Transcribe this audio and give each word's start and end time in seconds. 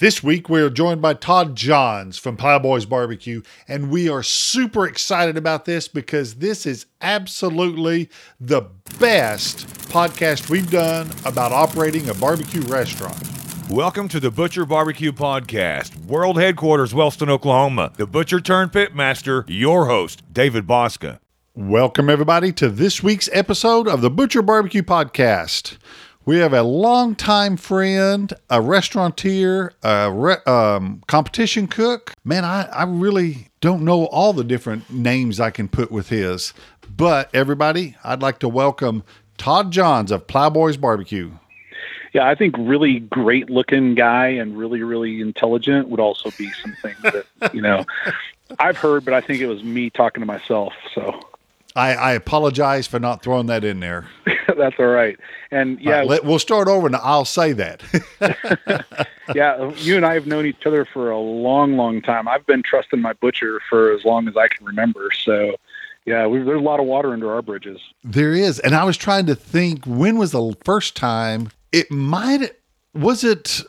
This 0.00 0.22
week, 0.22 0.48
we 0.48 0.62
are 0.62 0.70
joined 0.70 1.02
by 1.02 1.12
Todd 1.12 1.54
Johns 1.54 2.16
from 2.16 2.38
Plowboys 2.38 2.86
Barbecue, 2.86 3.42
and 3.68 3.90
we 3.90 4.08
are 4.08 4.22
super 4.22 4.86
excited 4.86 5.36
about 5.36 5.66
this 5.66 5.88
because 5.88 6.36
this 6.36 6.64
is 6.64 6.86
absolutely 7.02 8.08
the 8.40 8.62
best 8.98 9.66
podcast 9.90 10.48
we've 10.48 10.70
done 10.70 11.10
about 11.26 11.52
operating 11.52 12.08
a 12.08 12.14
barbecue 12.14 12.62
restaurant. 12.62 13.22
Welcome 13.68 14.08
to 14.08 14.18
the 14.18 14.30
Butcher 14.30 14.64
Barbecue 14.64 15.12
Podcast, 15.12 15.94
world 16.06 16.40
headquarters, 16.40 16.94
Wellston, 16.94 17.28
Oklahoma. 17.28 17.92
The 17.98 18.06
Butcher 18.06 18.40
turned 18.40 18.72
Pitmaster, 18.72 19.44
your 19.48 19.84
host, 19.84 20.22
David 20.32 20.66
Bouska. 20.66 21.18
Welcome, 21.54 22.08
everybody, 22.08 22.52
to 22.52 22.70
this 22.70 23.02
week's 23.02 23.28
episode 23.34 23.86
of 23.86 24.00
the 24.00 24.08
Butcher 24.08 24.40
Barbecue 24.40 24.82
Podcast. 24.82 25.76
We 26.30 26.38
have 26.38 26.52
a 26.52 26.62
longtime 26.62 27.56
friend, 27.56 28.32
a 28.48 28.60
restaurateur, 28.60 29.72
a 29.82 30.12
re- 30.12 30.36
um, 30.46 31.02
competition 31.08 31.66
cook. 31.66 32.14
Man, 32.22 32.44
I, 32.44 32.68
I 32.72 32.84
really 32.84 33.48
don't 33.60 33.82
know 33.82 34.06
all 34.06 34.32
the 34.32 34.44
different 34.44 34.88
names 34.88 35.40
I 35.40 35.50
can 35.50 35.66
put 35.66 35.90
with 35.90 36.08
his. 36.08 36.54
But 36.88 37.34
everybody, 37.34 37.96
I'd 38.04 38.22
like 38.22 38.38
to 38.38 38.48
welcome 38.48 39.02
Todd 39.38 39.72
Johns 39.72 40.12
of 40.12 40.28
Plowboys 40.28 40.76
Barbecue. 40.76 41.32
Yeah, 42.12 42.28
I 42.28 42.36
think 42.36 42.54
really 42.56 43.00
great 43.00 43.50
looking 43.50 43.96
guy 43.96 44.28
and 44.28 44.56
really, 44.56 44.84
really 44.84 45.20
intelligent 45.20 45.88
would 45.88 45.98
also 45.98 46.30
be 46.38 46.48
some 46.62 46.76
things 46.80 47.02
that, 47.02 47.52
you 47.52 47.60
know, 47.60 47.84
I've 48.60 48.76
heard, 48.76 49.04
but 49.04 49.14
I 49.14 49.20
think 49.20 49.40
it 49.40 49.48
was 49.48 49.64
me 49.64 49.90
talking 49.90 50.20
to 50.20 50.26
myself. 50.26 50.74
So 50.94 51.20
I, 51.80 51.94
I 51.94 52.12
apologize 52.12 52.86
for 52.86 52.98
not 53.00 53.22
throwing 53.22 53.46
that 53.46 53.64
in 53.64 53.80
there. 53.80 54.06
that's 54.56 54.76
all 54.78 54.86
right. 54.86 55.18
And 55.50 55.80
yeah, 55.80 55.98
right, 56.00 56.06
let- 56.06 56.24
we'll 56.24 56.38
start 56.38 56.68
over 56.68 56.86
and 56.86 56.96
I'll 56.96 57.24
say 57.24 57.52
that. 57.52 57.82
yeah, 59.34 59.70
you 59.76 59.96
and 59.96 60.04
I 60.04 60.14
have 60.14 60.26
known 60.26 60.46
each 60.46 60.66
other 60.66 60.84
for 60.84 61.10
a 61.10 61.18
long, 61.18 61.76
long 61.76 62.02
time. 62.02 62.28
I've 62.28 62.46
been 62.46 62.62
trusting 62.62 63.00
my 63.00 63.12
butcher 63.14 63.60
for 63.68 63.92
as 63.92 64.04
long 64.04 64.28
as 64.28 64.36
I 64.36 64.48
can 64.48 64.66
remember. 64.66 65.10
So, 65.24 65.56
yeah, 66.04 66.26
we, 66.26 66.38
there's 66.42 66.58
a 66.60 66.64
lot 66.64 66.80
of 66.80 66.86
water 66.86 67.12
under 67.12 67.32
our 67.32 67.42
bridges. 67.42 67.80
There 68.04 68.34
is. 68.34 68.58
And 68.58 68.74
I 68.74 68.84
was 68.84 68.96
trying 68.96 69.26
to 69.26 69.34
think 69.34 69.84
when 69.86 70.18
was 70.18 70.32
the 70.32 70.54
first 70.64 70.96
time 70.96 71.50
it 71.72 71.90
might 71.90 72.52
was 72.94 73.22
it 73.24 73.60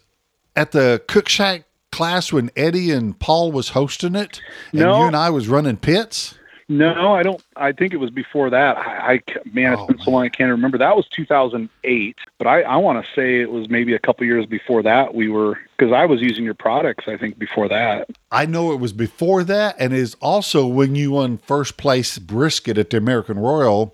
at 0.56 0.72
the 0.72 1.02
Cookshack 1.08 1.64
class 1.92 2.34
when 2.34 2.50
Eddie 2.56 2.92
and 2.92 3.18
Paul 3.20 3.52
was 3.52 3.70
hosting 3.70 4.16
it 4.16 4.42
and 4.72 4.82
No. 4.82 5.00
you 5.02 5.06
and 5.08 5.16
I 5.16 5.30
was 5.30 5.48
running 5.48 5.78
pits? 5.78 6.36
No, 6.72 7.14
I 7.14 7.22
don't. 7.22 7.44
I 7.58 7.74
think 7.74 7.94
it 7.94 7.98
was 7.98 8.12
before 8.12 8.50
that. 8.50 8.78
I, 8.78 9.14
I 9.14 9.22
man, 9.52 9.74
it's 9.74 9.82
Oh, 9.82 9.88
been 9.88 10.00
so 10.00 10.12
long 10.12 10.24
I 10.24 10.30
can't 10.30 10.50
remember. 10.50 10.78
That 10.78 10.96
was 10.96 11.06
2008, 11.10 12.16
but 12.38 12.48
I, 12.48 12.62
I 12.62 12.78
want 12.78 13.04
to 13.04 13.12
say 13.14 13.42
it 13.42 13.52
was 13.52 13.70
maybe 13.70 13.94
a 13.94 14.00
couple 14.00 14.26
years 14.26 14.46
before 14.46 14.82
that. 14.84 15.14
We 15.14 15.28
were 15.28 15.60
because 15.78 15.92
I 15.92 16.06
was 16.06 16.22
using 16.22 16.46
your 16.46 16.54
products. 16.54 17.06
I 17.10 17.18
think 17.18 17.38
before 17.38 17.68
that. 17.68 18.10
I 18.32 18.46
know 18.46 18.72
it 18.72 18.80
was 18.80 18.94
before 18.94 19.44
that 19.44 19.76
and 19.80 19.92
is 19.92 20.16
also 20.22 20.66
when 20.66 20.96
you 20.96 21.12
won 21.12 21.40
first 21.40 21.76
place 21.76 22.18
brisket 22.20 22.78
at 22.78 22.92
the 22.92 22.98
American 22.98 23.38
Royal. 23.38 23.94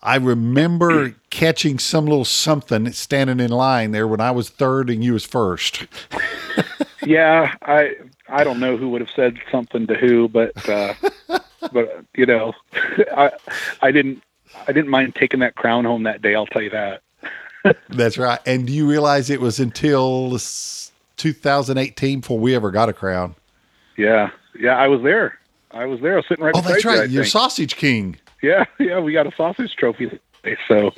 I 0.00 0.14
remember 0.16 1.16
catching 1.30 1.80
some 1.80 2.04
little 2.06 2.24
something 2.24 2.92
standing 2.92 3.40
in 3.40 3.50
line 3.50 3.90
there 3.90 4.06
when 4.06 4.20
I 4.20 4.30
was 4.30 4.48
third 4.48 4.90
and 4.90 5.02
you 5.02 5.14
was 5.14 5.24
first. 5.24 5.86
Yeah, 7.04 7.52
I 7.62 7.96
I 8.28 8.44
don't 8.44 8.60
know 8.60 8.76
who 8.76 8.88
would 8.90 9.00
have 9.00 9.10
said 9.10 9.36
something 9.50 9.86
to 9.88 9.94
who, 9.94 10.28
but 10.28 10.68
uh, 10.68 10.94
but 11.72 12.04
you 12.14 12.26
know, 12.26 12.52
I 13.16 13.32
I 13.80 13.90
didn't 13.90 14.22
I 14.66 14.72
didn't 14.72 14.88
mind 14.90 15.14
taking 15.14 15.40
that 15.40 15.54
crown 15.54 15.84
home 15.84 16.02
that 16.04 16.22
day. 16.22 16.34
I'll 16.34 16.46
tell 16.46 16.62
you 16.62 16.70
that. 16.70 17.02
That's 17.88 18.18
right. 18.18 18.40
And 18.46 18.66
do 18.66 18.72
you 18.72 18.88
realize 18.88 19.30
it 19.30 19.40
was 19.40 19.60
until 19.60 20.36
2018 21.16 22.20
before 22.20 22.38
we 22.38 22.54
ever 22.54 22.70
got 22.70 22.88
a 22.88 22.92
crown? 22.92 23.34
Yeah, 23.96 24.30
yeah, 24.58 24.76
I 24.76 24.88
was 24.88 25.02
there. 25.02 25.38
I 25.70 25.86
was 25.86 26.00
there. 26.00 26.14
I 26.14 26.16
was 26.16 26.26
sitting 26.28 26.44
right 26.44 26.54
Oh, 26.56 26.60
that's 26.60 26.84
you, 26.84 26.90
right. 26.90 27.08
You're 27.08 27.22
think. 27.22 27.32
sausage 27.32 27.76
king. 27.76 28.16
Yeah, 28.42 28.64
yeah, 28.78 28.98
we 28.98 29.12
got 29.12 29.26
a 29.26 29.34
sausage 29.36 29.74
trophy. 29.76 30.18
So 30.66 30.92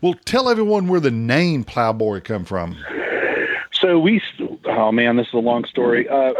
Well, 0.00 0.14
tell 0.24 0.48
everyone 0.48 0.88
where 0.88 0.98
the 1.00 1.12
name 1.12 1.62
Plowboy 1.62 2.24
come 2.24 2.44
from. 2.44 2.76
So 3.72 3.98
we, 3.98 4.20
oh 4.64 4.90
man, 4.92 5.16
this 5.16 5.28
is 5.28 5.34
a 5.34 5.38
long 5.38 5.64
story. 5.64 6.08
Uh, 6.08 6.32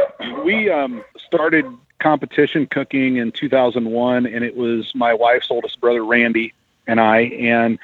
we 0.45 0.69
um, 0.69 1.05
started 1.17 1.65
competition 2.01 2.67
cooking 2.67 3.17
in 3.17 3.33
2001, 3.33 4.27
and 4.27 4.45
it 4.45 4.57
was 4.57 4.93
my 4.95 5.15
wife's 5.15 5.51
oldest 5.51 5.81
brother, 5.81 6.05
Randy, 6.05 6.53
and 6.87 7.01
I. 7.01 7.21
And 7.21 7.79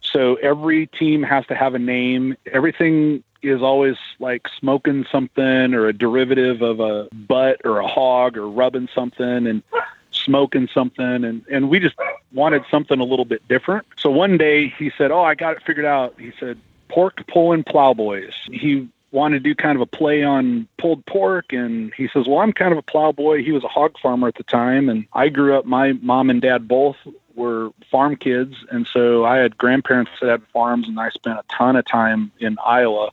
so 0.00 0.34
every 0.36 0.86
team 0.86 1.22
has 1.22 1.46
to 1.46 1.54
have 1.54 1.74
a 1.74 1.78
name. 1.78 2.36
Everything 2.52 3.22
is 3.42 3.62
always 3.62 3.96
like 4.18 4.48
smoking 4.58 5.06
something 5.10 5.74
or 5.74 5.86
a 5.86 5.92
derivative 5.92 6.62
of 6.62 6.80
a 6.80 7.08
butt 7.12 7.60
or 7.64 7.78
a 7.78 7.86
hog 7.86 8.36
or 8.36 8.48
rubbing 8.48 8.88
something 8.94 9.46
and 9.46 9.62
smoking 10.10 10.68
something 10.74 11.24
and 11.24 11.44
and 11.50 11.70
we 11.70 11.78
just 11.78 11.94
wanted 12.32 12.62
something 12.70 12.98
a 12.98 13.04
little 13.04 13.24
bit 13.24 13.46
different 13.46 13.86
so 13.96 14.10
one 14.10 14.36
day 14.36 14.68
he 14.68 14.90
said 14.98 15.10
oh 15.12 15.22
i 15.22 15.34
got 15.34 15.56
it 15.56 15.62
figured 15.64 15.86
out 15.86 16.14
he 16.18 16.32
said 16.40 16.58
pork 16.88 17.24
pulling 17.28 17.62
plowboys 17.62 18.32
he 18.50 18.88
wanted 19.10 19.42
to 19.42 19.48
do 19.50 19.54
kind 19.54 19.76
of 19.76 19.82
a 19.82 19.86
play 19.86 20.22
on 20.22 20.68
pulled 20.78 21.04
pork 21.06 21.52
and 21.52 21.92
he 21.94 22.08
says 22.08 22.26
well 22.28 22.38
i'm 22.38 22.52
kind 22.52 22.72
of 22.72 22.78
a 22.78 22.82
plowboy. 22.82 23.42
He 23.42 23.52
was 23.52 23.64
a 23.64 23.68
hog 23.68 23.98
farmer 23.98 24.28
at 24.28 24.34
the 24.34 24.44
time 24.44 24.88
and 24.88 25.06
i 25.12 25.28
grew 25.28 25.56
up 25.56 25.64
my 25.64 25.92
mom 25.94 26.30
and 26.30 26.42
dad 26.42 26.68
both 26.68 26.96
were 27.34 27.70
farm 27.90 28.16
kids 28.16 28.54
and 28.70 28.86
so 28.86 29.24
i 29.24 29.36
had 29.36 29.56
grandparents 29.56 30.10
that 30.20 30.28
had 30.30 30.42
farms 30.52 30.88
and 30.88 31.00
i 31.00 31.08
spent 31.10 31.38
a 31.38 31.44
ton 31.48 31.76
of 31.76 31.86
time 31.86 32.30
in 32.40 32.58
iowa 32.64 33.10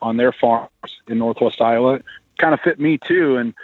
on 0.00 0.16
their 0.16 0.32
farms 0.32 0.70
in 1.08 1.18
northwest 1.18 1.60
iowa. 1.60 2.00
Kind 2.38 2.54
of 2.54 2.60
fit 2.60 2.80
me 2.80 2.98
too 2.98 3.36
and 3.36 3.54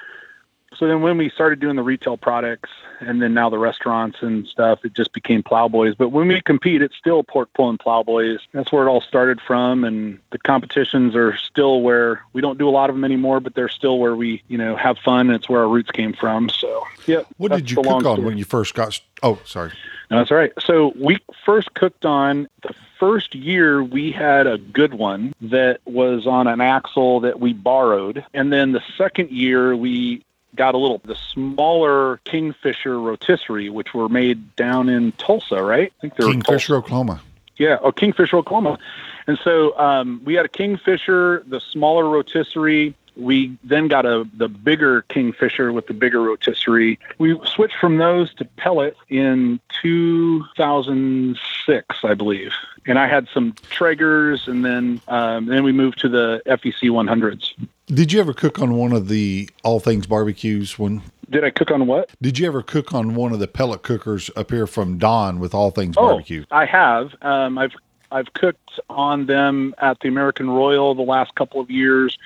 so 0.81 0.87
then 0.87 1.03
when 1.03 1.19
we 1.19 1.29
started 1.29 1.61
doing 1.61 1.77
the 1.77 1.83
retail 1.83 2.17
products 2.17 2.71
and 3.01 3.21
then 3.21 3.35
now 3.35 3.51
the 3.51 3.59
restaurants 3.59 4.23
and 4.23 4.47
stuff, 4.47 4.83
it 4.83 4.95
just 4.95 5.13
became 5.13 5.43
Plowboys. 5.43 5.95
But 5.95 6.09
when 6.09 6.27
we 6.27 6.41
compete, 6.41 6.81
it's 6.81 6.97
still 6.97 7.23
pork 7.23 7.51
pulling 7.53 7.77
Plowboys. 7.77 8.39
That's 8.53 8.73
where 8.73 8.87
it 8.87 8.89
all 8.89 9.03
started 9.03 9.43
from. 9.43 9.85
And 9.85 10.19
the 10.31 10.39
competitions 10.39 11.15
are 11.15 11.37
still 11.37 11.83
where 11.83 12.25
we 12.33 12.41
don't 12.41 12.59
do 12.59 12.67
a 12.67 12.71
lot 12.71 12.89
of 12.89 12.97
them 12.97 13.05
anymore, 13.05 13.41
but 13.41 13.55
they're 13.55 13.69
still 13.69 13.99
where 13.99 14.17
we, 14.17 14.43
you 14.49 14.57
know, 14.57 14.75
have 14.75 14.97
fun. 14.97 15.27
And 15.27 15.37
it's 15.37 15.51
where 15.51 15.61
our 15.61 15.69
roots 15.69 15.91
came 15.91 16.15
from. 16.15 16.49
So, 16.49 16.87
yeah. 17.07 17.25
What 17.37 17.53
did 17.53 17.71
you 17.71 17.77
cook 17.77 17.87
on 17.87 18.01
story. 18.01 18.23
when 18.23 18.39
you 18.39 18.47
first 18.47 18.75
got? 18.75 18.99
Oh, 19.23 19.39
sorry. 19.45 19.73
No, 20.11 20.17
that's 20.17 20.31
all 20.31 20.39
right. 20.39 20.53
So 20.61 20.95
we 20.97 21.19
first 21.45 21.75
cooked 21.75 22.07
on 22.07 22.49
the 22.63 22.75
first 22.99 23.35
year 23.35 23.83
we 23.83 24.13
had 24.13 24.47
a 24.47 24.57
good 24.57 24.95
one 24.95 25.35
that 25.43 25.81
was 25.85 26.27
on 26.27 26.47
an 26.47 26.63
axle 26.63 27.21
that 27.21 27.39
we 27.39 27.53
borrowed. 27.53 28.25
And 28.33 28.51
then 28.51 28.73
the 28.73 28.83
second 28.97 29.31
year 29.31 29.77
we 29.77 30.25
got 30.55 30.75
a 30.75 30.79
little 30.79 31.01
the 31.05 31.17
smaller 31.33 32.19
Kingfisher 32.25 32.99
rotisserie, 32.99 33.71
which 33.71 33.95
were 33.95 34.09
made 34.09 34.57
down 34.57 34.89
in 34.89 35.13
Tulsa, 35.13 35.63
right? 35.63 35.93
I 35.99 36.01
think 36.01 36.17
they 36.17 36.25
were 36.25 36.33
Kingfisher, 36.33 36.75
Oklahoma. 36.77 37.21
yeah, 37.57 37.79
oh, 37.83 37.93
Kingfisher, 37.93 38.39
Oklahoma. 38.39 38.79
And 39.27 39.39
so 39.45 39.79
um, 39.79 40.23
we 40.25 40.35
had 40.35 40.47
a 40.47 40.49
Kingfisher, 40.49 41.45
the 41.47 41.61
smaller 41.61 42.09
rotisserie. 42.09 42.95
We 43.17 43.59
then 43.65 43.89
got 43.89 44.07
a 44.07 44.27
the 44.35 44.49
bigger 44.49 45.03
Kingfisher 45.03 45.73
with 45.73 45.87
the 45.87 45.95
bigger 45.95 46.23
rotisserie. 46.23 46.99
We 47.19 47.39
switched 47.45 47.77
from 47.77 47.99
those 47.99 48.33
to 48.35 48.45
pellet 48.45 48.97
in 49.09 49.61
2006, 49.83 51.97
I 52.03 52.15
believe. 52.15 52.53
And 52.87 52.99
I 52.99 53.07
had 53.09 53.29
some 53.35 53.53
Traegers, 53.71 54.49
and 54.49 54.65
then 54.65 55.03
um, 55.07 55.47
then 55.47 55.63
we 55.65 55.73
moved 55.73 56.01
to 56.01 56.09
the 56.09 56.41
FEC 56.47 56.91
100s. 56.91 57.53
Did 57.93 58.13
you 58.13 58.21
ever 58.21 58.33
cook 58.33 58.61
on 58.61 58.75
one 58.75 58.93
of 58.93 59.09
the 59.09 59.51
All 59.65 59.81
Things 59.81 60.07
barbecues? 60.07 60.79
When 60.79 61.03
Did 61.29 61.45
I 61.45 61.51
cook 61.51 61.71
on 61.73 61.87
what? 61.89 62.11
did 62.23 62.39
you 62.39 62.47
ever 62.47 62.63
cook 62.63 62.95
on 62.95 63.15
one 63.17 63.33
of 63.33 63.41
the 63.41 63.49
pellet 63.49 63.83
cookers 63.83 64.31
up 64.37 64.51
here 64.51 64.67
from 64.69 64.97
Don 64.99 65.41
with 65.41 65.55
All 65.55 65.71
Things 65.73 65.97
Oh, 65.99 66.03
Barbecue? 66.09 66.45
I 66.53 66.67
have. 66.67 67.15
Um, 67.23 67.59
I've 67.59 67.73
I've 68.13 68.33
cooked 68.33 68.79
on 68.89 69.27
them 69.27 69.75
at 69.79 69.99
the 70.01 70.09
American 70.09 70.51
Royal 70.51 70.95
the 70.95 71.03
last 71.03 71.35
couple 71.35 71.61
of 71.61 71.71
years. 71.71 72.17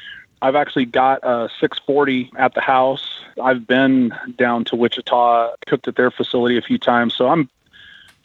I've 0.42 0.54
actually 0.54 0.84
got 0.84 1.21
a 1.22 1.48
640 1.60 2.30
at 2.36 2.54
the 2.54 2.60
house. 2.60 3.21
I've 3.42 3.66
been 3.66 4.15
down 4.36 4.65
to 4.66 4.77
Wichita, 4.77 5.54
cooked 5.66 5.89
at 5.89 5.97
their 5.97 6.10
facility 6.10 6.59
a 6.59 6.62
few 6.62 6.77
times, 6.78 7.15
so 7.15 7.28
I'm 7.28 7.48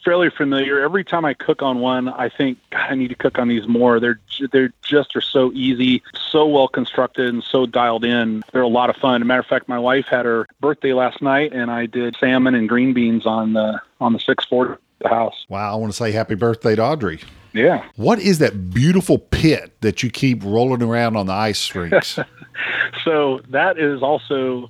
fairly 0.04 0.30
familiar. 0.30 0.80
Every 0.80 1.04
time 1.04 1.24
I 1.24 1.34
cook 1.34 1.62
on 1.62 1.80
one, 1.80 2.08
I 2.08 2.28
think, 2.28 2.58
God, 2.70 2.90
I 2.90 2.94
need 2.94 3.08
to 3.08 3.14
cook 3.14 3.38
on 3.38 3.48
these 3.48 3.66
more. 3.66 4.00
They're 4.00 4.20
they're 4.52 4.72
just 4.82 5.16
are 5.16 5.20
so 5.20 5.52
easy, 5.52 6.02
so 6.30 6.46
well 6.46 6.68
constructed, 6.68 7.28
and 7.28 7.42
so 7.42 7.66
dialed 7.66 8.04
in. 8.04 8.42
They're 8.52 8.62
a 8.62 8.68
lot 8.68 8.90
of 8.90 8.96
fun. 8.96 9.16
As 9.16 9.22
a 9.22 9.24
matter 9.24 9.40
of 9.40 9.46
fact, 9.46 9.68
my 9.68 9.78
wife 9.78 10.06
had 10.06 10.24
her 10.24 10.46
birthday 10.60 10.92
last 10.92 11.22
night, 11.22 11.52
and 11.52 11.70
I 11.70 11.86
did 11.86 12.16
salmon 12.18 12.54
and 12.54 12.68
green 12.68 12.92
beans 12.92 13.26
on 13.26 13.52
the 13.52 13.80
on 14.00 14.12
the 14.12 14.18
640 14.18 14.72
at 14.72 14.78
the 15.00 15.08
house. 15.08 15.46
Wow, 15.48 15.72
I 15.72 15.76
want 15.76 15.92
to 15.92 15.96
say 15.96 16.12
happy 16.12 16.34
birthday 16.34 16.74
to 16.76 16.82
Audrey. 16.82 17.20
Yeah. 17.52 17.84
What 17.96 18.20
is 18.20 18.38
that 18.38 18.70
beautiful 18.70 19.18
pit 19.18 19.72
that 19.80 20.02
you 20.02 20.10
keep 20.10 20.44
rolling 20.44 20.82
around 20.82 21.16
on 21.16 21.26
the 21.26 21.32
ice 21.32 21.74
rinks? 21.74 22.18
So 23.04 23.40
that 23.48 23.78
is 23.78 24.02
also 24.02 24.68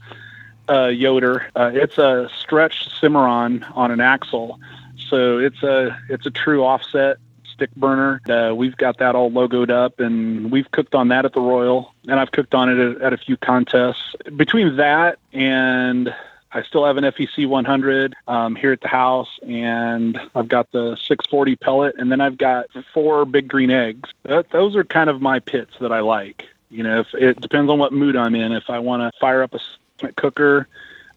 uh, 0.69 0.87
Yoder. 0.87 1.51
Uh, 1.57 1.71
it's 1.75 1.99
a 1.99 2.29
stretched 2.39 2.91
Cimarron 3.01 3.65
on 3.75 3.91
an 3.91 4.01
axle. 4.01 4.61
So 5.09 5.39
it's 5.39 5.63
a 5.63 5.99
it's 6.09 6.27
a 6.27 6.31
true 6.31 6.65
offset 6.65 7.19
stick 7.45 7.75
burner. 7.77 8.21
Uh, 8.29 8.55
we've 8.55 8.77
got 8.77 8.99
that 8.99 9.15
all 9.15 9.31
logoed 9.31 9.71
up, 9.71 10.01
and 10.01 10.51
we've 10.51 10.71
cooked 10.71 10.95
on 10.95 11.09
that 11.09 11.25
at 11.25 11.33
the 11.33 11.41
Royal, 11.41 11.93
and 12.09 12.19
I've 12.19 12.33
cooked 12.33 12.55
on 12.55 12.69
it 12.71 12.79
at, 12.79 13.03
at 13.03 13.13
a 13.13 13.19
few 13.19 13.37
contests. 13.37 14.15
Between 14.37 14.77
that 14.77 15.19
and 15.33 16.15
I 16.53 16.63
still 16.63 16.85
have 16.85 16.97
an 16.97 17.05
FEC 17.05 17.47
100 17.47 18.17
um, 18.27 18.57
here 18.57 18.73
at 18.73 18.81
the 18.81 18.89
house, 18.89 19.29
and 19.47 20.19
I've 20.35 20.49
got 20.49 20.73
the 20.73 20.97
640 20.97 21.57
pellet, 21.57 21.95
and 21.97 22.11
then 22.11 22.21
I've 22.21 22.39
got 22.39 22.67
four 22.93 23.25
big 23.25 23.47
green 23.47 23.71
eggs. 23.71 24.11
That, 24.25 24.51
those 24.51 24.75
are 24.75 24.83
kind 24.83 25.09
of 25.09 25.21
my 25.21 25.39
pits 25.39 25.75
that 25.81 25.93
I 25.93 26.01
like. 26.01 26.47
You 26.71 26.83
know, 26.83 27.01
if 27.01 27.15
it 27.15 27.41
depends 27.41 27.71
on 27.71 27.79
what 27.79 27.93
mood 27.93 28.17
I'm 28.17 28.35
in. 28.35 28.53
If 28.53 28.69
I 28.69 28.79
want 28.79 29.03
to 29.03 29.19
fire 29.21 29.43
up 29.43 29.55
a 29.55 30.13
cooker, 30.13 30.67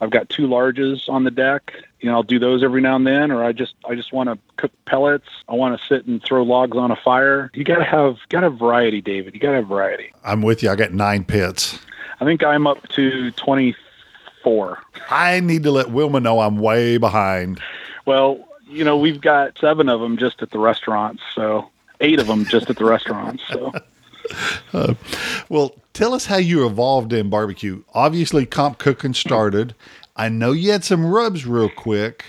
I've 0.01 0.09
got 0.09 0.29
two 0.29 0.47
larges 0.47 1.07
on 1.07 1.23
the 1.23 1.31
deck. 1.31 1.73
You 2.01 2.09
know, 2.09 2.17
I'll 2.17 2.23
do 2.23 2.39
those 2.39 2.63
every 2.63 2.81
now 2.81 2.95
and 2.95 3.07
then, 3.07 3.31
or 3.31 3.43
I 3.43 3.53
just 3.53 3.75
I 3.87 3.95
just 3.95 4.11
want 4.11 4.29
to 4.29 4.37
cook 4.57 4.71
pellets. 4.85 5.27
I 5.47 5.53
want 5.53 5.79
to 5.79 5.87
sit 5.87 6.05
and 6.05 6.21
throw 6.23 6.43
logs 6.43 6.77
on 6.77 6.91
a 6.91 6.95
fire. 6.95 7.49
You 7.53 7.63
got 7.63 7.77
to 7.77 7.85
have 7.85 8.17
got 8.29 8.41
to 8.41 8.49
have 8.49 8.59
variety, 8.59 9.01
David. 9.01 9.33
You 9.33 9.39
got 9.39 9.51
to 9.51 9.57
have 9.57 9.67
variety. 9.67 10.11
I'm 10.23 10.41
with 10.41 10.63
you. 10.63 10.69
I 10.69 10.75
got 10.75 10.91
nine 10.91 11.23
pits. 11.23 11.79
I 12.19 12.25
think 12.25 12.43
I'm 12.43 12.67
up 12.67 12.87
to 12.89 13.31
24. 13.31 14.79
I 15.09 15.39
need 15.39 15.63
to 15.63 15.71
let 15.71 15.91
Wilma 15.91 16.19
know 16.19 16.41
I'm 16.41 16.57
way 16.57 16.97
behind. 16.97 17.61
Well, 18.05 18.45
you 18.67 18.83
know, 18.83 18.97
we've 18.97 19.21
got 19.21 19.57
seven 19.59 19.89
of 19.89 20.01
them 20.01 20.17
just 20.17 20.41
at 20.41 20.51
the 20.51 20.59
restaurants, 20.59 21.23
so 21.33 21.69
eight 22.01 22.19
of 22.19 22.27
them 22.27 22.45
just 22.45 22.69
at 22.69 22.77
the 22.77 22.85
restaurants. 22.85 23.43
So. 23.49 23.71
Well, 25.49 25.75
tell 25.93 26.13
us 26.13 26.25
how 26.25 26.37
you 26.37 26.65
evolved 26.65 27.13
in 27.13 27.29
barbecue. 27.29 27.83
Obviously, 27.93 28.45
comp 28.45 28.79
cooking 28.79 29.13
started. 29.13 29.75
I 30.15 30.29
know 30.29 30.51
you 30.51 30.71
had 30.71 30.83
some 30.83 31.05
rubs 31.05 31.45
real 31.45 31.69
quick. 31.69 32.25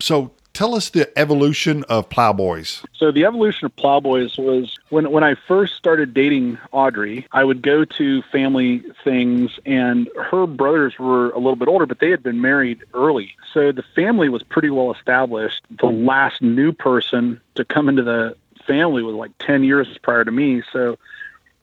So 0.00 0.32
tell 0.54 0.74
us 0.74 0.90
the 0.90 1.16
evolution 1.18 1.84
of 1.84 2.08
Plowboys. 2.08 2.82
So 2.96 3.12
the 3.12 3.24
evolution 3.24 3.66
of 3.66 3.76
Plowboys 3.76 4.38
was 4.38 4.76
when 4.88 5.10
when 5.10 5.22
I 5.22 5.34
first 5.34 5.74
started 5.74 6.14
dating 6.14 6.58
Audrey, 6.72 7.26
I 7.32 7.44
would 7.44 7.60
go 7.60 7.84
to 7.84 8.22
family 8.22 8.82
things 9.02 9.58
and 9.66 10.08
her 10.16 10.46
brothers 10.46 10.98
were 10.98 11.30
a 11.30 11.38
little 11.38 11.56
bit 11.56 11.68
older, 11.68 11.86
but 11.86 11.98
they 11.98 12.10
had 12.10 12.22
been 12.22 12.40
married 12.40 12.82
early. 12.94 13.34
So 13.52 13.72
the 13.72 13.84
family 13.94 14.28
was 14.28 14.42
pretty 14.42 14.70
well 14.70 14.92
established. 14.92 15.64
The 15.78 15.86
last 15.86 16.40
new 16.40 16.72
person 16.72 17.40
to 17.56 17.64
come 17.64 17.88
into 17.88 18.02
the 18.02 18.36
family 18.66 19.02
was 19.02 19.14
like 19.14 19.32
10 19.38 19.64
years 19.64 19.86
prior 20.02 20.24
to 20.24 20.30
me. 20.30 20.62
So 20.72 20.98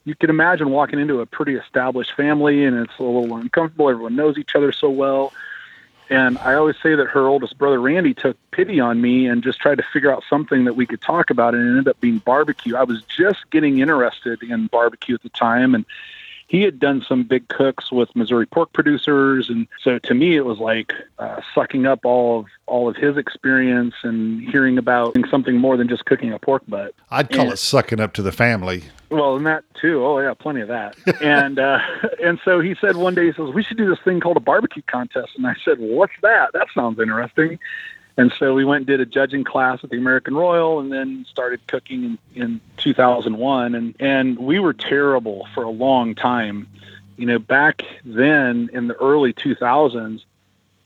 you 0.06 0.16
can 0.16 0.30
imagine 0.30 0.70
walking 0.70 1.00
into 1.00 1.22
a 1.22 1.26
pretty 1.26 1.56
established 1.56 2.14
family 2.14 2.66
and 2.66 2.78
it's 2.78 2.98
a 3.00 3.04
little 3.04 3.36
uncomfortable. 3.36 3.90
Everyone 3.90 4.16
knows 4.16 4.38
each 4.38 4.56
other 4.56 4.72
so 4.72 4.90
well. 4.90 5.34
And 6.10 6.38
I 6.40 6.56
always 6.56 6.76
say 6.84 6.96
that 6.96 7.08
her 7.08 7.28
oldest 7.28 7.58
brother, 7.58 7.80
Randy, 7.80 8.14
took 8.14 8.36
pity 8.52 8.82
on 8.82 9.00
me 9.00 9.28
and 9.28 9.42
just 9.42 9.62
tried 9.62 9.78
to 9.78 9.84
figure 9.94 10.12
out 10.12 10.24
something 10.30 10.66
that 10.66 10.74
we 10.74 10.86
could 10.86 11.02
talk 11.02 11.30
about. 11.30 11.56
And 11.56 11.64
it 11.64 11.70
ended 11.70 11.88
up 11.88 12.02
being 12.02 12.18
barbecue. 12.18 12.76
I 12.76 12.84
was 12.84 13.02
just 13.04 13.50
getting 13.50 13.80
interested 13.80 14.44
in 14.44 14.68
barbecue 14.68 15.16
at 15.16 15.24
the 15.24 15.30
time. 15.30 15.74
And 15.74 15.86
he 16.52 16.64
had 16.64 16.80
done 16.80 17.02
some 17.08 17.24
big 17.24 17.48
cooks 17.48 17.94
with 17.94 18.14
Missouri 18.14 18.46
pork 18.46 18.74
producers, 18.74 19.50
and 19.50 19.68
so 19.82 20.00
to 20.00 20.14
me 20.14 20.36
it 20.36 20.44
was 20.44 20.60
like 20.60 20.92
uh, 21.18 21.40
sucking 21.56 21.86
up 21.86 22.04
all 22.04 22.42
of 22.42 22.46
all 22.66 22.90
of 22.90 22.98
his 22.98 23.16
experience 23.16 23.94
and 24.04 24.42
hearing 24.50 24.78
about 24.78 25.16
something 25.30 25.56
more 25.56 25.78
than 25.78 25.88
just 25.88 26.04
cooking 26.04 26.34
a 26.34 26.40
pork 26.40 26.62
butt. 26.68 26.94
I'd 27.10 27.30
call 27.30 27.46
and, 27.46 27.54
it 27.54 27.58
sucking 27.58 28.02
up 28.02 28.12
to 28.16 28.22
the 28.22 28.34
family. 28.34 28.84
Well, 29.10 29.38
and 29.38 29.46
that 29.46 29.64
too. 29.80 30.06
Oh 30.06 30.20
yeah, 30.20 30.34
plenty 30.34 30.60
of 30.60 30.68
that. 30.68 30.98
and 31.22 31.58
uh, 31.58 31.80
and 32.22 32.38
so 32.44 32.60
he 32.60 32.76
said 32.82 32.98
one 32.98 33.16
day 33.16 33.28
he 33.28 33.32
says 33.32 33.54
we 33.54 33.64
should 33.64 33.78
do 33.78 33.90
this 33.90 34.00
thing 34.04 34.20
called 34.20 34.36
a 34.36 34.42
barbecue 34.42 34.84
contest, 34.88 35.32
and 35.38 35.48
I 35.48 35.56
said, 35.64 35.80
well, 35.80 35.96
what's 35.96 36.20
that? 36.22 36.52
That 36.52 36.68
sounds 36.76 37.00
interesting. 37.00 37.60
And 38.18 38.32
so 38.38 38.54
we 38.54 38.66
went 38.66 38.82
and 38.82 38.88
did 38.88 39.00
a 39.00 39.06
judging 39.06 39.44
class 39.44 39.80
at 39.84 39.90
the 39.90 39.98
American 39.98 40.36
Royal 40.36 40.80
and 40.80 40.92
then 40.92 41.26
started 41.30 41.66
cooking 41.68 42.18
in, 42.36 42.42
in 42.42 42.62
2001. 42.78 43.76
And, 43.76 43.96
and 44.00 44.38
we 44.38 44.60
were 44.60 44.74
terrible 44.74 45.48
for 45.54 45.64
a 45.64 45.70
long 45.70 46.16
time. 46.16 46.68
You 47.18 47.26
know, 47.26 47.40
back 47.40 47.84
then 48.04 48.70
in 48.74 48.88
the 48.88 48.96
early 48.96 49.34
2000s, 49.34 50.24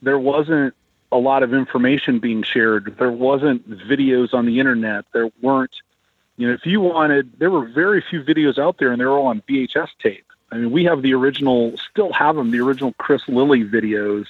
there 0.02 0.20
wasn't 0.20 0.76
a 1.12 1.18
lot 1.18 1.44
of 1.44 1.54
information 1.54 2.20
being 2.20 2.44
shared. 2.44 2.96
There 2.98 3.12
wasn't 3.12 3.70
videos 3.70 4.34
on 4.34 4.46
the 4.46 4.60
internet. 4.60 5.06
There 5.14 5.30
weren't, 5.42 5.76
you 6.38 6.48
know, 6.48 6.54
if 6.54 6.66
you 6.66 6.82
wanted, 6.82 7.40
there 7.40 7.50
were 7.50 7.66
very 7.66 8.02
few 8.02 8.22
videos 8.24 8.60
out 8.60 8.78
there 8.78 8.92
and 8.92 9.00
they 9.00 9.06
were 9.06 9.18
all 9.18 9.28
on 9.28 9.42
VHS 9.48 9.90
tape. 10.02 10.26
I 10.52 10.58
mean, 10.58 10.72
we 10.72 10.84
have 10.86 11.02
the 11.02 11.14
original, 11.14 11.76
still 11.92 12.14
have 12.14 12.36
them, 12.36 12.52
the 12.52 12.60
original 12.60 12.94
Chris 13.00 13.28
Lilly 13.28 13.64
videos 13.64 14.28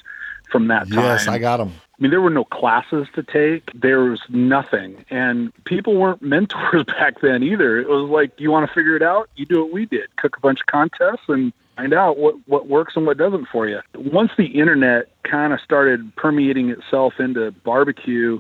from 0.50 0.68
that 0.68 0.88
time. 0.90 1.04
Yes, 1.04 1.28
I 1.28 1.40
got 1.40 1.58
them. 1.58 1.74
I 1.98 2.02
mean, 2.02 2.12
there 2.12 2.22
were 2.22 2.30
no 2.30 2.44
classes 2.44 3.08
to 3.16 3.24
take. 3.24 3.72
There 3.74 4.04
was 4.04 4.22
nothing. 4.30 5.06
And 5.10 5.54
people 5.64 5.96
weren't 5.96 6.22
mentors 6.36 6.84
back 6.84 7.22
then 7.22 7.42
either. 7.42 7.80
It 7.80 7.88
was 7.88 8.10
like, 8.10 8.40
you 8.40 8.52
want 8.52 8.68
to 8.68 8.74
figure 8.74 8.96
it 8.96 9.04
out? 9.04 9.30
You 9.36 9.46
do 9.46 9.64
what 9.64 9.72
we 9.72 9.86
did 9.86 10.14
cook 10.18 10.38
a 10.38 10.40
bunch 10.42 10.60
of 10.62 10.66
contests 10.66 11.28
and 11.28 11.54
find 11.78 11.94
out 11.94 12.18
what, 12.18 12.36
what 12.48 12.68
works 12.68 12.96
and 12.96 13.06
what 13.06 13.18
doesn't 13.18 13.48
for 13.48 13.68
you. 13.68 13.82
Once 13.96 14.32
the 14.38 14.46
internet 14.46 15.10
kind 15.24 15.54
of 15.54 15.62
started 15.62 16.16
permeating 16.16 16.70
itself 16.70 17.20
into 17.20 17.52
barbecue 17.52 18.40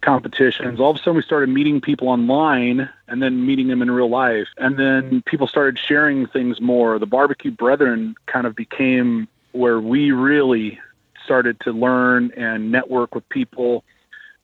competitions, 0.00 0.80
all 0.80 0.90
of 0.90 0.96
a 0.96 0.98
sudden 0.98 1.16
we 1.16 1.22
started 1.22 1.48
meeting 1.48 1.80
people 1.80 2.08
online 2.08 2.88
and 3.08 3.22
then 3.22 3.46
meeting 3.46 3.68
them 3.68 3.82
in 3.82 3.90
real 3.90 4.08
life. 4.08 4.48
And 4.58 4.78
then 4.78 5.22
people 5.22 5.46
started 5.46 5.78
sharing 5.78 6.26
things 6.26 6.60
more. 6.60 6.98
The 6.98 7.06
Barbecue 7.06 7.50
Brethren 7.50 8.14
kind 8.26 8.46
of 8.46 8.54
became 8.54 9.28
where 9.52 9.80
we 9.80 10.12
really 10.12 10.80
started 11.24 11.60
to 11.60 11.72
learn 11.72 12.32
and 12.36 12.70
network 12.70 13.14
with 13.14 13.28
people, 13.28 13.84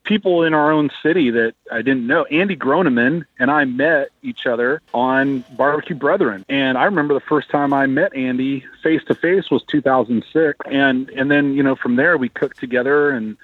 people 0.05 0.45
in 0.45 0.55
our 0.55 0.73
own 0.73 0.91
city 1.03 1.31
that 1.31 1.55
I 1.71 1.83
didn't 1.83 2.07
know. 2.07 2.25
Andy 2.25 2.57
Groneman 2.57 3.27
and 3.39 3.51
I 3.51 3.65
met 3.65 4.09
each 4.23 4.47
other 4.47 4.81
on 4.95 5.45
Barbecue 5.57 5.97
Brethren, 5.97 6.45
and 6.49 6.79
I 6.79 6.85
remember 6.85 7.15
the 7.15 7.21
first 7.21 7.51
time 7.51 7.73
I 7.73 7.87
met 7.87 8.15
Andy 8.15 8.65
face 8.83 9.03
to 9.05 9.15
face 9.15 9.51
was 9.51 9.63
2006, 9.65 10.59
and 10.71 11.11
and 11.11 11.31
then 11.31 11.55
you 11.55 11.63
know 11.63 11.77
from 11.77 11.97
there 11.97 12.17
we 12.17 12.29
cooked 12.29 12.59
together 12.59 13.11
and 13.11 13.37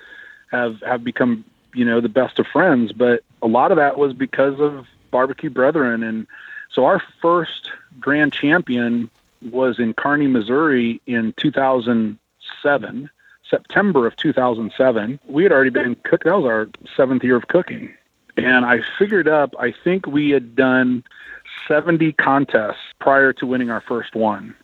have 0.50 0.80
have 0.82 1.04
become 1.04 1.44
you 1.74 1.84
know 1.84 2.00
the 2.00 2.08
best 2.08 2.38
of 2.38 2.46
friends. 2.46 2.92
But 2.92 3.22
a 3.42 3.46
lot 3.46 3.70
of 3.70 3.76
that 3.76 3.98
was 3.98 4.12
because 4.12 4.58
of 4.60 4.86
Barbecue 5.10 5.50
Brethren, 5.50 6.02
and 6.02 6.26
so 6.72 6.86
our 6.86 7.02
first 7.20 7.70
grand 8.00 8.32
champion 8.32 9.10
was 9.50 9.78
in 9.78 9.94
Kearney, 9.94 10.26
Missouri 10.26 11.00
in 11.06 11.34
2007 11.36 13.10
September 13.54 14.04
of 14.04 14.16
2007, 14.16 15.20
we 15.28 15.44
had 15.44 15.52
already 15.52 15.70
been 15.70 15.94
cooking. 16.02 16.30
That 16.30 16.38
was 16.38 16.44
our 16.44 16.68
seventh 16.96 17.22
year 17.22 17.36
of 17.36 17.46
cooking. 17.46 17.94
And 18.36 18.64
I 18.64 18.80
figured 18.98 19.28
up, 19.28 19.54
I 19.60 19.72
think 19.84 20.08
we 20.08 20.30
had 20.30 20.56
done 20.56 21.04
70 21.68 22.12
contests 22.14 22.82
prior 22.98 23.32
to 23.34 23.46
winning 23.46 23.70
our 23.70 23.80
first 23.80 24.16
one. 24.16 24.56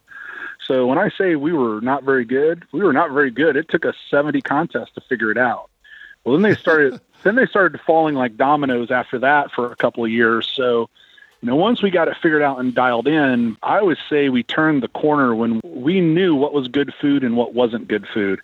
So 0.66 0.88
when 0.88 0.98
I 0.98 1.08
say 1.10 1.36
we 1.36 1.52
were 1.52 1.80
not 1.80 2.02
very 2.02 2.24
good, 2.24 2.64
we 2.72 2.80
were 2.80 2.92
not 2.92 3.12
very 3.12 3.30
good. 3.30 3.56
It 3.56 3.68
took 3.68 3.86
us 3.86 3.94
70 4.10 4.40
contests 4.42 4.92
to 4.96 5.00
figure 5.02 5.30
it 5.30 5.38
out. 5.38 5.70
Well, 6.24 6.34
then 6.34 6.42
they 6.42 6.56
started, 6.56 7.00
then 7.22 7.36
they 7.36 7.46
started 7.46 7.80
falling 7.86 8.16
like 8.16 8.36
dominoes 8.36 8.90
after 8.90 9.20
that 9.20 9.52
for 9.52 9.70
a 9.70 9.76
couple 9.76 10.04
of 10.04 10.10
years. 10.10 10.50
So 10.52 10.90
you 11.42 11.46
know, 11.46 11.56
once 11.56 11.82
we 11.82 11.90
got 11.90 12.08
it 12.08 12.16
figured 12.22 12.42
out 12.42 12.58
and 12.58 12.74
dialed 12.74 13.08
in, 13.08 13.56
I 13.62 13.78
always 13.78 13.98
say 14.10 14.28
we 14.28 14.42
turned 14.42 14.82
the 14.82 14.88
corner 14.88 15.34
when 15.34 15.60
we 15.64 16.00
knew 16.00 16.34
what 16.34 16.52
was 16.52 16.68
good 16.68 16.92
food 17.00 17.24
and 17.24 17.36
what 17.36 17.54
wasn't 17.54 17.88
good 17.88 18.06
food. 18.12 18.40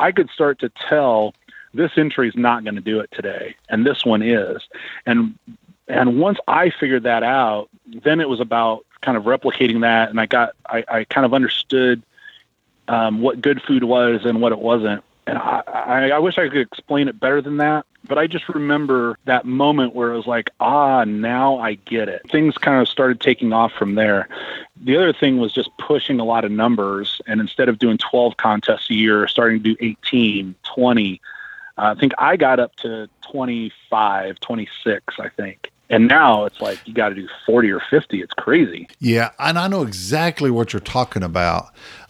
I 0.00 0.12
could 0.12 0.30
start 0.30 0.58
to 0.60 0.70
tell 0.88 1.34
this 1.74 1.92
entry 1.96 2.28
is 2.28 2.36
not 2.36 2.64
going 2.64 2.76
to 2.76 2.80
do 2.80 3.00
it 3.00 3.10
today, 3.12 3.54
and 3.68 3.84
this 3.84 4.04
one 4.04 4.22
is. 4.22 4.62
And 5.04 5.38
and 5.88 6.18
once 6.20 6.38
I 6.46 6.70
figured 6.70 7.02
that 7.02 7.22
out, 7.22 7.68
then 7.86 8.20
it 8.20 8.28
was 8.28 8.40
about 8.40 8.84
kind 9.02 9.16
of 9.16 9.24
replicating 9.24 9.82
that, 9.82 10.08
and 10.08 10.18
I 10.18 10.24
got 10.24 10.54
I, 10.66 10.84
I 10.88 11.04
kind 11.04 11.26
of 11.26 11.34
understood 11.34 12.02
um, 12.88 13.20
what 13.20 13.42
good 13.42 13.60
food 13.60 13.84
was 13.84 14.24
and 14.24 14.40
what 14.40 14.52
it 14.52 14.58
wasn't. 14.58 15.04
And 15.28 15.36
I, 15.36 15.62
I, 15.66 16.10
I 16.10 16.18
wish 16.18 16.38
I 16.38 16.48
could 16.48 16.56
explain 16.56 17.06
it 17.06 17.20
better 17.20 17.42
than 17.42 17.58
that. 17.58 17.84
But 18.06 18.16
I 18.16 18.26
just 18.26 18.48
remember 18.48 19.18
that 19.26 19.44
moment 19.44 19.94
where 19.94 20.10
it 20.10 20.16
was 20.16 20.26
like, 20.26 20.48
ah, 20.58 21.04
now 21.04 21.58
I 21.58 21.74
get 21.74 22.08
it. 22.08 22.22
Things 22.30 22.56
kind 22.56 22.80
of 22.80 22.88
started 22.88 23.20
taking 23.20 23.52
off 23.52 23.72
from 23.72 23.94
there. 23.94 24.26
The 24.80 24.96
other 24.96 25.12
thing 25.12 25.36
was 25.36 25.52
just 25.52 25.68
pushing 25.76 26.18
a 26.18 26.24
lot 26.24 26.46
of 26.46 26.50
numbers. 26.50 27.20
And 27.26 27.42
instead 27.42 27.68
of 27.68 27.78
doing 27.78 27.98
12 27.98 28.38
contests 28.38 28.88
a 28.88 28.94
year, 28.94 29.28
starting 29.28 29.62
to 29.62 29.74
do 29.74 29.76
18, 29.80 30.54
20. 30.62 31.20
Uh, 31.76 31.94
I 31.96 32.00
think 32.00 32.12
I 32.16 32.36
got 32.38 32.58
up 32.58 32.74
to 32.76 33.10
25, 33.30 34.40
26, 34.40 35.14
I 35.18 35.28
think. 35.28 35.70
And 35.90 36.08
now 36.08 36.46
it's 36.46 36.62
like 36.62 36.78
you 36.86 36.94
got 36.94 37.10
to 37.10 37.14
do 37.14 37.28
40 37.44 37.70
or 37.70 37.80
50. 37.80 38.22
It's 38.22 38.32
crazy. 38.34 38.88
Yeah. 38.98 39.30
And 39.38 39.58
I 39.58 39.68
know 39.68 39.82
exactly 39.82 40.50
what 40.50 40.72
you're 40.72 40.80
talking 40.80 41.22
about. 41.22 41.66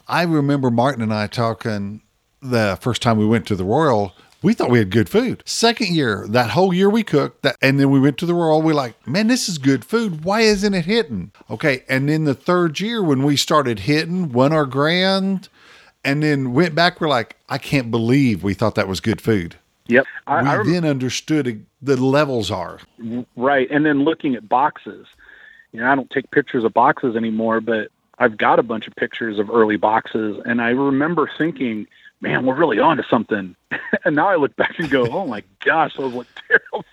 I 0.07 0.23
remember 0.23 0.71
Martin 0.71 1.01
and 1.01 1.13
I 1.13 1.27
talking 1.27 2.01
the 2.41 2.77
first 2.81 3.01
time 3.01 3.17
we 3.17 3.25
went 3.25 3.45
to 3.47 3.55
the 3.55 3.65
Royal 3.65 4.13
we 4.41 4.53
thought 4.53 4.69
we 4.69 4.79
had 4.79 4.89
good 4.89 5.09
food. 5.09 5.43
Second 5.45 5.93
year, 5.93 6.25
that 6.29 6.51
whole 6.51 6.73
year 6.73 6.89
we 6.89 7.03
cooked, 7.03 7.41
that, 7.41 7.57
and 7.61 7.79
then 7.79 7.89
we 7.89 7.99
went 7.99 8.17
to 8.19 8.25
the 8.25 8.33
Royal. 8.33 8.61
We're 8.61 8.73
like, 8.73 8.95
man, 9.07 9.27
this 9.27 9.49
is 9.49 9.57
good 9.57 9.83
food. 9.83 10.23
Why 10.23 10.41
isn't 10.41 10.73
it 10.73 10.85
hitting? 10.85 11.31
Okay, 11.49 11.83
and 11.89 12.07
then 12.07 12.23
the 12.23 12.33
third 12.33 12.79
year 12.79 13.03
when 13.03 13.23
we 13.23 13.35
started 13.35 13.79
hitting, 13.79 14.31
won 14.31 14.53
our 14.53 14.65
grand, 14.65 15.49
and 16.05 16.23
then 16.23 16.53
went 16.53 16.73
back, 16.73 17.01
we're 17.01 17.09
like, 17.09 17.35
I 17.49 17.57
can't 17.57 17.91
believe 17.91 18.41
we 18.41 18.53
thought 18.53 18.75
that 18.75 18.87
was 18.87 19.01
good 19.01 19.19
food. 19.19 19.57
Yep. 19.87 20.05
I, 20.27 20.41
we 20.41 20.49
I 20.49 20.55
rem- 20.57 20.71
then 20.71 20.85
understood 20.85 21.65
the 21.81 21.97
levels 21.97 22.49
are. 22.49 22.79
Right. 23.35 23.69
And 23.69 23.85
then 23.85 24.03
looking 24.03 24.35
at 24.35 24.47
boxes. 24.47 25.07
You 25.71 25.81
know, 25.81 25.91
I 25.91 25.95
don't 25.95 26.09
take 26.09 26.31
pictures 26.31 26.63
of 26.63 26.73
boxes 26.73 27.15
anymore, 27.15 27.59
but 27.59 27.89
I've 28.19 28.37
got 28.37 28.59
a 28.59 28.63
bunch 28.63 28.87
of 28.87 28.95
pictures 28.95 29.39
of 29.39 29.49
early 29.49 29.77
boxes. 29.77 30.41
And 30.45 30.61
I 30.61 30.69
remember 30.69 31.29
thinking, 31.37 31.87
man, 32.21 32.45
we're 32.45 32.55
really 32.55 32.79
on 32.79 32.97
to 32.97 33.03
something. 33.09 33.55
and 34.05 34.15
now 34.15 34.27
I 34.27 34.35
look 34.35 34.55
back 34.55 34.79
and 34.79 34.89
go, 34.89 35.07
oh 35.07 35.27
my 35.27 35.43
gosh, 35.63 35.95
those 35.95 36.13
look 36.13 36.27
terrible. 36.47 36.85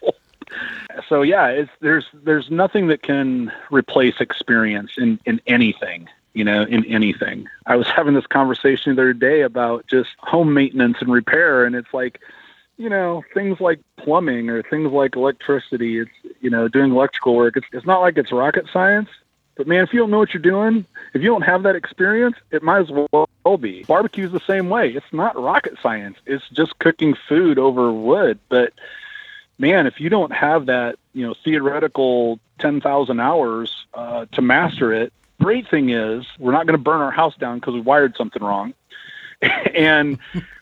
So 1.09 1.23
yeah, 1.23 1.49
it's 1.49 1.71
there's 1.80 2.06
there's 2.12 2.50
nothing 2.50 2.87
that 2.88 3.02
can 3.02 3.52
replace 3.71 4.21
experience 4.21 4.92
in 4.97 5.18
in 5.26 5.40
anything 5.47 6.09
you 6.37 6.45
know, 6.45 6.64
in 6.64 6.85
anything. 6.85 7.49
I 7.64 7.76
was 7.76 7.88
having 7.88 8.12
this 8.12 8.26
conversation 8.26 8.95
the 8.95 9.00
other 9.00 9.12
day 9.14 9.40
about 9.40 9.87
just 9.87 10.11
home 10.18 10.52
maintenance 10.52 10.99
and 11.00 11.11
repair, 11.11 11.64
and 11.64 11.75
it's 11.75 11.95
like, 11.95 12.21
you 12.76 12.90
know, 12.90 13.25
things 13.33 13.59
like 13.59 13.80
plumbing 13.97 14.50
or 14.50 14.62
things 14.62 14.92
like 14.92 15.16
electricity. 15.16 15.99
It's 16.00 16.11
you 16.42 16.50
know, 16.50 16.68
doing 16.68 16.92
electrical 16.92 17.35
work. 17.35 17.56
It's 17.56 17.66
it's 17.73 17.87
not 17.87 18.02
like 18.02 18.18
it's 18.18 18.33
rocket 18.33 18.66
science. 18.71 19.09
But 19.57 19.67
man, 19.67 19.83
if 19.83 19.93
you 19.93 19.99
don't 19.99 20.11
know 20.11 20.19
what 20.19 20.35
you're 20.35 20.43
doing, 20.43 20.85
if 21.15 21.23
you 21.23 21.29
don't 21.29 21.43
have 21.43 21.63
that 21.65 21.77
experience, 21.77 22.37
it 22.51 22.63
might 22.63 22.81
as 22.81 22.91
well 22.91 23.57
be. 23.59 23.85
Barbecue's 23.85 24.31
the 24.31 24.41
same 24.41 24.69
way. 24.69 24.91
It's 24.91 25.13
not 25.13 25.41
rocket 25.41 25.79
science. 25.83 26.19
It's 26.27 26.47
just 26.51 26.79
cooking 26.79 27.15
food 27.29 27.59
over 27.59 27.91
wood. 27.91 28.39
But 28.51 28.75
man, 29.59 29.87
if 29.87 29.99
you 29.99 30.11
don't 30.11 30.33
have 30.33 30.67
that, 30.67 30.97
you 31.15 31.27
know, 31.27 31.35
theoretical 31.43 32.39
10,000 32.59 33.19
hours 33.19 33.87
uh, 33.95 34.27
to 34.33 34.43
master 34.43 34.93
it, 34.93 35.13
great 35.41 35.69
thing 35.69 35.89
is 35.91 36.27
we're 36.39 36.53
not 36.53 36.67
going 36.67 36.79
to 36.79 36.83
burn 36.83 37.01
our 37.01 37.11
house 37.11 37.37
down 37.37 37.59
because 37.59 37.75
we 37.75 37.81
wired 37.81 38.15
something 38.17 38.43
wrong. 38.43 38.75
and 39.75 40.19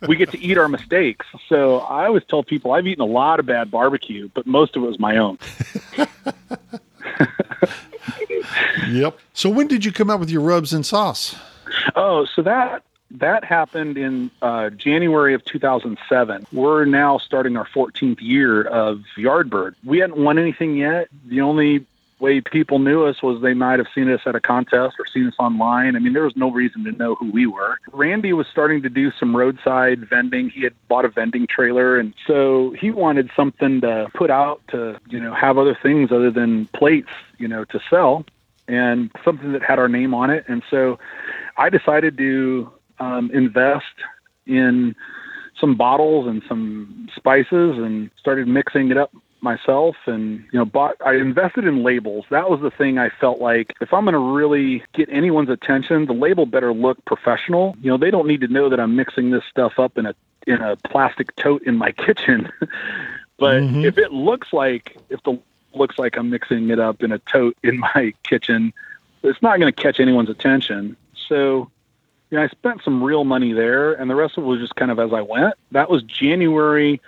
we 0.09 0.17
get 0.17 0.33
to 0.33 0.39
eat 0.39 0.59
our 0.59 0.69
mistakes. 0.69 1.27
So 1.49 1.79
I 1.79 2.07
always 2.07 2.25
tell 2.25 2.43
people 2.43 2.73
I've 2.73 2.87
eaten 2.87 3.03
a 3.03 3.07
lot 3.07 3.39
of 3.39 3.47
bad 3.47 3.71
barbecue, 3.71 4.29
but 4.35 4.47
most 4.47 4.77
of 4.77 4.83
it 4.83 4.87
was 4.87 4.99
my 4.99 5.17
own. 5.17 5.39
yep. 8.89 9.19
So 9.33 9.49
when 9.49 9.69
did 9.69 9.85
you 9.85 9.93
come 9.93 10.11
up 10.11 10.21
with 10.21 10.31
your 10.31 10.43
rubs 10.43 10.73
and 10.73 10.85
sauce? 10.85 11.37
Oh, 11.97 12.27
so 12.27 12.43
that 12.43 12.83
that 13.11 13.45
happened 13.45 13.97
in 13.97 14.31
uh, 14.43 14.71
January 14.71 15.35
of 15.35 15.45
2007. 15.45 16.47
We're 16.53 16.85
now 16.85 17.19
starting 17.19 17.57
our 17.57 17.67
14th 17.67 18.21
year 18.21 18.63
of 18.63 19.03
Yardbird. 19.17 19.75
We 19.85 19.99
hadn't 19.99 20.19
won 20.19 20.39
anything 20.39 20.77
yet. 20.77 21.09
The 21.27 21.41
only 21.41 21.87
way 22.21 22.41
people 22.41 22.79
knew 22.79 23.05
us 23.05 23.23
was 23.23 23.43
they 23.43 23.55
might 23.55 23.79
have 23.79 23.89
seen 23.95 24.11
us 24.11 24.21
at 24.25 24.35
a 24.35 24.41
contest 24.41 24.97
or 24.99 25.07
seen 25.07 25.27
us 25.27 25.35
online. 25.39 25.95
I 25.95 25.99
mean, 25.99 26.13
there 26.13 26.25
was 26.25 26.37
no 26.37 26.51
reason 26.51 26.85
to 26.85 26.93
know 26.93 27.15
who 27.15 27.31
we 27.31 27.47
were. 27.47 27.79
Randy 27.93 28.33
was 28.33 28.47
starting 28.47 28.83
to 28.83 28.89
do 28.89 29.13
some 29.13 29.37
roadside 29.37 30.09
vending. 30.09 30.49
He 30.49 30.63
had 30.63 30.75
bought 30.89 31.05
a 31.05 31.09
vending 31.09 31.47
trailer, 31.47 31.99
and 31.99 32.15
so 32.27 32.75
he 32.81 32.91
wanted 32.91 33.31
something 33.37 33.81
to 33.83 34.09
put 34.15 34.31
out 34.31 34.63
to, 34.69 34.99
you 35.09 35.21
know, 35.21 35.35
have 35.35 35.59
other 35.59 35.77
things 35.81 36.11
other 36.11 36.31
than 36.31 36.67
plates, 36.69 37.11
you 37.39 37.47
know, 37.47 37.65
to 37.65 37.81
sell 37.91 38.25
and 38.68 39.11
something 39.25 39.52
that 39.52 39.62
had 39.62 39.78
our 39.78 39.88
name 39.88 40.14
on 40.14 40.30
it. 40.30 40.44
And 40.49 40.62
so 40.71 40.99
I 41.56 41.71
decided 41.71 42.16
to 42.18 42.73
um, 42.99 43.30
invest 43.33 43.85
in 44.47 44.94
some 45.61 45.76
bottles 45.76 46.26
and 46.26 46.42
some 46.49 47.09
spices 47.14 47.76
and 47.78 48.11
started 48.18 48.49
mixing 48.49 48.90
it 48.90 48.97
up 48.97 49.12
myself 49.44 49.94
and 50.06 50.42
you 50.52 50.59
know 50.59 50.64
bought 50.64 50.97
I 51.04 51.14
invested 51.14 51.66
in 51.66 51.85
labels. 51.85 52.25
That 52.30 52.50
was 52.50 52.61
the 52.61 52.71
thing 52.71 52.99
I 52.99 53.11
felt 53.21 53.40
like 53.40 53.75
if 53.80 53.92
I'm 53.92 54.04
going 54.04 54.14
to 54.14 54.18
really 54.18 54.83
get 54.94 55.09
anyone's 55.11 55.50
attention, 55.50 56.06
the 56.06 56.14
label 56.14 56.47
better 56.47 56.73
look 56.73 57.04
professional. 57.04 57.76
You 57.80 57.90
know, 57.90 57.99
they 57.99 58.11
don't 58.11 58.26
need 58.26 58.40
to 58.40 58.49
know 58.49 58.68
that 58.71 58.80
I'm 58.80 58.97
mixing 58.97 59.30
this 59.30 59.44
stuff 59.49 59.78
up 59.78 59.97
in 59.97 60.06
a 60.06 60.14
in 60.47 60.61
a 60.61 60.76
plastic 60.88 61.37
tote 61.37 61.62
in 61.62 61.76
my 61.76 61.92
kitchen. 62.06 62.50
but 63.38 63.62
mm-hmm. 63.62 63.85
if 63.85 63.99
it 63.99 64.12
looks 64.12 64.52
like 64.52 64.97
if 65.11 65.23
the 65.23 65.38
looks 65.76 65.99
like 65.99 66.16
I'm 66.16 66.31
mixing 66.31 66.71
it 66.71 66.78
up 66.78 67.02
in 67.02 67.12
a 67.12 67.19
tote 67.19 67.57
in 67.62 67.78
my 67.78 68.12
kitchen, 68.23 68.73
it's 69.23 69.43
not 69.43 69.59
going 69.59 69.73
to 69.73 69.83
catch 69.83 70.00
anyone's 70.00 70.31
attention. 70.31 70.97
So 71.28 71.71
you 72.31 72.38
know, 72.38 72.45
I 72.45 72.49
spent 72.49 72.83
some 72.83 73.02
real 73.02 73.25
money 73.25 73.52
there, 73.52 73.93
and 73.93 74.11
the 74.11 74.14
rest 74.14 74.37
of 74.37 74.45
it 74.45 74.47
was 74.47 74.61
just 74.61 74.75
kind 74.76 74.90
of 74.90 74.99
as 74.99 75.12
I 75.12 75.21
went. 75.21 75.54
That 75.71 75.88
was 75.88 76.02
January 76.02 77.00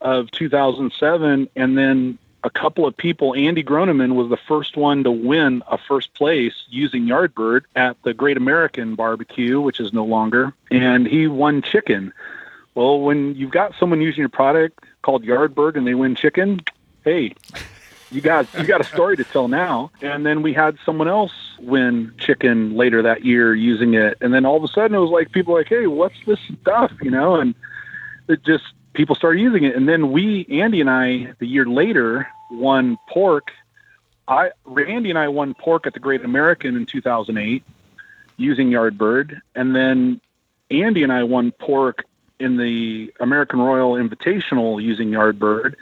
of 0.00 0.30
2007, 0.30 1.48
and 1.54 1.78
then 1.78 2.18
a 2.42 2.50
couple 2.50 2.86
of 2.86 2.96
people. 2.96 3.34
Andy 3.34 3.62
Groneman 3.62 4.14
was 4.14 4.30
the 4.30 4.38
first 4.48 4.76
one 4.76 5.04
to 5.04 5.10
win 5.10 5.62
a 5.68 5.76
first 5.76 6.14
place 6.14 6.54
using 6.68 7.06
Yardbird 7.06 7.62
at 7.76 8.02
the 8.02 8.14
Great 8.14 8.36
American 8.36 8.94
Barbecue, 8.94 9.60
which 9.60 9.80
is 9.80 9.92
no 9.92 10.04
longer, 10.04 10.54
and 10.70 11.06
he 11.06 11.26
won 11.26 11.62
chicken. 11.62 12.12
Well, 12.74 13.00
when 13.00 13.34
you've 13.34 13.50
got 13.50 13.74
someone 13.78 14.00
using 14.00 14.20
your 14.20 14.28
product 14.28 14.84
called 15.02 15.24
Yardbird 15.24 15.76
and 15.76 15.86
they 15.86 15.94
win 15.94 16.14
chicken, 16.14 16.60
hey, 17.04 17.34
you 18.10 18.20
got 18.20 18.46
you 18.54 18.64
got 18.64 18.80
a 18.80 18.84
story 18.84 19.16
to 19.16 19.24
tell 19.24 19.48
now. 19.48 19.90
And 20.02 20.26
then 20.26 20.42
we 20.42 20.52
had 20.52 20.78
someone 20.84 21.08
else 21.08 21.32
win 21.60 22.12
chicken 22.18 22.74
later 22.74 23.02
that 23.02 23.24
year 23.24 23.54
using 23.54 23.94
it, 23.94 24.18
and 24.20 24.34
then 24.34 24.44
all 24.44 24.56
of 24.56 24.64
a 24.64 24.68
sudden 24.68 24.96
it 24.96 25.00
was 25.00 25.10
like 25.10 25.32
people 25.32 25.54
like, 25.54 25.68
hey, 25.68 25.86
what's 25.86 26.16
this 26.26 26.40
stuff, 26.60 26.92
you 27.02 27.10
know? 27.10 27.36
And 27.36 27.54
it 28.28 28.42
just 28.44 28.64
people 28.92 29.14
started 29.14 29.40
using 29.40 29.64
it. 29.64 29.76
And 29.76 29.88
then 29.88 30.12
we, 30.12 30.46
Andy 30.50 30.80
and 30.80 30.90
I, 30.90 31.32
the 31.38 31.46
year 31.46 31.66
later, 31.66 32.26
won 32.50 32.98
pork. 33.08 33.50
I, 34.26 34.50
Randy 34.64 35.10
and 35.10 35.18
I 35.18 35.28
won 35.28 35.54
pork 35.54 35.86
at 35.86 35.94
the 35.94 36.00
Great 36.00 36.24
American 36.24 36.76
in 36.76 36.86
2008 36.86 37.62
using 38.36 38.70
Yardbird. 38.70 39.40
And 39.54 39.74
then 39.74 40.20
Andy 40.70 41.02
and 41.02 41.12
I 41.12 41.24
won 41.24 41.52
pork 41.52 42.04
in 42.38 42.56
the 42.56 43.12
American 43.20 43.60
Royal 43.60 43.92
Invitational 43.94 44.82
using 44.82 45.10
Yardbird 45.10 45.74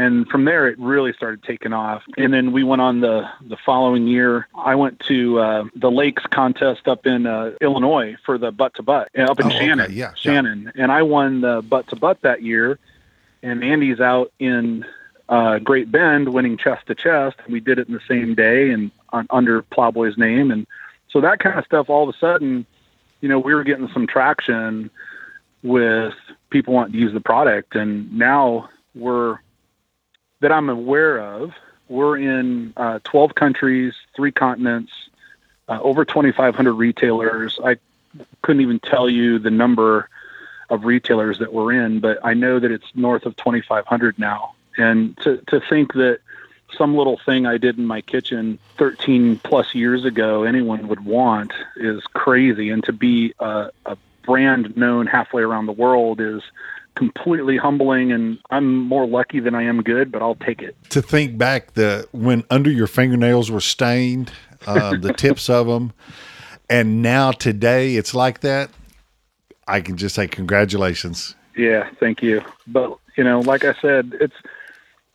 and 0.00 0.26
from 0.28 0.44
there 0.46 0.66
it 0.66 0.78
really 0.78 1.12
started 1.12 1.42
taking 1.42 1.72
off. 1.72 2.02
And 2.16 2.32
then 2.32 2.52
we 2.52 2.64
went 2.64 2.80
on 2.80 3.00
the 3.00 3.28
the 3.42 3.56
following 3.56 4.06
year 4.06 4.48
i 4.54 4.74
went 4.74 4.98
to 5.00 5.38
uh, 5.38 5.64
the 5.74 5.90
lakes 5.90 6.22
contest 6.30 6.88
up 6.88 7.06
in 7.06 7.26
uh, 7.26 7.52
illinois 7.60 8.16
for 8.24 8.38
the 8.38 8.50
butt 8.50 8.74
to 8.74 8.82
butt 8.82 9.08
up 9.18 9.40
in 9.40 9.46
oh, 9.46 9.50
shannon. 9.50 9.80
Okay. 9.80 9.94
yeah. 9.94 10.14
Shannon. 10.14 10.72
Yeah. 10.74 10.82
and 10.82 10.92
i 10.92 11.02
won 11.02 11.40
the 11.42 11.62
butt 11.62 11.88
to 11.88 11.96
butt 11.96 12.20
that 12.22 12.42
year. 12.42 12.78
And 13.42 13.62
andy's 13.64 14.00
out 14.00 14.32
in 14.38 14.84
uh, 15.28 15.58
great 15.58 15.90
bend 15.90 16.28
winning 16.28 16.56
chest 16.58 16.86
to 16.88 16.94
chest. 16.94 17.36
We 17.48 17.60
did 17.60 17.78
it 17.78 17.88
in 17.88 17.94
the 17.94 18.06
same 18.08 18.34
day 18.34 18.70
and 18.70 18.90
on, 19.10 19.26
under 19.30 19.62
plowboy's 19.62 20.18
name. 20.18 20.50
And 20.50 20.66
so 21.08 21.20
that 21.20 21.38
kind 21.38 21.58
of 21.58 21.64
stuff 21.64 21.88
all 21.88 22.08
of 22.08 22.14
a 22.14 22.18
sudden 22.18 22.66
you 23.20 23.28
know 23.28 23.38
we 23.38 23.54
were 23.54 23.64
getting 23.64 23.88
some 23.92 24.06
traction 24.06 24.90
with 25.62 26.14
people 26.50 26.72
wanting 26.74 26.94
to 26.94 26.98
use 26.98 27.12
the 27.12 27.20
product. 27.20 27.74
And 27.74 28.12
now 28.16 28.68
we're 28.94 29.38
that 30.40 30.52
I'm 30.52 30.68
aware 30.68 31.18
of, 31.18 31.52
we're 31.88 32.16
in 32.18 32.72
uh, 32.76 33.00
12 33.04 33.34
countries, 33.34 33.94
three 34.14 34.32
continents, 34.32 34.92
uh, 35.68 35.78
over 35.82 36.04
2,500 36.04 36.72
retailers. 36.72 37.58
I 37.62 37.76
couldn't 38.42 38.62
even 38.62 38.80
tell 38.80 39.08
you 39.08 39.38
the 39.38 39.50
number 39.50 40.08
of 40.68 40.84
retailers 40.84 41.38
that 41.40 41.52
we're 41.52 41.72
in, 41.72 42.00
but 42.00 42.18
I 42.24 42.34
know 42.34 42.58
that 42.58 42.70
it's 42.70 42.86
north 42.94 43.26
of 43.26 43.36
2,500 43.36 44.18
now. 44.18 44.54
And 44.76 45.16
to, 45.18 45.38
to 45.48 45.60
think 45.60 45.94
that 45.94 46.20
some 46.76 46.96
little 46.96 47.18
thing 47.18 47.46
I 47.46 47.58
did 47.58 47.78
in 47.78 47.86
my 47.86 48.00
kitchen 48.00 48.58
13 48.78 49.38
plus 49.38 49.74
years 49.74 50.04
ago 50.04 50.44
anyone 50.44 50.86
would 50.88 51.04
want 51.04 51.52
is 51.76 52.02
crazy. 52.14 52.70
And 52.70 52.84
to 52.84 52.92
be 52.92 53.34
a, 53.40 53.70
a 53.86 53.96
brand 54.22 54.76
known 54.76 55.06
halfway 55.06 55.42
around 55.42 55.66
the 55.66 55.72
world 55.72 56.20
is 56.20 56.42
completely 56.94 57.56
humbling 57.56 58.12
and 58.12 58.38
I'm 58.50 58.84
more 58.84 59.06
lucky 59.06 59.40
than 59.40 59.54
I 59.54 59.62
am 59.62 59.82
good, 59.82 60.12
but 60.12 60.22
I'll 60.22 60.34
take 60.36 60.62
it. 60.62 60.76
To 60.90 61.02
think 61.02 61.38
back 61.38 61.74
the 61.74 62.08
when 62.12 62.44
under 62.50 62.70
your 62.70 62.86
fingernails 62.86 63.50
were 63.50 63.60
stained, 63.60 64.32
uh, 64.66 64.96
the 64.96 65.12
tips 65.12 65.48
of 65.48 65.66
them, 65.66 65.92
and 66.68 67.02
now 67.02 67.32
today 67.32 67.96
it's 67.96 68.14
like 68.14 68.40
that. 68.40 68.70
I 69.66 69.80
can 69.80 69.96
just 69.96 70.14
say 70.14 70.26
congratulations. 70.26 71.34
Yeah, 71.56 71.88
thank 71.98 72.22
you. 72.22 72.42
But 72.66 72.96
you 73.16 73.24
know, 73.24 73.40
like 73.40 73.64
I 73.64 73.74
said, 73.74 74.16
it's 74.20 74.34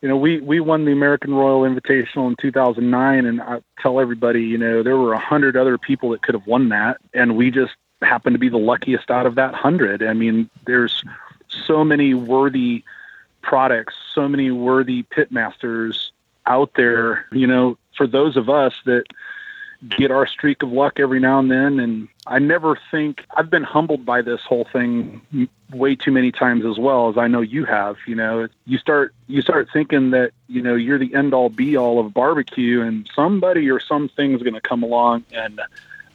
you 0.01 0.09
know 0.09 0.17
we 0.17 0.39
we 0.39 0.59
won 0.59 0.85
the 0.85 0.91
American 0.91 1.33
Royal 1.33 1.61
Invitational 1.61 2.27
in 2.27 2.35
2009, 2.37 3.25
and 3.25 3.41
I 3.41 3.61
tell 3.79 3.99
everybody, 3.99 4.43
you 4.43 4.57
know, 4.57 4.83
there 4.83 4.97
were 4.97 5.13
a 5.13 5.19
hundred 5.19 5.57
other 5.57 5.77
people 5.77 6.09
that 6.11 6.21
could 6.21 6.35
have 6.35 6.47
won 6.47 6.69
that, 6.69 6.97
and 7.13 7.35
we 7.35 7.51
just 7.51 7.73
happened 8.01 8.35
to 8.35 8.39
be 8.39 8.49
the 8.49 8.57
luckiest 8.57 9.09
out 9.09 9.25
of 9.25 9.35
that 9.35 9.53
hundred. 9.53 10.03
I 10.03 10.13
mean, 10.13 10.49
there's 10.65 11.03
so 11.65 11.83
many 11.83 12.13
worthy 12.13 12.83
products, 13.41 13.93
so 14.13 14.27
many 14.27 14.51
worthy 14.51 15.03
pitmasters 15.03 16.11
out 16.45 16.71
there, 16.75 17.25
you 17.31 17.47
know, 17.47 17.77
for 17.95 18.07
those 18.07 18.37
of 18.37 18.49
us 18.49 18.73
that 18.85 19.05
get 19.89 20.11
our 20.11 20.25
streak 20.25 20.63
of 20.63 20.71
luck 20.71 20.99
every 20.99 21.19
now 21.19 21.39
and 21.39 21.51
then. 21.51 21.79
And 21.79 22.07
I 22.27 22.39
never 22.39 22.77
think 22.91 23.25
I've 23.35 23.49
been 23.49 23.63
humbled 23.63 24.05
by 24.05 24.21
this 24.21 24.41
whole 24.41 24.65
thing 24.65 25.21
way 25.71 25.95
too 25.95 26.11
many 26.11 26.31
times 26.31 26.65
as 26.65 26.77
well 26.77 27.09
as 27.09 27.17
I 27.17 27.27
know 27.27 27.41
you 27.41 27.65
have. 27.65 27.97
You 28.07 28.15
know, 28.15 28.47
you 28.65 28.77
start 28.77 29.13
you 29.27 29.41
start 29.41 29.69
thinking 29.71 30.11
that 30.11 30.31
you 30.47 30.61
know 30.61 30.75
you're 30.75 30.99
the 30.99 31.13
end 31.13 31.33
all 31.33 31.49
be 31.49 31.77
all 31.77 31.99
of 31.99 32.13
barbecue, 32.13 32.81
and 32.81 33.09
somebody 33.13 33.69
or 33.69 33.79
something's 33.79 34.41
going 34.41 34.53
to 34.53 34.61
come 34.61 34.83
along 34.83 35.25
and 35.31 35.61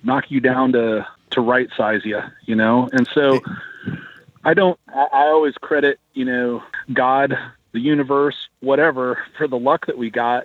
knock 0.02 0.30
you 0.30 0.40
down 0.40 0.72
to 0.72 1.06
to 1.30 1.40
right 1.40 1.68
size 1.76 2.04
you. 2.04 2.20
You 2.46 2.56
know, 2.56 2.88
and 2.92 3.06
so. 3.08 3.40
I 4.44 4.54
don't. 4.54 4.78
I, 4.88 5.26
always 5.28 5.54
credit, 5.54 6.00
you 6.14 6.24
know, 6.24 6.62
God, 6.92 7.36
the 7.72 7.80
universe, 7.80 8.48
whatever, 8.60 9.22
for 9.36 9.46
the 9.46 9.58
luck 9.58 9.86
that 9.86 9.98
we 9.98 10.10
got 10.10 10.44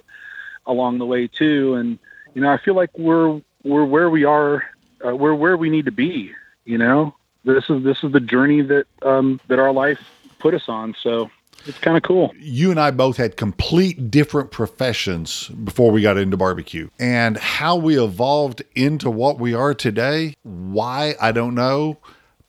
along 0.65 0.97
the 0.97 1.05
way 1.05 1.27
too. 1.27 1.75
And 1.75 1.99
you 2.33 2.41
know, 2.41 2.49
I 2.49 2.57
feel 2.57 2.75
like 2.75 2.89
we're 2.97 3.41
we're 3.63 3.85
where 3.85 4.09
we 4.09 4.25
are, 4.25 4.63
uh, 5.05 5.15
we're 5.15 5.35
where 5.35 5.57
we 5.57 5.69
need 5.69 5.85
to 5.85 5.91
be. 5.91 6.33
You 6.65 6.77
know, 6.77 7.15
this 7.45 7.69
is 7.69 7.83
this 7.83 8.03
is 8.03 8.11
the 8.11 8.19
journey 8.19 8.61
that 8.61 8.85
um, 9.01 9.39
that 9.47 9.59
our 9.59 9.71
life 9.71 9.99
put 10.39 10.53
us 10.53 10.67
on. 10.67 10.95
So 11.01 11.29
it's 11.65 11.79
kind 11.79 11.97
of 11.97 12.03
cool. 12.03 12.31
You 12.37 12.69
and 12.71 12.79
I 12.79 12.91
both 12.91 13.17
had 13.17 13.37
complete 13.37 14.11
different 14.11 14.51
professions 14.51 15.47
before 15.49 15.91
we 15.91 16.01
got 16.01 16.17
into 16.17 16.37
barbecue. 16.37 16.89
And 16.99 17.37
how 17.37 17.75
we 17.75 17.99
evolved 17.99 18.61
into 18.75 19.09
what 19.09 19.39
we 19.39 19.53
are 19.53 19.73
today, 19.73 20.35
why, 20.43 21.15
I 21.19 21.31
don't 21.31 21.55
know, 21.55 21.97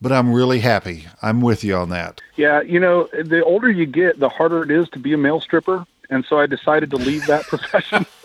but 0.00 0.12
I'm 0.12 0.32
really 0.32 0.60
happy. 0.60 1.06
I'm 1.22 1.40
with 1.40 1.64
you 1.64 1.76
on 1.76 1.88
that. 1.90 2.20
Yeah, 2.36 2.60
you 2.62 2.80
know, 2.80 3.08
the 3.12 3.44
older 3.44 3.70
you 3.70 3.86
get, 3.86 4.18
the 4.18 4.28
harder 4.28 4.62
it 4.62 4.70
is 4.70 4.88
to 4.90 4.98
be 4.98 5.12
a 5.12 5.18
male 5.18 5.40
stripper. 5.40 5.86
And 6.10 6.24
so 6.28 6.38
I 6.38 6.46
decided 6.46 6.90
to 6.90 6.96
leave 6.96 7.26
that 7.26 7.44
profession. 7.48 8.06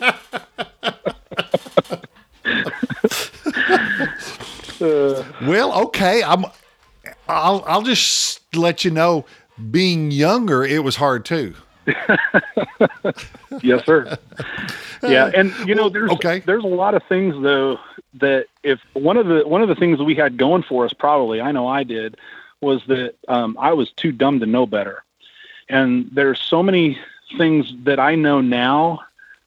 uh, 4.80 5.24
well, 5.46 5.82
okay. 5.86 6.22
I'm 6.22 6.44
I'll 7.28 7.64
I'll 7.66 7.82
just 7.82 8.40
let 8.54 8.84
you 8.84 8.90
know 8.90 9.24
being 9.70 10.10
younger, 10.10 10.64
it 10.64 10.84
was 10.84 10.96
hard 10.96 11.24
too. 11.24 11.54
yes, 13.62 13.84
sir. 13.84 14.16
Yeah, 15.02 15.30
and 15.34 15.52
you 15.66 15.74
know, 15.74 15.88
there's 15.88 16.10
okay. 16.12 16.40
there's 16.40 16.64
a 16.64 16.68
lot 16.68 16.94
of 16.94 17.02
things 17.04 17.34
though 17.42 17.78
that 18.14 18.46
if 18.62 18.80
one 18.92 19.16
of 19.16 19.26
the 19.26 19.46
one 19.46 19.62
of 19.62 19.68
the 19.68 19.74
things 19.74 20.00
we 20.00 20.14
had 20.14 20.36
going 20.36 20.62
for 20.62 20.84
us, 20.84 20.92
probably 20.92 21.40
I 21.40 21.52
know 21.52 21.66
I 21.66 21.82
did, 21.82 22.16
was 22.60 22.84
that 22.86 23.14
um, 23.28 23.56
I 23.60 23.72
was 23.72 23.90
too 23.92 24.12
dumb 24.12 24.40
to 24.40 24.46
know 24.46 24.66
better. 24.66 25.02
And 25.68 26.08
there's 26.12 26.40
so 26.40 26.62
many 26.62 26.98
things 27.36 27.72
that 27.84 27.98
I 27.98 28.14
know 28.14 28.40
now 28.40 29.00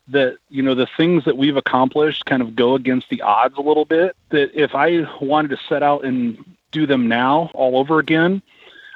that 0.08 0.38
you 0.50 0.62
know 0.62 0.75
the 0.75 0.88
things 0.98 1.25
that 1.25 1.38
we've 1.38 1.58
accomplished 1.58 2.25
kind 2.25 2.42
of 2.42 2.56
go 2.56 2.75
against 2.75 3.10
the 3.10 3.22
odds 3.22 3.58
a 3.58 3.62
little 3.62 3.86
bit. 3.86 4.15
That 4.30 4.51
if 4.54 4.75
I 4.75 5.08
wanted 5.22 5.50
to 5.50 5.58
set 5.68 5.84
out 5.84 6.04
and 6.04 6.44
do 6.72 6.86
them 6.86 7.08
now 7.08 7.51
all 7.54 7.77
over 7.77 8.00
again, 8.00 8.42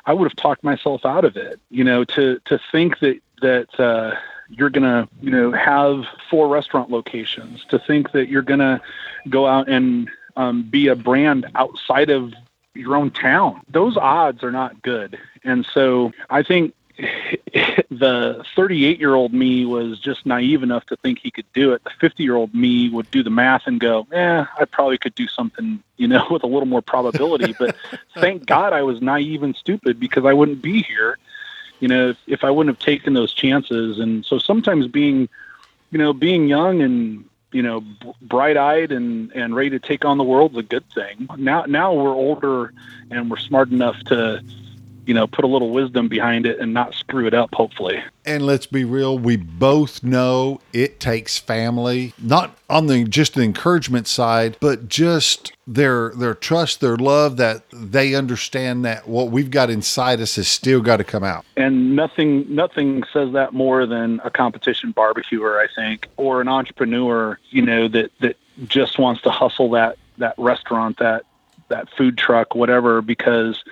I 0.06 0.14
would 0.14 0.30
have 0.30 0.36
talked 0.36 0.64
myself 0.64 1.06
out 1.06 1.26
of 1.26 1.38
it. 1.38 1.60
You 1.70 1.84
know, 1.84 2.04
to 2.04 2.40
to 2.46 2.60
think 2.72 3.00
that 3.00 3.20
that 3.42 3.80
uh, 3.80 4.16
you're 4.50 4.70
gonna 4.70 5.08
you 5.22 5.32
know 5.32 5.52
have 5.52 6.06
four 6.30 6.48
restaurant 6.48 6.90
locations, 6.90 7.64
to 7.70 7.80
think 7.80 8.12
that 8.12 8.28
you're 8.30 8.42
gonna 8.42 8.82
go 9.30 9.46
out 9.48 9.70
and 9.70 10.10
um, 10.36 10.64
be 10.64 10.88
a 10.88 10.96
brand 10.96 11.46
outside 11.56 12.10
of 12.10 12.34
your 12.74 12.96
own 12.96 13.12
town. 13.12 13.62
Those 13.70 13.98
odds 13.98 14.44
are 14.44 14.52
not 14.52 14.82
good, 14.82 15.18
and 15.44 15.66
so 15.66 16.12
I 16.30 16.44
think 16.44 16.74
the 17.90 18.44
38 18.56 19.00
year 19.00 19.16
old 19.16 19.34
me 19.34 19.66
was 19.66 20.00
just 20.00 20.26
naive 20.26 20.64
enough 20.64 20.86
to 20.88 20.98
think 20.98 21.20
he 21.20 21.32
could 21.32 21.46
do 21.54 21.72
it. 21.74 21.84
The 21.84 21.92
50 22.00 22.24
year 22.24 22.36
old 22.36 22.54
me 22.54 22.90
would 22.90 23.10
do 23.12 23.24
the 23.24 23.30
math 23.30 23.64
and 23.68 23.80
go, 23.80 24.08
"Yeah, 24.12 24.48
I 24.60 24.66
probably 24.66 24.98
could 24.98 25.16
do 25.16 25.28
something, 25.28 25.82
you 25.98 26.08
know, 26.08 26.26
with 26.32 26.44
a 26.44 26.48
little 26.48 26.66
more 26.66 26.82
probability." 26.82 27.56
but 27.58 27.76
thank 28.16 28.46
God 28.46 28.74
I 28.74 28.84
was 28.84 29.02
naive 29.02 29.44
and 29.44 29.56
stupid 29.56 30.00
because 30.00 30.26
I 30.26 30.34
wouldn't 30.34 30.62
be 30.62 30.82
here, 30.82 31.18
you 31.80 31.88
know, 31.88 32.10
if, 32.10 32.18
if 32.28 32.44
I 32.44 32.52
wouldn't 32.52 32.76
have 32.76 32.84
taken 32.84 33.14
those 33.14 33.34
chances. 33.34 34.00
And 34.00 34.26
so 34.26 34.38
sometimes 34.38 34.88
being, 34.88 35.30
you 35.92 35.98
know, 35.98 36.14
being 36.14 36.48
young 36.48 36.82
and 36.82 37.26
you 37.52 37.64
know, 37.64 37.84
bright 38.22 38.58
eyed 38.58 38.92
and, 38.92 39.32
and 39.34 39.56
ready 39.56 39.72
to 39.72 39.80
take 39.80 40.06
on 40.06 40.18
the 40.18 40.24
world 40.24 40.52
is 40.52 40.58
a 40.58 40.64
good 40.64 40.88
thing. 40.92 41.28
Now, 41.38 41.64
now 41.64 41.94
we're 41.94 42.14
older 42.14 42.74
and 43.10 43.30
we're 43.30 43.38
smart 43.38 43.72
enough 43.72 44.00
to, 44.06 44.44
you 45.10 45.16
know, 45.16 45.26
put 45.26 45.44
a 45.44 45.48
little 45.48 45.72
wisdom 45.72 46.08
behind 46.08 46.46
it 46.46 46.60
and 46.60 46.72
not 46.72 46.94
screw 46.94 47.26
it 47.26 47.34
up, 47.34 47.50
hopefully. 47.56 48.00
And 48.28 48.46
let's 48.46 48.68
be 48.68 48.84
real, 48.84 49.18
we 49.18 49.38
both 49.38 50.04
know 50.04 50.62
it 50.72 51.00
takes 51.00 51.40
family, 51.40 52.14
not 52.22 52.56
on 52.70 52.86
the 52.86 53.06
just 53.06 53.34
the 53.34 53.42
encouragement 53.42 54.06
side, 54.08 54.56
but 54.60 54.88
just 54.88 55.52
their 55.66 56.12
their 56.12 56.36
trust, 56.36 56.80
their 56.80 56.96
love 56.96 57.38
that 57.38 57.64
they 57.74 58.14
understand 58.14 58.86
that 58.86 59.08
what 59.08 59.32
we've 59.32 59.50
got 59.50 59.72
inside 59.72 60.22
us 60.22 60.36
has 60.36 60.48
still 60.48 60.80
got 60.80 60.98
to 60.98 61.04
come 61.04 61.24
out. 61.24 61.44
And 61.58 61.96
nothing 61.96 62.46
nothing 62.48 63.04
says 63.12 63.34
that 63.34 63.52
more 63.52 63.88
than 63.88 64.22
a 64.24 64.30
competition 64.30 64.92
barbecuer, 64.92 65.60
I 65.60 65.66
think, 65.74 66.08
or 66.18 66.40
an 66.40 66.48
entrepreneur, 66.48 67.40
you 67.50 67.64
know, 67.64 67.88
that 67.88 68.12
that 68.20 68.38
just 68.68 69.00
wants 69.00 69.24
to 69.24 69.32
hustle 69.32 69.72
that 69.72 69.98
that 70.20 70.36
restaurant, 70.38 71.00
that 71.00 71.24
that 71.70 71.90
food 71.98 72.16
truck, 72.16 72.54
whatever, 72.54 73.02
because 73.02 73.64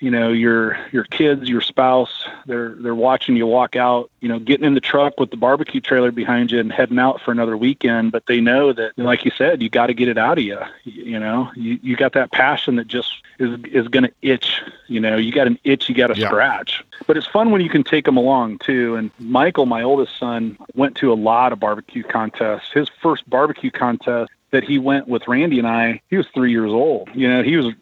you 0.00 0.10
know 0.10 0.32
your 0.32 0.78
your 0.92 1.04
kids 1.04 1.48
your 1.48 1.60
spouse 1.60 2.26
they're 2.46 2.74
they're 2.76 2.94
watching 2.94 3.36
you 3.36 3.46
walk 3.46 3.76
out 3.76 4.10
you 4.20 4.28
know 4.28 4.38
getting 4.38 4.66
in 4.66 4.74
the 4.74 4.80
truck 4.80 5.20
with 5.20 5.30
the 5.30 5.36
barbecue 5.36 5.80
trailer 5.80 6.10
behind 6.10 6.50
you 6.50 6.58
and 6.58 6.72
heading 6.72 6.98
out 6.98 7.20
for 7.20 7.30
another 7.30 7.56
weekend. 7.56 8.10
But 8.10 8.26
they 8.26 8.40
know 8.40 8.72
that 8.72 8.98
like 8.98 9.24
you 9.24 9.30
said 9.30 9.62
you 9.62 9.68
got 9.68 9.86
to 9.86 9.94
get 9.94 10.08
it 10.08 10.18
out 10.18 10.38
of 10.38 10.44
you 10.44 10.58
you 10.84 11.18
know? 11.18 11.50
You, 11.54 11.78
you 11.82 11.96
got 11.96 12.14
that 12.14 12.32
passion 12.32 12.76
that 12.76 12.88
just 12.88 13.12
is 13.38 13.60
is 13.64 13.88
going 13.88 14.04
to 14.04 14.12
itch 14.22 14.62
you 14.88 15.00
know? 15.00 15.16
You 15.16 15.32
got 15.32 15.46
an 15.46 15.58
itch 15.64 15.88
you 15.88 15.94
got 15.94 16.08
to 16.08 16.18
yeah. 16.18 16.28
scratch. 16.28 16.82
But 17.06 17.16
it's 17.16 17.26
fun 17.26 17.50
when 17.50 17.60
you 17.60 17.68
can 17.68 17.84
take 17.84 18.06
them 18.06 18.16
along 18.16 18.58
too. 18.58 18.96
And 18.96 19.10
michael 19.18 19.66
my 19.66 19.82
oldest 19.82 20.18
son 20.18 20.56
went 20.74 20.96
to 20.96 21.12
a 21.12 21.14
lot 21.14 21.52
of 21.52 21.60
barbecue 21.60 22.02
contests. 22.02 22.72
His 22.72 22.88
first 23.02 23.28
barbecue 23.28 23.70
contest 23.70 24.32
that 24.50 24.64
he 24.64 24.78
went 24.78 25.06
with 25.06 25.28
randy 25.28 25.58
and 25.58 25.68
i 25.68 26.00
he 26.08 26.16
was 26.16 26.26
three 26.34 26.50
years 26.50 26.70
old. 26.70 27.10
You 27.14 27.28
know 27.28 27.42
he 27.42 27.56
was 27.56 27.74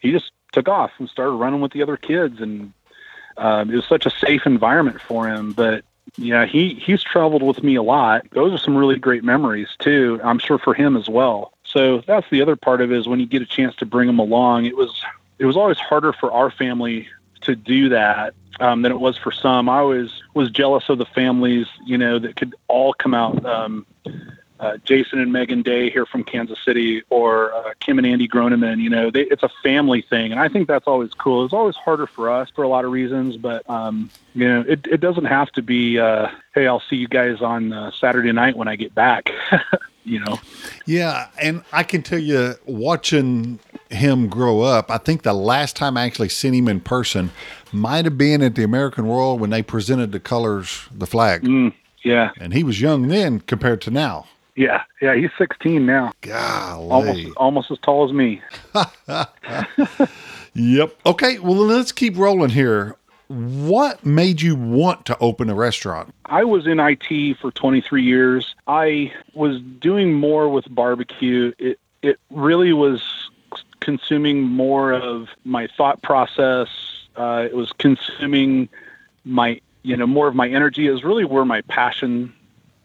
he 0.00 0.12
just 0.12 0.32
took 0.52 0.68
off 0.68 0.92
and 0.98 1.08
started 1.08 1.32
running 1.32 1.60
with 1.60 1.72
the 1.72 1.82
other 1.82 1.96
kids, 1.96 2.40
and 2.40 2.72
um, 3.36 3.70
it 3.70 3.76
was 3.76 3.86
such 3.86 4.06
a 4.06 4.10
safe 4.10 4.46
environment 4.46 5.00
for 5.00 5.28
him. 5.28 5.52
But 5.52 5.84
yeah, 6.16 6.46
he 6.46 6.74
he's 6.74 7.02
traveled 7.02 7.42
with 7.42 7.62
me 7.62 7.76
a 7.76 7.82
lot. 7.82 8.26
Those 8.32 8.52
are 8.52 8.58
some 8.58 8.76
really 8.76 8.98
great 8.98 9.24
memories 9.24 9.68
too. 9.78 10.20
I'm 10.22 10.38
sure 10.38 10.58
for 10.58 10.74
him 10.74 10.96
as 10.96 11.08
well. 11.08 11.52
So 11.64 12.02
that's 12.06 12.28
the 12.30 12.42
other 12.42 12.56
part 12.56 12.80
of 12.80 12.92
it 12.92 12.98
is 12.98 13.08
when 13.08 13.20
you 13.20 13.26
get 13.26 13.42
a 13.42 13.46
chance 13.46 13.74
to 13.76 13.86
bring 13.86 14.06
them 14.06 14.18
along. 14.18 14.66
It 14.66 14.76
was 14.76 15.02
it 15.38 15.46
was 15.46 15.56
always 15.56 15.78
harder 15.78 16.12
for 16.12 16.30
our 16.30 16.50
family 16.50 17.08
to 17.42 17.56
do 17.56 17.88
that 17.88 18.34
um, 18.60 18.82
than 18.82 18.92
it 18.92 19.00
was 19.00 19.16
for 19.16 19.32
some. 19.32 19.68
I 19.68 19.78
always 19.78 20.22
was 20.34 20.50
jealous 20.50 20.88
of 20.88 20.98
the 20.98 21.06
families, 21.06 21.66
you 21.84 21.98
know, 21.98 22.18
that 22.18 22.36
could 22.36 22.54
all 22.68 22.92
come 22.92 23.14
out 23.14 23.44
um, 23.44 23.86
uh, 24.62 24.76
Jason 24.84 25.18
and 25.18 25.32
Megan 25.32 25.62
Day 25.62 25.90
here 25.90 26.06
from 26.06 26.22
Kansas 26.22 26.58
City 26.64 27.02
or 27.10 27.52
uh, 27.52 27.74
Kim 27.80 27.98
and 27.98 28.06
Andy 28.06 28.28
Groneman. 28.28 28.80
You 28.80 28.90
know, 28.90 29.10
they, 29.10 29.22
it's 29.22 29.42
a 29.42 29.50
family 29.62 30.02
thing, 30.02 30.30
and 30.30 30.40
I 30.40 30.48
think 30.48 30.68
that's 30.68 30.86
always 30.86 31.12
cool. 31.14 31.44
It's 31.44 31.52
always 31.52 31.74
harder 31.74 32.06
for 32.06 32.30
us 32.30 32.48
for 32.54 32.62
a 32.62 32.68
lot 32.68 32.84
of 32.84 32.92
reasons, 32.92 33.36
but 33.36 33.68
um, 33.68 34.08
you 34.34 34.48
know, 34.48 34.64
it, 34.66 34.86
it 34.86 35.00
doesn't 35.00 35.24
have 35.24 35.50
to 35.52 35.62
be. 35.62 35.98
Uh, 35.98 36.28
hey, 36.54 36.68
I'll 36.68 36.82
see 36.88 36.96
you 36.96 37.08
guys 37.08 37.42
on 37.42 37.72
uh, 37.72 37.90
Saturday 37.90 38.30
night 38.30 38.56
when 38.56 38.68
I 38.68 38.76
get 38.76 38.94
back. 38.94 39.30
you 40.04 40.20
know. 40.20 40.38
Yeah, 40.86 41.28
and 41.40 41.64
I 41.72 41.82
can 41.82 42.02
tell 42.02 42.20
you, 42.20 42.54
watching 42.64 43.58
him 43.90 44.28
grow 44.28 44.60
up, 44.60 44.92
I 44.92 44.98
think 44.98 45.22
the 45.22 45.32
last 45.32 45.74
time 45.74 45.96
I 45.96 46.04
actually 46.04 46.28
seen 46.28 46.54
him 46.54 46.68
in 46.68 46.80
person 46.80 47.32
might 47.72 48.04
have 48.04 48.16
been 48.16 48.42
at 48.42 48.54
the 48.54 48.62
American 48.62 49.06
Royal 49.06 49.38
when 49.38 49.50
they 49.50 49.62
presented 49.62 50.12
the 50.12 50.20
colors, 50.20 50.86
the 50.92 51.06
flag. 51.06 51.42
Mm, 51.42 51.74
yeah, 52.04 52.30
and 52.38 52.54
he 52.54 52.62
was 52.62 52.80
young 52.80 53.08
then 53.08 53.40
compared 53.40 53.80
to 53.82 53.90
now. 53.90 54.26
Yeah, 54.54 54.82
yeah, 55.00 55.14
he's 55.14 55.30
16 55.38 55.86
now. 55.86 56.12
Golly. 56.20 56.90
Almost, 56.90 57.36
almost 57.36 57.70
as 57.70 57.78
tall 57.78 58.04
as 58.04 58.12
me. 58.12 58.42
yep. 60.54 60.94
Okay, 61.06 61.38
well, 61.38 61.56
let's 61.56 61.92
keep 61.92 62.16
rolling 62.18 62.50
here. 62.50 62.96
What 63.28 64.04
made 64.04 64.42
you 64.42 64.54
want 64.54 65.06
to 65.06 65.16
open 65.18 65.48
a 65.48 65.54
restaurant? 65.54 66.14
I 66.26 66.44
was 66.44 66.66
in 66.66 66.78
IT 66.80 67.38
for 67.38 67.50
23 67.50 68.02
years. 68.02 68.54
I 68.66 69.10
was 69.32 69.58
doing 69.80 70.12
more 70.12 70.50
with 70.50 70.72
barbecue. 70.74 71.52
It 71.58 71.78
it 72.02 72.18
really 72.30 72.72
was 72.72 73.30
consuming 73.80 74.42
more 74.42 74.92
of 74.92 75.28
my 75.44 75.66
thought 75.66 76.02
process. 76.02 76.68
Uh, 77.16 77.46
it 77.46 77.54
was 77.54 77.72
consuming 77.72 78.68
my 79.24 79.60
you 79.82 79.96
know 79.96 80.06
more 80.06 80.28
of 80.28 80.34
my 80.34 80.48
energy. 80.48 80.86
It 80.86 80.90
was 80.90 81.04
really 81.04 81.24
where 81.24 81.46
my 81.46 81.62
passion 81.62 82.34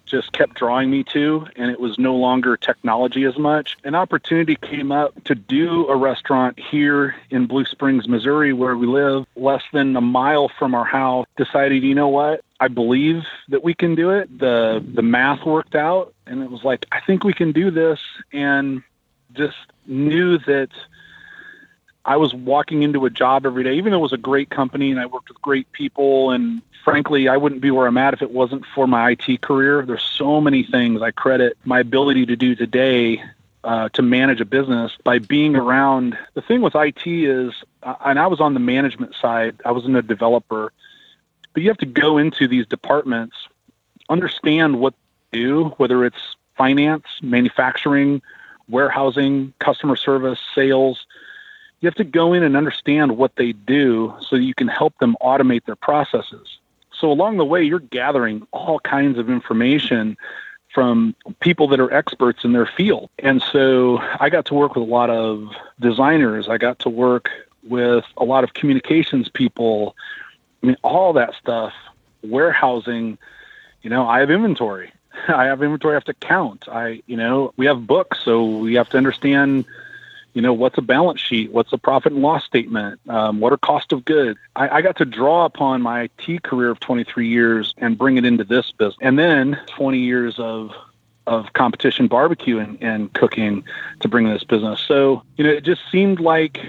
just 0.08 0.32
kept 0.32 0.56
drawing 0.56 0.90
me 0.90 1.04
to, 1.04 1.48
and 1.56 1.70
it 1.70 1.80
was 1.80 2.00
no 2.00 2.16
longer 2.16 2.58
technology 2.58 3.26
as 3.26 3.38
much. 3.38 3.78
An 3.84 3.96
opportunity 3.96 4.56
came 4.56 4.92
up 4.92 5.24
to 5.26 5.36
do 5.36 5.88
a 5.88 5.96
restaurant 5.96 6.60
here 6.60 7.16
in 7.30 7.46
Blue 7.46 7.66
Springs, 7.66 8.08
Missouri, 8.08 8.54
where 8.54 8.76
we 8.76 8.88
live, 8.88 9.26
less 9.36 9.64
than 9.74 9.96
a 9.96 10.02
mile 10.02 10.50
from 10.58 10.74
our 10.74 10.86
house. 10.86 11.28
Decided, 11.38 11.84
you 11.84 11.94
know 11.94 12.08
what? 12.08 12.42
I 12.60 12.70
believe 12.70 13.24
that 13.50 13.64
we 13.64 13.74
can 13.74 13.94
do 13.96 14.12
it. 14.12 14.40
The 14.40 14.84
the 14.94 15.04
math 15.04 15.46
worked 15.46 15.76
out, 15.76 16.14
and 16.26 16.42
it 16.42 16.50
was 16.50 16.64
like, 16.64 16.86
I 16.92 17.02
think 17.02 17.24
we 17.24 17.34
can 17.34 17.52
do 17.52 17.70
this, 17.70 18.00
and 18.34 18.82
just 19.34 19.58
knew 19.86 20.40
that 20.40 20.70
I 22.08 22.16
was 22.16 22.34
walking 22.34 22.84
into 22.84 23.06
a 23.06 23.10
job 23.10 23.46
every 23.46 23.66
day, 23.66 23.74
even 23.74 23.92
though 23.92 24.00
it 24.00 24.02
was 24.02 24.14
a 24.14 24.18
great 24.18 24.50
company 24.50 24.92
and 24.92 25.00
I 25.00 25.06
worked 25.06 25.28
with 25.28 25.42
great 25.42 25.70
people. 25.74 26.32
And 26.32 26.62
frankly, 26.86 27.28
I 27.28 27.36
wouldn't 27.36 27.60
be 27.60 27.70
where 27.70 27.86
I'm 27.86 27.98
at 27.98 28.14
if 28.14 28.22
it 28.22 28.32
wasn't 28.32 28.66
for 28.74 28.88
my 28.88 29.12
IT 29.12 29.42
career. 29.42 29.86
There's 29.86 30.04
so 30.04 30.40
many 30.40 30.64
things 30.64 31.02
I 31.02 31.12
credit 31.12 31.58
my 31.66 31.82
ability 31.82 32.26
to 32.28 32.38
do 32.38 32.56
today 32.56 33.22
uh, 33.66 33.90
to 33.90 34.02
manage 34.02 34.40
a 34.40 34.46
business 34.46 34.94
by 35.04 35.20
being 35.20 35.58
around. 35.58 36.18
The 36.34 36.42
thing 36.42 36.62
with 36.62 36.76
IT 36.76 37.06
is, 37.06 37.52
uh, 37.84 37.96
and 38.06 38.18
I 38.18 38.28
was 38.28 38.40
on 38.40 38.54
the 38.54 38.62
management 38.62 39.14
side, 39.22 39.60
I 39.66 39.74
wasn't 39.74 39.98
a 39.98 40.02
developer. 40.02 40.72
but 41.54 41.62
you 41.62 41.68
have 41.68 41.78
to 41.80 41.86
go 41.86 42.18
into 42.18 42.48
these 42.48 42.66
departments, 42.66 43.36
understand 44.08 44.80
what 44.80 44.94
they 45.32 45.40
do, 45.40 45.74
whether 45.76 46.06
it's 46.06 46.38
finance, 46.56 47.06
manufacturing, 47.22 48.22
warehousing, 48.70 49.54
customer 49.60 49.98
service, 49.98 50.40
sales. 50.56 51.06
You 51.80 51.88
have 51.88 51.96
to 51.96 52.04
go 52.04 52.34
in 52.34 52.44
and 52.44 52.58
understand 52.58 53.18
what 53.18 53.36
they 53.36 53.52
do 53.52 54.14
so 54.22 54.36
you 54.36 54.54
can 54.54 54.68
help 54.68 54.98
them 54.98 55.16
automate 55.22 55.66
their 55.66 55.76
processes. 55.76 56.58
So 56.92 57.12
along 57.12 57.38
the 57.38 57.46
way, 57.46 57.64
you're 57.64 57.80
gathering 57.80 58.48
all 58.52 58.80
kinds 58.80 59.18
of 59.20 59.30
information 59.30 60.18
from 60.74 61.16
people 61.40 61.68
that 61.70 61.80
are 61.80 61.92
experts 61.94 62.44
in 62.44 62.54
their 62.54 62.66
field. 62.66 63.10
And 63.20 63.42
so 63.42 64.00
I 64.20 64.30
got 64.30 64.46
to 64.46 64.54
work 64.54 64.76
with 64.76 64.88
a 64.88 64.92
lot 64.92 65.10
of 65.10 65.50
designers. 65.80 66.50
I 66.50 66.58
got 66.58 66.80
to 66.80 66.90
work 66.90 67.30
with 67.64 68.06
a 68.18 68.24
lot 68.24 68.44
of 68.44 68.54
communications 68.54 69.30
people. 69.30 69.96
I 70.62 70.68
mean, 70.68 70.78
all 70.84 71.14
that 71.14 71.36
stuff, 71.36 71.74
warehousing, 72.24 73.18
you 73.82 73.90
know, 73.90 74.08
I 74.08 74.20
have 74.20 74.32
inventory. 74.32 74.92
I 75.28 75.46
have 75.46 75.62
inventory 75.62 75.94
I 75.94 75.96
have 75.96 76.06
to 76.06 76.14
count. 76.14 76.68
I, 76.68 77.02
you 77.08 77.18
know, 77.18 77.54
we 77.58 77.66
have 77.66 77.88
books, 77.88 78.20
so 78.24 78.46
we 78.46 78.76
have 78.76 78.90
to 78.90 78.98
understand, 78.98 79.66
you 80.38 80.44
know, 80.44 80.54
what's 80.54 80.78
a 80.78 80.84
balance 80.84 81.20
sheet, 81.20 81.52
what's 81.52 81.74
a 81.74 81.80
profit 81.80 82.14
and 82.14 82.22
loss 82.22 82.46
statement, 82.46 83.00
um, 83.10 83.40
what 83.40 83.52
are 83.52 83.58
cost 83.58 83.92
of 83.92 84.06
goods. 84.06 84.38
I, 84.56 84.70
I 84.70 84.82
got 84.84 84.96
to 84.98 85.06
draw 85.06 85.46
upon 85.46 85.82
my 85.82 86.04
IT 86.20 86.44
career 86.44 86.70
of 86.70 86.80
23 86.80 87.28
years 87.28 87.74
and 87.80 87.98
bring 87.98 88.18
it 88.18 88.24
into 88.24 88.44
this 88.44 88.72
business, 88.72 88.96
and 89.02 89.18
then 89.18 89.60
20 89.66 89.98
years 89.98 90.38
of 90.38 90.74
of 91.26 91.52
competition 91.54 92.08
barbecue 92.08 92.60
and, 92.60 92.78
and 92.84 93.12
cooking 93.14 93.64
to 94.02 94.08
bring 94.08 94.30
this 94.30 94.44
business. 94.44 94.80
So, 94.88 95.24
you 95.38 95.44
know, 95.44 95.50
it 95.50 95.64
just 95.64 95.82
seemed 95.92 96.20
like 96.20 96.60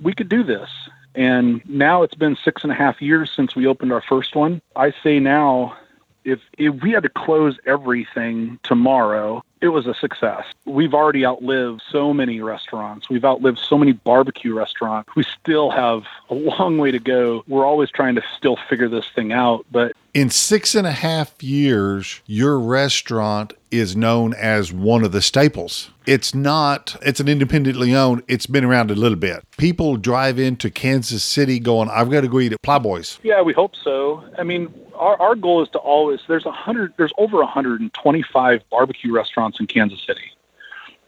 we 0.00 0.14
could 0.14 0.28
do 0.28 0.44
this. 0.44 0.70
And 1.16 1.60
now 1.68 2.04
it's 2.04 2.14
been 2.14 2.36
six 2.36 2.62
and 2.62 2.70
a 2.70 2.76
half 2.76 3.02
years 3.02 3.32
since 3.34 3.56
we 3.56 3.66
opened 3.66 3.92
our 3.92 4.00
first 4.00 4.36
one. 4.36 4.62
I 4.76 4.94
say 5.02 5.18
now 5.18 5.76
if 6.22 6.38
if 6.56 6.80
we 6.82 6.92
had 6.92 7.02
to 7.02 7.08
close 7.08 7.58
everything 7.66 8.60
tomorrow, 8.62 9.42
it 9.60 9.68
was 9.68 9.86
a 9.86 9.94
success. 9.94 10.44
We've 10.64 10.94
already 10.94 11.24
outlived 11.24 11.82
so 11.90 12.12
many 12.12 12.40
restaurants. 12.40 13.08
We've 13.08 13.24
outlived 13.24 13.58
so 13.58 13.78
many 13.78 13.92
barbecue 13.92 14.54
restaurants. 14.54 15.10
We 15.16 15.24
still 15.24 15.70
have 15.70 16.04
a 16.30 16.34
long 16.34 16.78
way 16.78 16.90
to 16.90 16.98
go. 16.98 17.44
We're 17.48 17.66
always 17.66 17.90
trying 17.90 18.14
to 18.16 18.22
still 18.36 18.56
figure 18.68 18.88
this 18.88 19.08
thing 19.14 19.32
out. 19.32 19.66
But 19.70 19.92
in 20.14 20.30
six 20.30 20.74
and 20.74 20.86
a 20.86 20.92
half 20.92 21.42
years, 21.42 22.20
your 22.26 22.58
restaurant 22.58 23.52
is 23.70 23.94
known 23.94 24.34
as 24.34 24.72
one 24.72 25.04
of 25.04 25.12
the 25.12 25.20
staples. 25.20 25.90
It's 26.06 26.34
not, 26.34 26.96
it's 27.02 27.20
an 27.20 27.28
independently 27.28 27.94
owned, 27.94 28.22
it's 28.26 28.46
been 28.46 28.64
around 28.64 28.90
a 28.90 28.94
little 28.94 29.18
bit. 29.18 29.44
People 29.58 29.96
drive 29.96 30.38
into 30.38 30.70
Kansas 30.70 31.22
City 31.22 31.58
going, 31.58 31.90
I've 31.90 32.10
got 32.10 32.22
to 32.22 32.28
go 32.28 32.40
eat 32.40 32.52
at 32.52 32.62
Plowboys. 32.62 33.18
Yeah, 33.22 33.42
we 33.42 33.52
hope 33.52 33.76
so. 33.76 34.24
I 34.38 34.42
mean, 34.42 34.72
our, 34.98 35.20
our 35.20 35.34
goal 35.34 35.62
is 35.62 35.68
to 35.70 35.78
always 35.78 36.20
there's 36.28 36.46
a 36.46 36.52
hundred 36.52 36.94
there's 36.96 37.12
over 37.18 37.38
125 37.38 38.70
barbecue 38.70 39.12
restaurants 39.12 39.60
in 39.60 39.66
Kansas 39.66 40.02
City, 40.04 40.32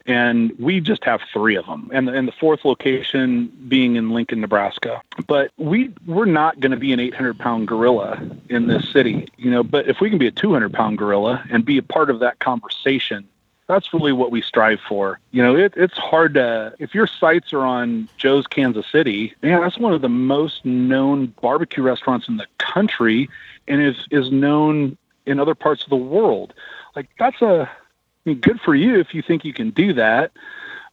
and 0.05 0.57
we 0.59 0.79
just 0.79 1.03
have 1.03 1.21
three 1.33 1.55
of 1.55 1.65
them, 1.65 1.89
and 1.93 2.09
and 2.09 2.27
the 2.27 2.31
fourth 2.33 2.65
location 2.65 3.47
being 3.67 3.95
in 3.95 4.11
Lincoln, 4.11 4.41
Nebraska. 4.41 5.01
But 5.27 5.51
we 5.57 5.93
we're 6.05 6.25
not 6.25 6.59
going 6.59 6.71
to 6.71 6.77
be 6.77 6.93
an 6.93 6.99
800 6.99 7.37
pound 7.37 7.67
gorilla 7.67 8.21
in 8.49 8.67
this 8.67 8.91
city, 8.91 9.27
you 9.37 9.51
know. 9.51 9.63
But 9.63 9.87
if 9.87 10.01
we 10.01 10.09
can 10.09 10.19
be 10.19 10.27
a 10.27 10.31
200 10.31 10.73
pound 10.73 10.97
gorilla 10.97 11.43
and 11.49 11.65
be 11.65 11.77
a 11.77 11.83
part 11.83 12.09
of 12.09 12.19
that 12.19 12.39
conversation 12.39 13.27
that's 13.71 13.93
really 13.93 14.11
what 14.11 14.31
we 14.31 14.41
strive 14.41 14.79
for. 14.81 15.19
You 15.31 15.41
know, 15.41 15.55
it, 15.55 15.73
it's 15.77 15.97
hard 15.97 16.33
to, 16.33 16.75
if 16.77 16.93
your 16.93 17.07
sights 17.07 17.53
are 17.53 17.65
on 17.65 18.09
Joe's 18.17 18.45
Kansas 18.45 18.85
City, 18.91 19.33
man, 19.41 19.61
that's 19.61 19.77
one 19.77 19.93
of 19.93 20.01
the 20.01 20.09
most 20.09 20.65
known 20.65 21.27
barbecue 21.41 21.81
restaurants 21.81 22.27
in 22.27 22.35
the 22.35 22.47
country 22.57 23.29
and 23.67 23.81
is, 23.81 23.95
is 24.11 24.29
known 24.29 24.97
in 25.25 25.39
other 25.39 25.55
parts 25.55 25.83
of 25.83 25.89
the 25.89 25.95
world. 25.95 26.53
Like, 26.95 27.09
that's 27.17 27.41
a, 27.41 27.69
I 27.71 28.29
mean, 28.29 28.39
good 28.39 28.59
for 28.59 28.75
you 28.75 28.99
if 28.99 29.13
you 29.13 29.21
think 29.21 29.45
you 29.45 29.53
can 29.53 29.69
do 29.69 29.93
that. 29.93 30.31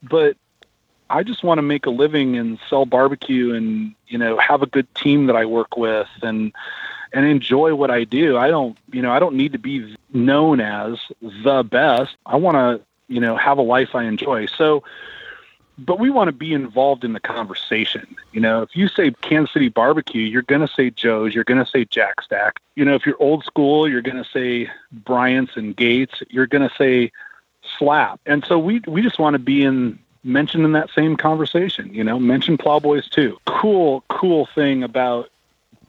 But 0.03 0.37
I 1.11 1.25
just 1.25 1.43
want 1.43 1.59
to 1.59 1.63
make 1.63 1.87
a 1.87 1.91
living 1.91 2.37
and 2.37 2.61
sell 2.71 2.87
barbecue 2.87 3.55
and, 3.55 3.95
you 4.07 4.19
know, 4.19 4.39
have 4.39 4.63
a 4.63 4.67
good 4.67 4.95
team 4.95 5.27
that 5.27 5.35
I 5.35 5.47
work 5.47 5.77
with 5.77 6.09
and, 6.23 6.53
and 7.13 7.27
enjoy 7.27 7.75
what 7.75 7.91
I 7.91 8.05
do. 8.05 8.37
I 8.37 8.49
don't, 8.49 8.77
you 8.93 9.03
know, 9.03 9.13
I 9.13 9.19
don't 9.19 9.35
need 9.35 9.53
to 9.53 9.59
be 9.59 9.97
known 10.13 10.61
as 10.61 10.99
the 11.21 11.63
best. 11.63 12.17
I 12.27 12.37
want 12.37 12.57
to, 12.57 12.85
you 13.13 13.21
know, 13.21 13.37
have 13.37 13.59
a 13.59 13.63
life 13.63 13.95
I 13.95 14.05
enjoy. 14.05 14.47
So, 14.47 14.83
but 15.79 15.99
we 15.99 16.11
want 16.11 16.29
to 16.29 16.33
be 16.33 16.53
involved 16.53 17.05
in 17.05 17.13
the 17.13 17.21
conversation. 17.21 18.17
You 18.33 18.41
know, 18.41 18.63
if 18.63 18.75
you 18.75 18.89
say 18.89 19.13
Kansas 19.23 19.53
City 19.53 19.69
barbecue, 19.69 20.23
you're 20.23 20.43
going 20.43 20.67
to 20.67 20.73
say 20.73 20.91
Joe's, 20.91 21.35
you're 21.35 21.45
going 21.45 21.65
to 21.65 21.71
say 21.71 21.85
Jack 21.85 22.23
Stack. 22.23 22.61
You 22.75 22.85
know, 22.85 22.95
if 22.95 23.07
you're 23.07 23.21
old 23.23 23.45
school, 23.45 23.89
you're 23.89 24.03
going 24.03 24.23
to 24.23 24.29
say 24.29 24.71
Bryant's 24.93 25.57
and 25.57 25.77
Gates, 25.77 26.23
you're 26.29 26.49
going 26.49 26.69
to 26.69 26.75
say 26.75 27.13
Slap. 27.79 28.21
And 28.27 28.45
so 28.45 28.59
we 28.59 28.81
we 28.87 29.03
just 29.03 29.19
want 29.19 29.35
to 29.35 29.39
be 29.39 29.63
in 29.63 29.99
mentioned 30.25 30.65
in 30.65 30.73
that 30.73 30.91
same 30.95 31.17
conversation, 31.17 31.93
you 31.93 32.05
know, 32.05 32.19
mention 32.19 32.59
Plowboys 32.59 33.09
too. 33.09 33.39
Cool, 33.47 34.05
cool 34.09 34.47
thing 34.55 34.83
about 34.83 35.31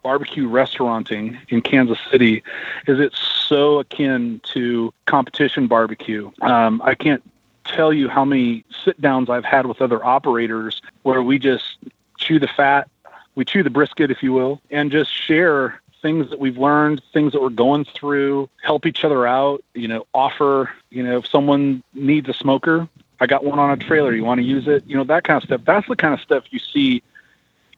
barbecue 0.02 0.48
restauranting 0.48 1.38
in 1.50 1.62
Kansas 1.62 1.98
City 2.12 2.44
is 2.88 3.00
it's 3.00 3.20
so 3.20 3.80
akin 3.80 4.42
to 4.54 4.94
competition 5.06 5.68
barbecue. 5.68 6.32
Um, 6.42 6.82
I 6.84 6.96
can't 6.96 7.24
tell 7.66 7.94
you 7.94 8.10
how 8.10 8.26
many 8.26 8.66
sit 8.84 9.00
downs 9.00 9.30
I've 9.30 9.46
had 9.46 9.66
with 9.66 9.82
other 9.82 10.04
operators 10.04 10.82
where 11.04 11.22
we 11.22 11.40
just 11.40 11.78
chew 12.18 12.40
the 12.40 12.48
fat, 12.48 12.90
we 13.36 13.46
chew 13.46 13.64
the 13.64 13.70
brisket, 13.70 14.12
if 14.12 14.24
you 14.24 14.34
will, 14.34 14.62
and 14.72 14.92
just 14.92 15.12
share 15.14 15.82
things 16.02 16.30
that 16.30 16.40
we've 16.40 16.58
learned, 16.58 17.02
things 17.14 17.34
that 17.34 17.42
we're 17.42 17.50
going 17.50 17.86
through, 17.86 18.50
help 18.64 18.86
each 18.86 19.04
other 19.04 19.28
out, 19.28 19.64
you 19.74 19.88
know, 19.88 20.06
offer, 20.14 20.70
you 20.90 21.04
know, 21.04 21.18
if 21.18 21.28
someone 21.28 21.84
needs 21.94 22.30
a 22.30 22.34
smoker, 22.34 22.88
I 23.20 23.28
got 23.28 23.44
one 23.44 23.60
on 23.60 23.70
a 23.72 23.78
trailer, 23.78 24.14
you 24.14 24.24
want 24.24 24.40
to 24.40 24.46
use 24.46 24.68
it, 24.68 24.84
you 24.88 24.96
know, 24.96 25.04
that 25.06 25.24
kind 25.26 25.38
of 25.38 25.44
stuff. 25.44 25.62
That's 25.66 25.88
the 25.88 25.96
kind 25.96 26.14
of 26.14 26.22
stuff 26.22 26.46
you 26.52 26.60
see 26.60 27.04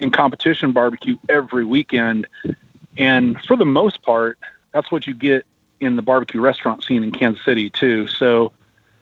in 0.01 0.11
competition 0.11 0.71
barbecue 0.71 1.17
every 1.29 1.63
weekend. 1.63 2.27
And 2.97 3.39
for 3.45 3.55
the 3.55 3.65
most 3.65 4.01
part, 4.01 4.37
that's 4.73 4.91
what 4.91 5.07
you 5.07 5.13
get 5.13 5.45
in 5.79 5.95
the 5.95 6.01
barbecue 6.01 6.41
restaurant 6.41 6.83
scene 6.83 7.03
in 7.03 7.11
Kansas 7.11 7.43
City 7.45 7.69
too. 7.69 8.07
So 8.07 8.51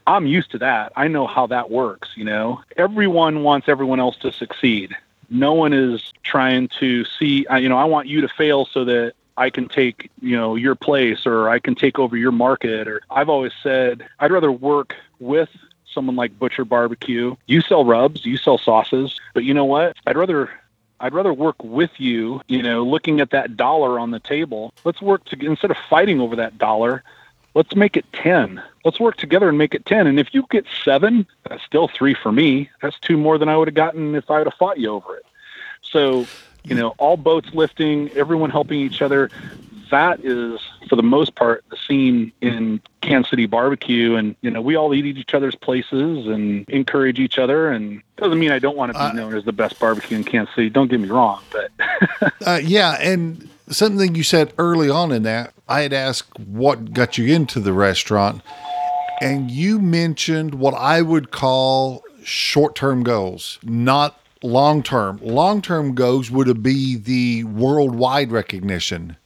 I'm 0.05 0.25
used 0.25 0.51
to 0.51 0.57
that. 0.59 0.91
I 0.95 1.07
know 1.07 1.27
how 1.27 1.47
that 1.47 1.69
works, 1.69 2.09
you 2.15 2.23
know. 2.23 2.61
Everyone 2.77 3.43
wants 3.43 3.67
everyone 3.67 3.99
else 3.99 4.17
to 4.17 4.31
succeed. 4.31 4.95
No 5.29 5.53
one 5.53 5.73
is 5.73 6.13
trying 6.23 6.69
to 6.79 7.05
see, 7.05 7.45
uh, 7.47 7.57
you 7.57 7.69
know, 7.69 7.77
I 7.77 7.85
want 7.85 8.07
you 8.07 8.21
to 8.21 8.27
fail 8.27 8.65
so 8.65 8.83
that 8.85 9.13
I 9.37 9.49
can 9.49 9.67
take, 9.67 10.09
you 10.21 10.35
know, 10.35 10.55
your 10.55 10.75
place 10.75 11.25
or 11.25 11.49
I 11.49 11.59
can 11.59 11.75
take 11.75 11.99
over 11.99 12.17
your 12.17 12.31
market 12.31 12.87
or 12.87 13.01
I've 13.09 13.29
always 13.29 13.53
said 13.61 14.05
I'd 14.19 14.31
rather 14.31 14.51
work 14.51 14.95
with 15.19 15.49
someone 15.85 16.15
like 16.15 16.37
Butcher 16.37 16.65
Barbecue. 16.65 17.35
You 17.45 17.61
sell 17.61 17.85
rubs, 17.85 18.25
you 18.25 18.37
sell 18.37 18.57
sauces, 18.57 19.19
but 19.33 19.43
you 19.43 19.53
know 19.53 19.65
what? 19.65 19.95
I'd 20.07 20.17
rather 20.17 20.49
I'd 20.99 21.13
rather 21.13 21.33
work 21.33 21.63
with 21.63 21.91
you, 21.97 22.41
you 22.47 22.61
know, 22.61 22.83
looking 22.83 23.21
at 23.21 23.31
that 23.31 23.55
dollar 23.55 23.99
on 23.99 24.11
the 24.11 24.19
table. 24.19 24.73
Let's 24.83 25.01
work 25.01 25.25
to 25.25 25.45
instead 25.45 25.71
of 25.71 25.77
fighting 25.89 26.19
over 26.19 26.35
that 26.35 26.57
dollar, 26.57 27.03
let's 27.55 27.75
make 27.75 27.97
it 27.97 28.05
10. 28.13 28.61
Let's 28.83 28.99
work 28.99 29.17
together 29.17 29.49
and 29.49 29.57
make 29.57 29.73
it 29.73 29.85
10. 29.85 30.07
And 30.07 30.19
if 30.19 30.33
you 30.33 30.45
get 30.49 30.65
7, 30.83 31.25
that's 31.47 31.63
still 31.63 31.87
3 31.87 32.13
for 32.13 32.31
me. 32.31 32.69
That's 32.81 32.99
2 32.99 33.17
more 33.17 33.37
than 33.37 33.49
I 33.49 33.57
would 33.57 33.67
have 33.67 33.75
gotten 33.75 34.15
if 34.15 34.29
I 34.29 34.39
would 34.39 34.47
have 34.47 34.55
fought 34.55 34.79
you 34.79 34.91
over 34.91 35.17
it. 35.17 35.25
So, 35.81 36.27
you 36.63 36.75
know, 36.75 36.89
all 36.97 37.17
boats 37.17 37.53
lifting, 37.53 38.09
everyone 38.11 38.49
helping 38.49 38.79
each 38.79 39.01
other 39.01 39.29
that 39.91 40.23
is 40.23 40.59
for 40.87 40.95
the 40.95 41.03
most 41.03 41.35
part 41.35 41.63
the 41.69 41.77
scene 41.77 42.31
in 42.41 42.81
Kansas 43.01 43.29
City 43.29 43.45
barbecue. 43.45 44.15
And 44.15 44.35
you 44.41 44.51
know 44.51 44.61
we 44.61 44.75
all 44.75 44.93
eat 44.93 45.05
each 45.05 45.33
other's 45.33 45.55
places 45.55 46.27
and 46.27 46.67
encourage 46.69 47.19
each 47.19 47.37
other. 47.37 47.69
And 47.69 48.01
doesn't 48.17 48.39
mean 48.39 48.51
I 48.51 48.59
don't 48.59 48.77
want 48.77 48.93
to 48.93 48.99
be 48.99 49.05
uh, 49.05 49.13
known 49.13 49.35
as 49.35 49.45
the 49.45 49.53
best 49.53 49.79
barbecue 49.79 50.17
in 50.17 50.23
Kansas 50.23 50.53
City. 50.55 50.69
Don't 50.69 50.89
get 50.89 50.99
me 50.99 51.07
wrong 51.09 51.41
but 51.51 51.71
uh, 52.45 52.59
yeah 52.63 52.97
and 52.99 53.49
something 53.69 54.15
you 54.15 54.23
said 54.23 54.53
early 54.57 54.89
on 54.89 55.11
in 55.11 55.23
that 55.23 55.53
I 55.67 55.81
had 55.81 55.93
asked 55.93 56.39
what 56.39 56.93
got 56.93 57.17
you 57.17 57.33
into 57.33 57.59
the 57.59 57.73
restaurant 57.73 58.41
and 59.21 59.51
you 59.51 59.79
mentioned 59.79 60.55
what 60.55 60.73
I 60.73 61.01
would 61.01 61.31
call 61.31 62.03
short-term 62.23 63.03
goals 63.03 63.59
not 63.63 64.19
long 64.43 64.83
term. 64.83 65.19
Long 65.21 65.61
term 65.61 65.95
goals 65.95 66.31
would 66.31 66.63
be 66.63 66.95
the 66.95 67.43
worldwide 67.45 68.31
recognition 68.31 69.17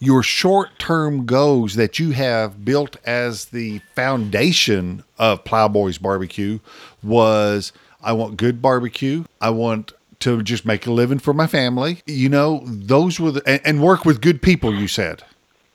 your 0.00 0.22
short 0.22 0.70
term 0.78 1.26
goals 1.26 1.74
that 1.74 1.98
you 1.98 2.10
have 2.12 2.64
built 2.64 2.96
as 3.04 3.46
the 3.46 3.80
foundation 3.94 5.04
of 5.18 5.44
Plowboys 5.44 5.98
Barbecue 5.98 6.58
was 7.02 7.72
I 8.02 8.14
want 8.14 8.38
good 8.38 8.62
barbecue. 8.62 9.24
I 9.40 9.50
want 9.50 9.92
to 10.20 10.42
just 10.42 10.64
make 10.64 10.86
a 10.86 10.90
living 10.90 11.18
for 11.18 11.34
my 11.34 11.46
family. 11.46 12.02
You 12.06 12.30
know, 12.30 12.62
those 12.64 13.20
were 13.20 13.30
the, 13.30 13.42
and, 13.46 13.60
and 13.64 13.82
work 13.82 14.04
with 14.06 14.22
good 14.22 14.40
people, 14.40 14.74
you 14.74 14.88
said. 14.88 15.22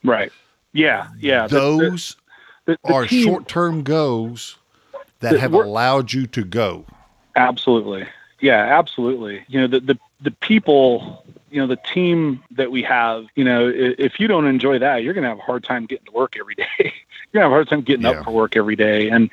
Right. 0.04 0.32
Yeah. 0.74 1.08
Yeah. 1.20 1.48
Those 1.48 2.16
the, 2.66 2.78
the, 2.84 2.94
are 2.94 3.08
short 3.08 3.48
term 3.48 3.84
goals 3.84 4.58
that 5.20 5.40
have 5.40 5.54
allowed 5.54 6.14
you 6.14 6.26
to 6.28 6.44
go. 6.44 6.86
Absolutely. 7.36 8.08
Yeah, 8.40 8.78
absolutely. 8.78 9.44
You 9.48 9.62
know, 9.62 9.68
the, 9.68 9.80
the, 9.80 10.00
the 10.22 10.32
people 10.32 11.24
you 11.52 11.62
know 11.62 11.68
the 11.68 11.76
team 11.78 12.44
that 12.52 12.72
we 12.72 12.82
have 12.84 13.26
you 13.36 13.44
know 13.44 13.72
if 13.74 14.20
you 14.20 14.28
don't 14.28 14.48
enjoy 14.48 14.80
that 14.80 15.04
you're 15.04 15.14
going 15.14 15.24
to 15.24 15.30
have 15.30 15.38
a 15.40 15.42
hard 15.44 15.64
time 15.64 15.86
getting 15.86 16.06
to 16.06 16.12
work 16.12 16.36
every 16.40 16.56
day. 16.64 16.66
You're 17.32 17.42
going 17.42 17.42
to 17.42 17.42
have 17.42 17.52
a 17.52 17.56
hard 17.56 17.70
time 17.70 17.82
getting 17.82 18.04
Yeah. 18.04 18.12
up 18.12 18.24
for 18.26 18.32
work 18.32 18.56
every 18.56 18.76
day. 18.76 19.10
And 19.10 19.30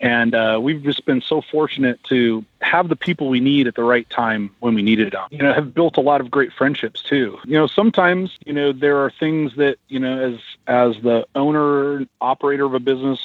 and 0.00 0.34
uh, 0.34 0.58
we've 0.62 0.82
just 0.82 1.04
been 1.04 1.20
so 1.20 1.42
fortunate 1.42 2.02
to 2.04 2.42
have 2.62 2.88
the 2.88 2.96
people 2.96 3.28
we 3.28 3.38
need 3.40 3.66
at 3.66 3.74
the 3.74 3.84
right 3.84 4.08
time 4.08 4.50
when 4.60 4.74
we 4.74 4.80
needed 4.82 5.12
them 5.12 5.28
you 5.30 5.38
know 5.38 5.52
have 5.52 5.74
built 5.74 5.96
a 5.98 6.00
lot 6.00 6.20
of 6.20 6.30
great 6.30 6.52
friendships 6.52 7.02
too. 7.02 7.38
You 7.44 7.54
know 7.54 7.66
sometimes 7.66 8.38
you 8.44 8.52
know 8.52 8.72
there 8.72 8.98
are 8.98 9.10
things 9.10 9.56
that 9.56 9.76
you 9.88 9.98
know 10.00 10.18
as 10.18 10.40
as 10.66 11.02
the 11.02 11.26
owner 11.34 12.06
operator 12.20 12.64
of 12.64 12.74
a 12.74 12.80
business 12.80 13.20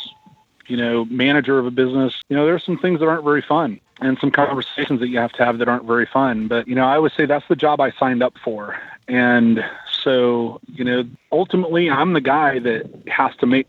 you 0.68 0.78
know 0.78 1.06
manager 1.06 1.60
of 1.60 1.66
a 1.66 1.72
business 1.72 2.14
you 2.30 2.36
know 2.36 2.46
there's 2.46 2.64
some 2.64 2.78
things 2.78 3.00
that 3.00 3.08
aren't 3.08 3.24
very 3.24 3.42
fun 3.42 3.80
and 4.02 4.18
some 4.20 4.32
conversations 4.32 5.00
that 5.00 5.08
you 5.08 5.18
have 5.18 5.32
to 5.34 5.46
have 5.46 5.60
that 5.60 5.68
aren't 5.68 5.86
very 5.86 6.06
fun. 6.06 6.48
But, 6.48 6.68
you 6.68 6.76
know, 6.76 6.86
I 6.86 7.00
would 7.00 7.14
say 7.14 7.26
that's 7.26 7.48
the 7.48 7.56
job 7.56 7.80
I 7.80 7.92
signed 7.92 8.22
up 8.22 8.38
for. 8.44 8.78
And 9.08 9.64
so, 9.90 10.60
you 10.68 10.84
know, 10.84 11.04
ultimately 11.32 11.90
I'm 11.90 12.14
the 12.14 12.22
guy 12.22 12.60
that 12.60 12.90
has 13.08 13.36
to 13.38 13.46
make 13.46 13.68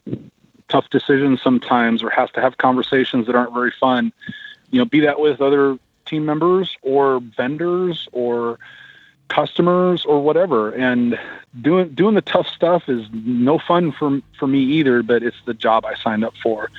tough 0.69 0.91
decisions 0.91 1.41
sometimes 1.43 2.03
or 2.03 2.11
has 2.11 2.31
to 2.33 2.41
have 2.41 2.59
conversations 2.59 3.27
that 3.27 3.37
aren't 3.37 3.55
very 3.55 3.71
fun. 3.71 4.13
You 4.71 4.81
know, 4.81 4.85
be 4.85 5.01
that 5.01 5.21
with 5.21 5.41
other 5.41 5.79
team 6.07 6.25
members 6.25 6.77
or 6.83 7.21
vendors 7.21 8.09
or 8.13 8.59
customers 9.29 10.05
or 10.05 10.23
whatever. 10.23 10.71
And 10.71 11.19
doing 11.61 11.91
doing 11.91 12.15
the 12.15 12.23
tough 12.23 12.47
stuff 12.49 12.89
is 12.89 13.07
no 13.13 13.59
fun 13.59 13.93
for 13.93 14.21
for 14.39 14.47
me 14.47 14.61
either, 14.61 15.03
but 15.03 15.23
it's 15.23 15.37
the 15.47 15.55
job 15.55 15.85
I 15.85 15.95
signed 15.95 16.25
up 16.25 16.35
for. 16.43 16.71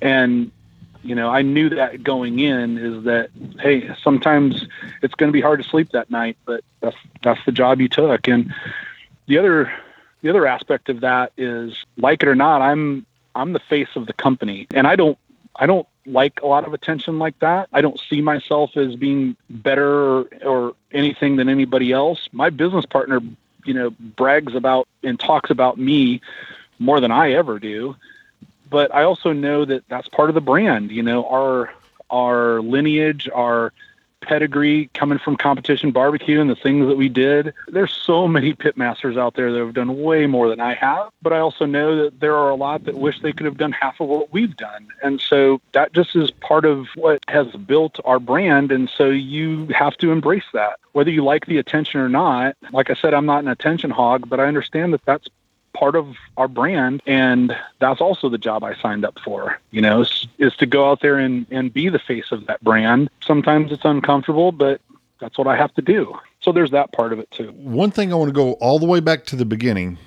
And 0.00 0.50
you 1.02 1.14
know, 1.14 1.28
I 1.28 1.42
knew 1.42 1.68
that 1.68 2.02
going 2.02 2.38
in 2.38 2.78
is 2.78 3.04
that 3.04 3.30
hey, 3.60 3.94
sometimes 4.02 4.66
it's 5.02 5.14
going 5.14 5.28
to 5.28 5.32
be 5.32 5.40
hard 5.40 5.62
to 5.62 5.68
sleep 5.68 5.90
that 5.90 6.10
night, 6.10 6.36
but 6.46 6.64
that's 6.80 6.96
that's 7.22 7.44
the 7.44 7.52
job 7.52 7.80
you 7.80 7.88
took. 7.88 8.26
And 8.28 8.52
the 9.26 9.38
other 9.38 9.72
the 10.22 10.30
other 10.30 10.46
aspect 10.46 10.88
of 10.88 11.00
that 11.00 11.32
is 11.36 11.84
like 11.98 12.22
it 12.22 12.28
or 12.28 12.34
not, 12.34 12.62
I'm 12.62 13.04
I'm 13.34 13.52
the 13.52 13.60
face 13.60 13.90
of 13.96 14.06
the 14.06 14.12
company, 14.14 14.66
and 14.72 14.86
I 14.86 14.96
don't 14.96 15.18
I 15.56 15.66
don't 15.66 15.86
like 16.06 16.40
a 16.42 16.46
lot 16.46 16.66
of 16.66 16.74
attention 16.74 17.18
like 17.18 17.38
that. 17.40 17.68
I 17.72 17.80
don't 17.80 18.00
see 18.10 18.20
myself 18.20 18.76
as 18.76 18.96
being 18.96 19.36
better 19.48 19.88
or, 19.88 20.28
or 20.44 20.74
anything 20.92 21.36
than 21.36 21.48
anybody 21.48 21.92
else. 21.92 22.28
My 22.32 22.50
business 22.50 22.86
partner, 22.86 23.20
you 23.64 23.74
know, 23.74 23.90
brags 23.90 24.54
about 24.54 24.88
and 25.02 25.18
talks 25.18 25.50
about 25.50 25.78
me 25.78 26.20
more 26.78 27.00
than 27.00 27.10
I 27.10 27.32
ever 27.32 27.58
do 27.58 27.96
but 28.74 28.92
I 28.92 29.04
also 29.04 29.32
know 29.32 29.64
that 29.64 29.88
that's 29.88 30.08
part 30.08 30.30
of 30.30 30.34
the 30.34 30.40
brand. 30.40 30.90
You 30.90 31.04
know, 31.04 31.24
our 31.26 31.72
our 32.10 32.60
lineage, 32.60 33.28
our 33.32 33.72
pedigree 34.24 34.90
coming 34.94 35.18
from 35.18 35.36
competition 35.36 35.90
barbecue 35.90 36.40
and 36.40 36.50
the 36.50 36.56
things 36.56 36.86
that 36.88 36.96
we 36.96 37.08
did. 37.08 37.54
There's 37.68 37.92
so 37.92 38.26
many 38.26 38.54
pitmasters 38.54 39.18
out 39.18 39.34
there 39.34 39.52
that 39.52 39.58
have 39.58 39.74
done 39.74 40.02
way 40.02 40.26
more 40.26 40.48
than 40.48 40.60
I 40.60 40.74
have, 40.74 41.10
but 41.22 41.32
I 41.32 41.38
also 41.38 41.66
know 41.66 42.04
that 42.04 42.20
there 42.20 42.36
are 42.36 42.50
a 42.50 42.54
lot 42.54 42.84
that 42.84 42.96
wish 42.96 43.20
they 43.20 43.32
could 43.32 43.46
have 43.46 43.56
done 43.56 43.72
half 43.72 44.00
of 44.00 44.08
what 44.08 44.32
we've 44.32 44.56
done. 44.56 44.88
And 45.02 45.20
so 45.20 45.60
that 45.72 45.92
just 45.92 46.16
is 46.16 46.30
part 46.30 46.64
of 46.64 46.86
what 46.96 47.22
has 47.28 47.48
built 47.52 48.00
our 48.04 48.18
brand 48.18 48.72
and 48.72 48.90
so 48.90 49.10
you 49.10 49.66
have 49.66 49.96
to 49.98 50.10
embrace 50.10 50.44
that. 50.52 50.78
Whether 50.92 51.10
you 51.10 51.24
like 51.24 51.46
the 51.46 51.58
attention 51.58 52.00
or 52.00 52.08
not, 52.08 52.56
like 52.72 52.90
I 52.90 52.94
said 52.94 53.14
I'm 53.14 53.26
not 53.26 53.42
an 53.42 53.48
attention 53.48 53.90
hog, 53.90 54.28
but 54.28 54.40
I 54.40 54.46
understand 54.46 54.92
that 54.92 55.04
that's 55.04 55.28
part 55.74 55.96
of 55.96 56.16
our 56.36 56.48
brand 56.48 57.02
and 57.06 57.54
that's 57.80 58.00
also 58.00 58.28
the 58.28 58.38
job 58.38 58.64
I 58.64 58.74
signed 58.74 59.04
up 59.04 59.18
for 59.24 59.58
you 59.70 59.80
know 59.80 60.02
is, 60.02 60.26
is 60.38 60.56
to 60.56 60.66
go 60.66 60.90
out 60.90 61.00
there 61.00 61.18
and, 61.18 61.46
and 61.50 61.72
be 61.72 61.88
the 61.88 61.98
face 61.98 62.32
of 62.32 62.46
that 62.46 62.62
brand 62.62 63.10
sometimes 63.24 63.72
it's 63.72 63.84
uncomfortable 63.84 64.52
but 64.52 64.80
that's 65.20 65.36
what 65.36 65.46
I 65.46 65.56
have 65.56 65.74
to 65.74 65.82
do 65.82 66.18
so 66.40 66.52
there's 66.52 66.70
that 66.70 66.92
part 66.92 67.12
of 67.12 67.18
it 67.18 67.30
too 67.30 67.50
One 67.52 67.90
thing 67.90 68.12
I 68.12 68.16
want 68.16 68.28
to 68.28 68.34
go 68.34 68.52
all 68.54 68.78
the 68.78 68.86
way 68.86 69.00
back 69.00 69.26
to 69.26 69.36
the 69.36 69.44
beginning 69.44 69.98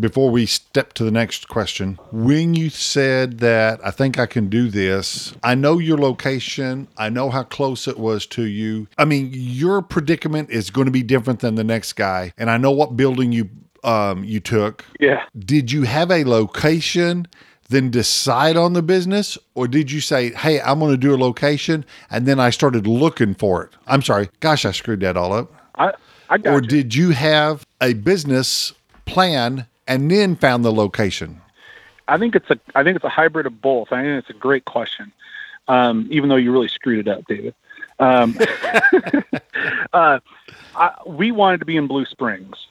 before 0.00 0.30
we 0.30 0.46
step 0.46 0.92
to 0.94 1.04
the 1.04 1.10
next 1.10 1.48
question. 1.48 1.98
When 2.10 2.54
you 2.54 2.70
said 2.70 3.38
that 3.38 3.80
I 3.84 3.90
think 3.90 4.18
I 4.18 4.26
can 4.26 4.48
do 4.48 4.68
this, 4.68 5.34
I 5.42 5.54
know 5.54 5.78
your 5.78 5.98
location, 5.98 6.88
I 6.96 7.08
know 7.08 7.30
how 7.30 7.42
close 7.44 7.86
it 7.86 7.98
was 7.98 8.26
to 8.28 8.42
you. 8.42 8.88
I 8.98 9.04
mean, 9.04 9.30
your 9.32 9.82
predicament 9.82 10.50
is 10.50 10.70
going 10.70 10.86
to 10.86 10.90
be 10.90 11.02
different 11.02 11.40
than 11.40 11.54
the 11.54 11.64
next 11.64 11.94
guy, 11.94 12.32
and 12.36 12.50
I 12.50 12.56
know 12.56 12.70
what 12.70 12.96
building 12.96 13.32
you 13.32 13.50
um, 13.84 14.24
you 14.24 14.40
took. 14.40 14.84
yeah 15.00 15.24
Did 15.38 15.70
you 15.72 15.82
have 15.82 16.10
a 16.10 16.24
location? 16.24 17.26
Then 17.70 17.90
decide 17.90 18.58
on 18.58 18.74
the 18.74 18.82
business, 18.82 19.38
or 19.54 19.66
did 19.66 19.90
you 19.90 20.00
say, 20.02 20.32
"Hey, 20.32 20.60
I'm 20.60 20.78
going 20.80 20.90
to 20.90 20.98
do 20.98 21.14
a 21.14 21.16
location," 21.16 21.86
and 22.10 22.26
then 22.26 22.38
I 22.38 22.50
started 22.50 22.86
looking 22.86 23.34
for 23.34 23.64
it? 23.64 23.70
I'm 23.86 24.02
sorry, 24.02 24.28
gosh, 24.40 24.66
I 24.66 24.70
screwed 24.72 25.00
that 25.00 25.16
all 25.16 25.32
up 25.32 25.50
I 25.76 25.92
I 26.28 26.38
got 26.38 26.52
or 26.52 26.62
you. 26.62 26.68
did 26.68 26.94
you 26.94 27.10
have 27.10 27.66
a 27.80 27.94
business 27.94 28.72
plan 29.06 29.66
and 29.88 30.10
then 30.10 30.36
found 30.36 30.64
the 30.64 30.72
location? 30.72 31.40
I 32.06 32.18
think 32.18 32.34
it's 32.36 32.50
a 32.50 32.58
I 32.74 32.84
think 32.84 32.96
it's 32.96 33.04
a 33.04 33.08
hybrid 33.08 33.46
of 33.46 33.60
both. 33.62 33.92
I 33.92 34.02
think 34.02 34.18
it's 34.18 34.30
a 34.30 34.38
great 34.38 34.66
question, 34.66 35.10
um, 35.68 36.06
even 36.10 36.28
though 36.28 36.36
you 36.36 36.52
really 36.52 36.68
screwed 36.68 37.06
it 37.06 37.10
up, 37.10 37.26
David. 37.26 37.54
Um, 37.98 38.36
uh, 39.92 40.18
I, 40.74 40.90
we 41.06 41.32
wanted 41.32 41.60
to 41.60 41.66
be 41.66 41.76
in 41.76 41.86
Blue 41.86 42.04
Springs, 42.04 42.66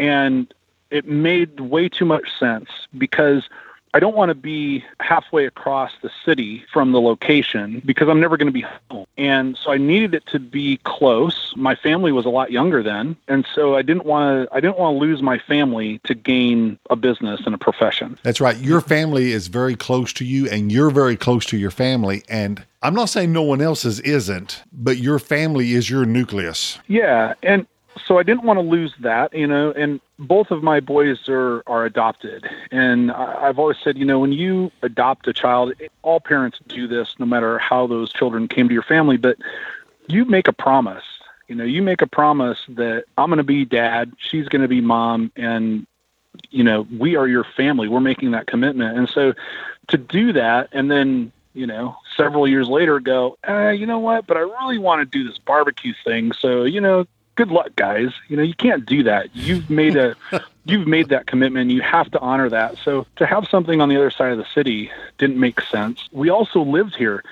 and 0.00 0.52
it 0.90 1.06
made 1.06 1.60
way 1.60 1.88
too 1.88 2.04
much 2.04 2.36
sense 2.38 2.68
because 2.98 3.48
I 3.92 3.98
don't 3.98 4.14
want 4.14 4.28
to 4.28 4.36
be 4.36 4.84
halfway 5.00 5.46
across 5.46 5.90
the 6.00 6.10
city 6.24 6.64
from 6.72 6.92
the 6.92 7.00
location 7.00 7.82
because 7.84 8.08
I'm 8.08 8.20
never 8.20 8.36
going 8.36 8.46
to 8.46 8.52
be 8.52 8.64
home. 8.90 9.06
And 9.18 9.56
so 9.56 9.72
I 9.72 9.78
needed 9.78 10.14
it 10.14 10.26
to 10.26 10.38
be 10.38 10.78
close. 10.84 11.52
My 11.56 11.74
family 11.74 12.12
was 12.12 12.24
a 12.24 12.28
lot 12.28 12.52
younger 12.52 12.84
then, 12.84 13.16
and 13.26 13.44
so 13.52 13.74
I 13.74 13.82
didn't 13.82 14.06
want 14.06 14.48
to 14.48 14.54
I 14.54 14.60
didn't 14.60 14.78
want 14.78 14.94
to 14.94 14.98
lose 15.00 15.22
my 15.22 15.38
family 15.38 16.00
to 16.04 16.14
gain 16.14 16.78
a 16.88 16.96
business 16.96 17.40
and 17.44 17.54
a 17.54 17.58
profession. 17.58 18.16
That's 18.22 18.40
right. 18.40 18.56
Your 18.58 18.80
family 18.80 19.32
is 19.32 19.48
very 19.48 19.74
close 19.74 20.12
to 20.14 20.24
you, 20.24 20.48
and 20.48 20.70
you're 20.70 20.90
very 20.90 21.16
close 21.16 21.44
to 21.46 21.56
your 21.56 21.72
family. 21.72 22.22
And 22.28 22.64
I'm 22.82 22.94
not 22.94 23.08
saying 23.08 23.32
no 23.32 23.42
one 23.42 23.60
else's 23.60 23.98
isn't, 24.00 24.62
but 24.72 24.98
your 24.98 25.18
family 25.18 25.72
is 25.72 25.90
your 25.90 26.04
nucleus. 26.04 26.78
Yeah, 26.86 27.34
and 27.42 27.66
so 28.04 28.18
I 28.18 28.22
didn't 28.22 28.44
want 28.44 28.58
to 28.58 28.62
lose 28.62 28.94
that, 29.00 29.34
you 29.34 29.46
know. 29.46 29.72
And 29.72 30.00
both 30.18 30.50
of 30.50 30.62
my 30.62 30.80
boys 30.80 31.28
are 31.28 31.62
are 31.66 31.84
adopted, 31.84 32.48
and 32.70 33.10
I've 33.12 33.58
always 33.58 33.76
said, 33.82 33.98
you 33.98 34.04
know, 34.04 34.18
when 34.18 34.32
you 34.32 34.70
adopt 34.82 35.26
a 35.28 35.32
child, 35.32 35.72
all 36.02 36.20
parents 36.20 36.58
do 36.68 36.86
this, 36.86 37.16
no 37.18 37.26
matter 37.26 37.58
how 37.58 37.86
those 37.86 38.12
children 38.12 38.48
came 38.48 38.68
to 38.68 38.74
your 38.74 38.82
family. 38.82 39.16
But 39.16 39.38
you 40.08 40.24
make 40.24 40.48
a 40.48 40.52
promise, 40.52 41.04
you 41.48 41.54
know, 41.54 41.64
you 41.64 41.82
make 41.82 42.02
a 42.02 42.06
promise 42.06 42.58
that 42.68 43.04
I'm 43.18 43.28
going 43.28 43.38
to 43.38 43.44
be 43.44 43.64
dad, 43.64 44.12
she's 44.18 44.48
going 44.48 44.62
to 44.62 44.68
be 44.68 44.80
mom, 44.80 45.32
and 45.36 45.86
you 46.50 46.64
know, 46.64 46.86
we 46.96 47.16
are 47.16 47.26
your 47.26 47.44
family. 47.44 47.88
We're 47.88 48.00
making 48.00 48.30
that 48.32 48.46
commitment, 48.46 48.96
and 48.96 49.08
so 49.08 49.34
to 49.88 49.96
do 49.96 50.32
that, 50.32 50.68
and 50.72 50.90
then 50.90 51.32
you 51.52 51.66
know, 51.66 51.96
several 52.16 52.46
years 52.46 52.68
later, 52.68 53.00
go, 53.00 53.36
uh, 53.48 53.70
you 53.70 53.84
know 53.84 53.98
what? 53.98 54.26
But 54.26 54.36
I 54.36 54.40
really 54.40 54.78
want 54.78 55.00
to 55.00 55.04
do 55.04 55.28
this 55.28 55.38
barbecue 55.38 55.94
thing. 56.04 56.32
So, 56.32 56.62
you 56.62 56.80
know, 56.80 57.06
good 57.36 57.50
luck, 57.50 57.74
guys. 57.76 58.10
You 58.28 58.36
know, 58.36 58.42
you 58.42 58.54
can't 58.54 58.84
do 58.84 59.02
that. 59.04 59.34
You've 59.34 59.70
made 59.70 59.96
a, 59.96 60.16
you've 60.64 60.86
made 60.86 61.08
that 61.08 61.26
commitment. 61.26 61.70
You 61.70 61.82
have 61.82 62.10
to 62.12 62.18
honor 62.20 62.48
that. 62.50 62.76
So 62.84 63.06
to 63.16 63.26
have 63.26 63.46
something 63.48 63.80
on 63.80 63.88
the 63.88 63.96
other 63.96 64.10
side 64.10 64.32
of 64.32 64.38
the 64.38 64.46
city 64.54 64.90
didn't 65.18 65.38
make 65.38 65.60
sense. 65.60 66.08
We 66.12 66.30
also 66.30 66.62
lived 66.62 66.96
here. 66.96 67.22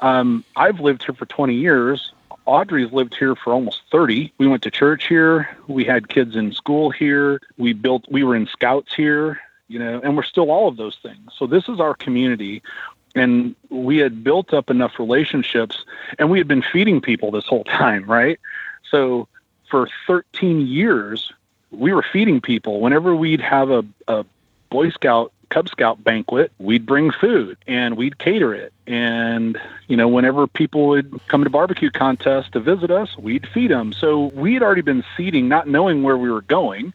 Um, 0.00 0.44
I've 0.56 0.80
lived 0.80 1.04
here 1.04 1.14
for 1.14 1.26
20 1.26 1.54
years. 1.54 2.12
Audrey's 2.46 2.92
lived 2.92 3.14
here 3.14 3.34
for 3.34 3.54
almost 3.54 3.82
30. 3.90 4.32
We 4.36 4.46
went 4.46 4.62
to 4.64 4.70
church 4.70 5.06
here. 5.06 5.48
We 5.66 5.84
had 5.84 6.08
kids 6.08 6.36
in 6.36 6.52
school 6.52 6.90
here. 6.90 7.40
We 7.56 7.72
built, 7.72 8.04
we 8.10 8.22
were 8.22 8.36
in 8.36 8.46
scouts 8.46 8.94
here, 8.94 9.40
you 9.68 9.78
know, 9.78 10.00
and 10.04 10.14
we're 10.14 10.24
still 10.24 10.50
all 10.50 10.68
of 10.68 10.76
those 10.76 10.98
things. 11.02 11.32
So 11.38 11.46
this 11.46 11.70
is 11.70 11.80
our 11.80 11.94
community 11.94 12.62
and 13.14 13.54
we 13.70 13.98
had 13.98 14.24
built 14.24 14.52
up 14.52 14.70
enough 14.70 14.98
relationships 14.98 15.84
and 16.18 16.30
we 16.30 16.38
had 16.38 16.48
been 16.48 16.62
feeding 16.62 17.00
people 17.00 17.30
this 17.30 17.46
whole 17.46 17.64
time 17.82 18.04
right 18.04 18.38
so 18.90 19.28
for 19.74 19.88
13 20.06 20.68
years 20.68 21.32
we 21.72 21.92
were 21.92 22.04
feeding 22.12 22.40
people. 22.40 22.80
Whenever 22.80 23.16
we'd 23.16 23.40
have 23.40 23.70
a, 23.70 23.84
a 24.06 24.24
boy 24.70 24.90
scout 24.90 25.32
cub 25.48 25.68
scout 25.68 26.02
banquet 26.04 26.52
we'd 26.58 26.86
bring 26.86 27.10
food 27.10 27.58
and 27.66 27.96
we'd 27.96 28.18
cater 28.18 28.54
it. 28.54 28.72
And 28.86 29.58
you 29.88 29.96
know 29.96 30.06
whenever 30.06 30.46
people 30.46 30.86
would 30.88 31.20
come 31.26 31.42
to 31.42 31.50
barbecue 31.50 31.90
contests 31.90 32.50
to 32.50 32.60
visit 32.60 32.92
us 32.92 33.18
we'd 33.18 33.48
feed 33.48 33.72
them 33.72 33.92
so 33.92 34.26
we 34.34 34.54
had 34.54 34.62
already 34.62 34.82
been 34.82 35.02
seeding 35.16 35.48
not 35.48 35.66
knowing 35.66 36.04
where 36.04 36.16
we 36.16 36.30
were 36.30 36.42
going 36.42 36.92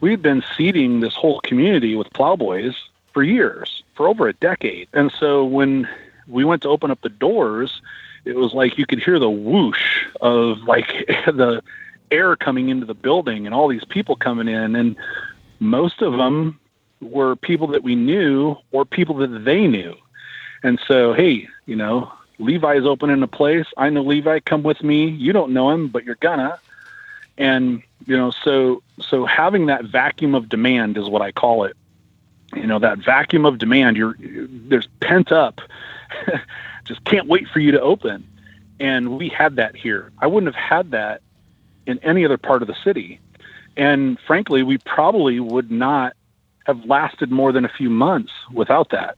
we'd 0.00 0.22
been 0.22 0.42
seeding 0.56 1.00
this 1.00 1.14
whole 1.14 1.40
community 1.40 1.96
with 1.96 2.10
plowboys 2.14 2.74
for 3.12 3.22
years, 3.22 3.82
for 3.94 4.08
over 4.08 4.26
a 4.26 4.32
decade. 4.32 4.88
And 4.94 5.12
so 5.12 5.44
when 5.44 5.86
we 6.26 6.44
went 6.44 6.62
to 6.62 6.68
open 6.68 6.90
up 6.90 7.00
the 7.02 7.08
doors, 7.08 7.82
it 8.24 8.36
was 8.36 8.52
like 8.52 8.78
you 8.78 8.86
could 8.86 9.02
hear 9.02 9.18
the 9.18 9.30
whoosh 9.30 10.06
of 10.20 10.62
like 10.62 10.88
the 11.26 11.62
air 12.10 12.36
coming 12.36 12.68
into 12.68 12.86
the 12.86 12.94
building 12.94 13.46
and 13.46 13.54
all 13.54 13.68
these 13.68 13.84
people 13.84 14.16
coming 14.16 14.48
in. 14.48 14.76
And 14.76 14.96
most 15.60 16.02
of 16.02 16.12
them 16.12 16.60
were 17.00 17.36
people 17.36 17.66
that 17.68 17.82
we 17.82 17.94
knew 17.94 18.56
or 18.72 18.84
people 18.84 19.16
that 19.16 19.44
they 19.44 19.66
knew. 19.66 19.94
And 20.62 20.80
so, 20.86 21.12
hey, 21.12 21.48
you 21.66 21.76
know, 21.76 22.10
Levi's 22.38 22.84
opening 22.84 23.22
a 23.22 23.28
place. 23.28 23.66
I 23.76 23.90
know 23.90 24.02
Levi, 24.02 24.40
come 24.40 24.62
with 24.62 24.82
me. 24.82 25.08
You 25.08 25.32
don't 25.32 25.52
know 25.52 25.70
him, 25.70 25.88
but 25.88 26.04
you're 26.04 26.16
gonna. 26.16 26.58
And 27.38 27.82
You 28.06 28.16
know, 28.16 28.30
so 28.30 28.82
so 29.00 29.26
having 29.26 29.66
that 29.66 29.84
vacuum 29.84 30.34
of 30.34 30.48
demand 30.48 30.96
is 30.96 31.08
what 31.08 31.22
I 31.22 31.32
call 31.32 31.64
it. 31.64 31.76
You 32.54 32.66
know, 32.66 32.78
that 32.78 32.98
vacuum 32.98 33.44
of 33.44 33.58
demand. 33.58 33.96
You're 33.96 34.16
there's 34.18 34.88
pent 35.00 35.32
up. 35.32 35.60
Just 36.84 37.04
can't 37.04 37.26
wait 37.26 37.48
for 37.48 37.58
you 37.58 37.72
to 37.72 37.80
open. 37.80 38.26
And 38.78 39.18
we 39.18 39.28
had 39.28 39.56
that 39.56 39.74
here. 39.74 40.12
I 40.18 40.26
wouldn't 40.26 40.54
have 40.54 40.62
had 40.62 40.90
that 40.92 41.22
in 41.86 41.98
any 42.00 42.24
other 42.24 42.38
part 42.38 42.62
of 42.62 42.68
the 42.68 42.76
city. 42.84 43.20
And 43.76 44.18
frankly, 44.26 44.62
we 44.62 44.78
probably 44.78 45.40
would 45.40 45.70
not 45.70 46.14
have 46.66 46.84
lasted 46.84 47.30
more 47.30 47.52
than 47.52 47.64
a 47.64 47.68
few 47.68 47.90
months 47.90 48.32
without 48.52 48.90
that. 48.90 49.16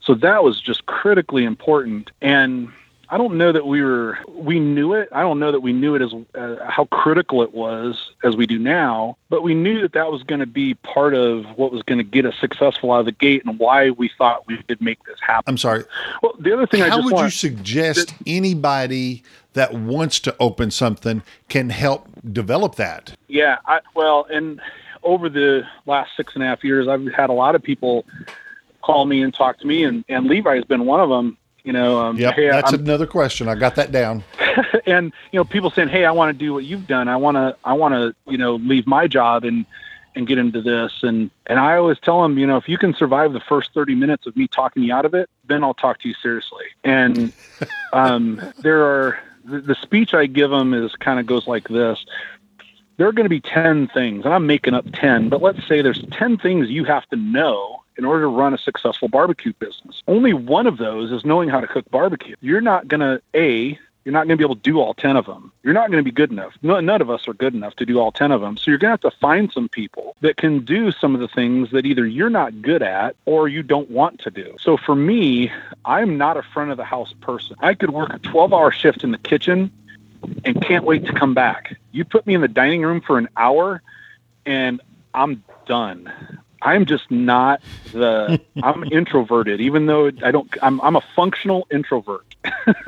So 0.00 0.14
that 0.14 0.42
was 0.42 0.60
just 0.60 0.86
critically 0.86 1.44
important. 1.44 2.10
And 2.22 2.70
I 3.12 3.18
don't 3.18 3.36
know 3.36 3.50
that 3.50 3.66
we 3.66 3.82
were 3.82 4.18
we 4.28 4.60
knew 4.60 4.94
it. 4.94 5.08
I 5.10 5.22
don't 5.22 5.40
know 5.40 5.50
that 5.50 5.60
we 5.60 5.72
knew 5.72 5.96
it 5.96 6.02
as 6.02 6.14
uh, 6.34 6.64
how 6.68 6.84
critical 6.86 7.42
it 7.42 7.52
was 7.52 8.12
as 8.22 8.36
we 8.36 8.46
do 8.46 8.58
now, 8.58 9.16
but 9.28 9.42
we 9.42 9.52
knew 9.52 9.80
that 9.80 9.92
that 9.94 10.12
was 10.12 10.22
going 10.22 10.38
to 10.38 10.46
be 10.46 10.74
part 10.74 11.14
of 11.14 11.44
what 11.56 11.72
was 11.72 11.82
going 11.82 11.98
to 11.98 12.04
get 12.04 12.24
us 12.24 12.34
successful 12.40 12.92
out 12.92 13.00
of 13.00 13.06
the 13.06 13.12
gate 13.12 13.44
and 13.44 13.58
why 13.58 13.90
we 13.90 14.10
thought 14.16 14.46
we 14.46 14.62
could 14.62 14.80
make 14.80 15.02
this 15.04 15.18
happen. 15.20 15.44
I'm 15.48 15.58
sorry. 15.58 15.84
Well, 16.22 16.34
the 16.38 16.52
other 16.52 16.66
thing 16.66 16.82
I 16.82 16.88
How 16.88 16.98
just 16.98 17.06
would 17.06 17.14
want 17.14 17.26
you 17.26 17.30
suggest 17.30 18.14
anybody 18.26 19.24
that 19.54 19.74
wants 19.74 20.20
to 20.20 20.36
open 20.38 20.70
something 20.70 21.22
can 21.48 21.70
help 21.70 22.08
develop 22.32 22.76
that? 22.76 23.16
Yeah, 23.26 23.58
I, 23.66 23.80
well, 23.96 24.26
and 24.30 24.60
over 25.02 25.28
the 25.28 25.62
last 25.86 26.10
six 26.16 26.34
and 26.34 26.44
a 26.44 26.46
half 26.46 26.62
years, 26.62 26.86
I've 26.86 27.06
had 27.12 27.30
a 27.30 27.32
lot 27.32 27.56
of 27.56 27.62
people 27.62 28.04
call 28.82 29.06
me 29.06 29.22
and 29.22 29.34
talk 29.34 29.58
to 29.58 29.66
me, 29.66 29.82
and, 29.82 30.04
and 30.08 30.26
Levi 30.26 30.54
has 30.54 30.64
been 30.64 30.86
one 30.86 31.00
of 31.00 31.08
them. 31.08 31.36
You 31.64 31.72
know, 31.72 31.98
um, 31.98 32.16
Yep, 32.16 32.34
hey, 32.34 32.48
that's 32.48 32.72
I'm- 32.72 32.82
another 32.82 33.06
question. 33.06 33.48
I 33.48 33.54
got 33.54 33.74
that 33.76 33.92
down. 33.92 34.24
and 34.86 35.12
you 35.32 35.38
know, 35.38 35.44
people 35.44 35.70
saying, 35.70 35.88
"Hey, 35.88 36.04
I 36.04 36.12
want 36.12 36.36
to 36.36 36.38
do 36.38 36.52
what 36.54 36.64
you've 36.64 36.86
done. 36.86 37.08
I 37.08 37.16
want 37.16 37.36
to, 37.36 37.56
I 37.64 37.72
want 37.74 37.94
to, 37.94 38.14
you 38.30 38.38
know, 38.38 38.56
leave 38.56 38.86
my 38.86 39.06
job 39.06 39.44
and 39.44 39.66
and 40.14 40.26
get 40.26 40.38
into 40.38 40.62
this." 40.62 40.92
And 41.02 41.30
and 41.46 41.58
I 41.58 41.76
always 41.76 41.98
tell 41.98 42.22
them, 42.22 42.38
you 42.38 42.46
know, 42.46 42.56
if 42.56 42.68
you 42.68 42.78
can 42.78 42.94
survive 42.94 43.32
the 43.32 43.40
first 43.40 43.70
thirty 43.74 43.94
minutes 43.94 44.26
of 44.26 44.36
me 44.36 44.48
talking 44.48 44.82
you 44.82 44.92
out 44.94 45.04
of 45.04 45.14
it, 45.14 45.28
then 45.46 45.62
I'll 45.62 45.74
talk 45.74 46.00
to 46.00 46.08
you 46.08 46.14
seriously. 46.22 46.66
And 46.84 47.32
um, 47.92 48.40
there 48.58 48.82
are 48.82 49.18
the, 49.44 49.60
the 49.60 49.74
speech 49.74 50.14
I 50.14 50.26
give 50.26 50.50
them 50.50 50.74
is 50.74 50.94
kind 50.96 51.20
of 51.20 51.26
goes 51.26 51.46
like 51.46 51.68
this. 51.68 52.04
There 52.96 53.08
are 53.08 53.12
going 53.12 53.24
to 53.24 53.30
be 53.30 53.40
10 53.40 53.88
things, 53.88 54.26
and 54.26 54.34
I'm 54.34 54.46
making 54.46 54.74
up 54.74 54.84
10, 54.92 55.30
but 55.30 55.40
let's 55.40 55.66
say 55.66 55.80
there's 55.80 56.04
10 56.12 56.36
things 56.36 56.68
you 56.68 56.84
have 56.84 57.08
to 57.08 57.16
know 57.16 57.82
in 58.00 58.06
order 58.06 58.22
to 58.22 58.28
run 58.28 58.54
a 58.54 58.58
successful 58.58 59.08
barbecue 59.08 59.52
business. 59.52 60.02
Only 60.08 60.32
one 60.32 60.66
of 60.66 60.78
those 60.78 61.12
is 61.12 61.22
knowing 61.22 61.50
how 61.50 61.60
to 61.60 61.66
cook 61.66 61.84
barbecue. 61.90 62.34
You're 62.40 62.62
not 62.62 62.88
going 62.88 63.00
to, 63.00 63.20
A, 63.34 63.78
you're 64.06 64.12
not 64.14 64.26
going 64.26 64.30
to 64.30 64.36
be 64.38 64.44
able 64.44 64.56
to 64.56 64.62
do 64.62 64.80
all 64.80 64.94
10 64.94 65.18
of 65.18 65.26
them. 65.26 65.52
You're 65.62 65.74
not 65.74 65.90
going 65.90 66.02
to 66.02 66.02
be 66.02 66.10
good 66.10 66.30
enough. 66.30 66.54
No, 66.62 66.80
none 66.80 67.02
of 67.02 67.10
us 67.10 67.28
are 67.28 67.34
good 67.34 67.52
enough 67.52 67.76
to 67.76 67.84
do 67.84 68.00
all 68.00 68.10
10 68.10 68.32
of 68.32 68.40
them. 68.40 68.56
So 68.56 68.70
you're 68.70 68.78
going 68.78 68.96
to 68.96 69.02
have 69.04 69.12
to 69.12 69.18
find 69.18 69.52
some 69.52 69.68
people 69.68 70.16
that 70.22 70.38
can 70.38 70.64
do 70.64 70.92
some 70.92 71.14
of 71.14 71.20
the 71.20 71.28
things 71.28 71.72
that 71.72 71.84
either 71.84 72.06
you're 72.06 72.30
not 72.30 72.62
good 72.62 72.82
at 72.82 73.16
or 73.26 73.48
you 73.48 73.62
don't 73.62 73.90
want 73.90 74.20
to 74.20 74.30
do. 74.30 74.56
So 74.58 74.78
for 74.78 74.96
me, 74.96 75.52
I'm 75.84 76.16
not 76.16 76.38
a 76.38 76.42
front 76.42 76.70
of 76.70 76.78
the 76.78 76.84
house 76.84 77.12
person. 77.20 77.56
I 77.60 77.74
could 77.74 77.90
work 77.90 78.14
a 78.14 78.18
12 78.18 78.54
hour 78.54 78.72
shift 78.72 79.04
in 79.04 79.10
the 79.10 79.18
kitchen 79.18 79.70
and 80.46 80.62
can't 80.62 80.84
wait 80.84 81.04
to 81.04 81.12
come 81.12 81.34
back. 81.34 81.76
You 81.92 82.06
put 82.06 82.26
me 82.26 82.34
in 82.34 82.40
the 82.40 82.48
dining 82.48 82.80
room 82.80 83.02
for 83.02 83.18
an 83.18 83.28
hour 83.36 83.82
and 84.46 84.80
I'm 85.12 85.44
done. 85.66 86.10
I'm 86.62 86.86
just 86.86 87.10
not 87.10 87.60
the 87.92 88.40
I'm 88.62 88.84
introverted 88.92 89.60
even 89.60 89.86
though 89.86 90.10
I 90.22 90.30
don't 90.30 90.48
I'm 90.62 90.80
I'm 90.80 90.96
a 90.96 91.02
functional 91.16 91.66
introvert. 91.70 92.34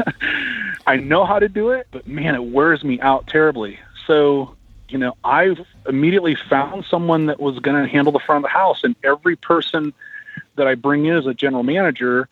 I 0.86 0.96
know 0.96 1.24
how 1.24 1.38
to 1.38 1.48
do 1.48 1.70
it, 1.70 1.86
but 1.90 2.06
man, 2.06 2.34
it 2.34 2.44
wears 2.44 2.82
me 2.82 3.00
out 3.00 3.26
terribly. 3.28 3.78
So, 4.06 4.56
you 4.88 4.98
know, 4.98 5.16
I've 5.22 5.64
immediately 5.88 6.34
found 6.34 6.84
someone 6.84 7.26
that 7.26 7.40
was 7.40 7.58
going 7.60 7.82
to 7.82 7.88
handle 7.88 8.12
the 8.12 8.18
front 8.18 8.44
of 8.44 8.50
the 8.50 8.52
house 8.52 8.82
and 8.82 8.96
every 9.04 9.36
person 9.36 9.92
that 10.56 10.66
I 10.66 10.74
bring 10.74 11.06
in 11.06 11.16
as 11.16 11.26
a 11.26 11.34
general 11.34 11.62
manager 11.62 12.28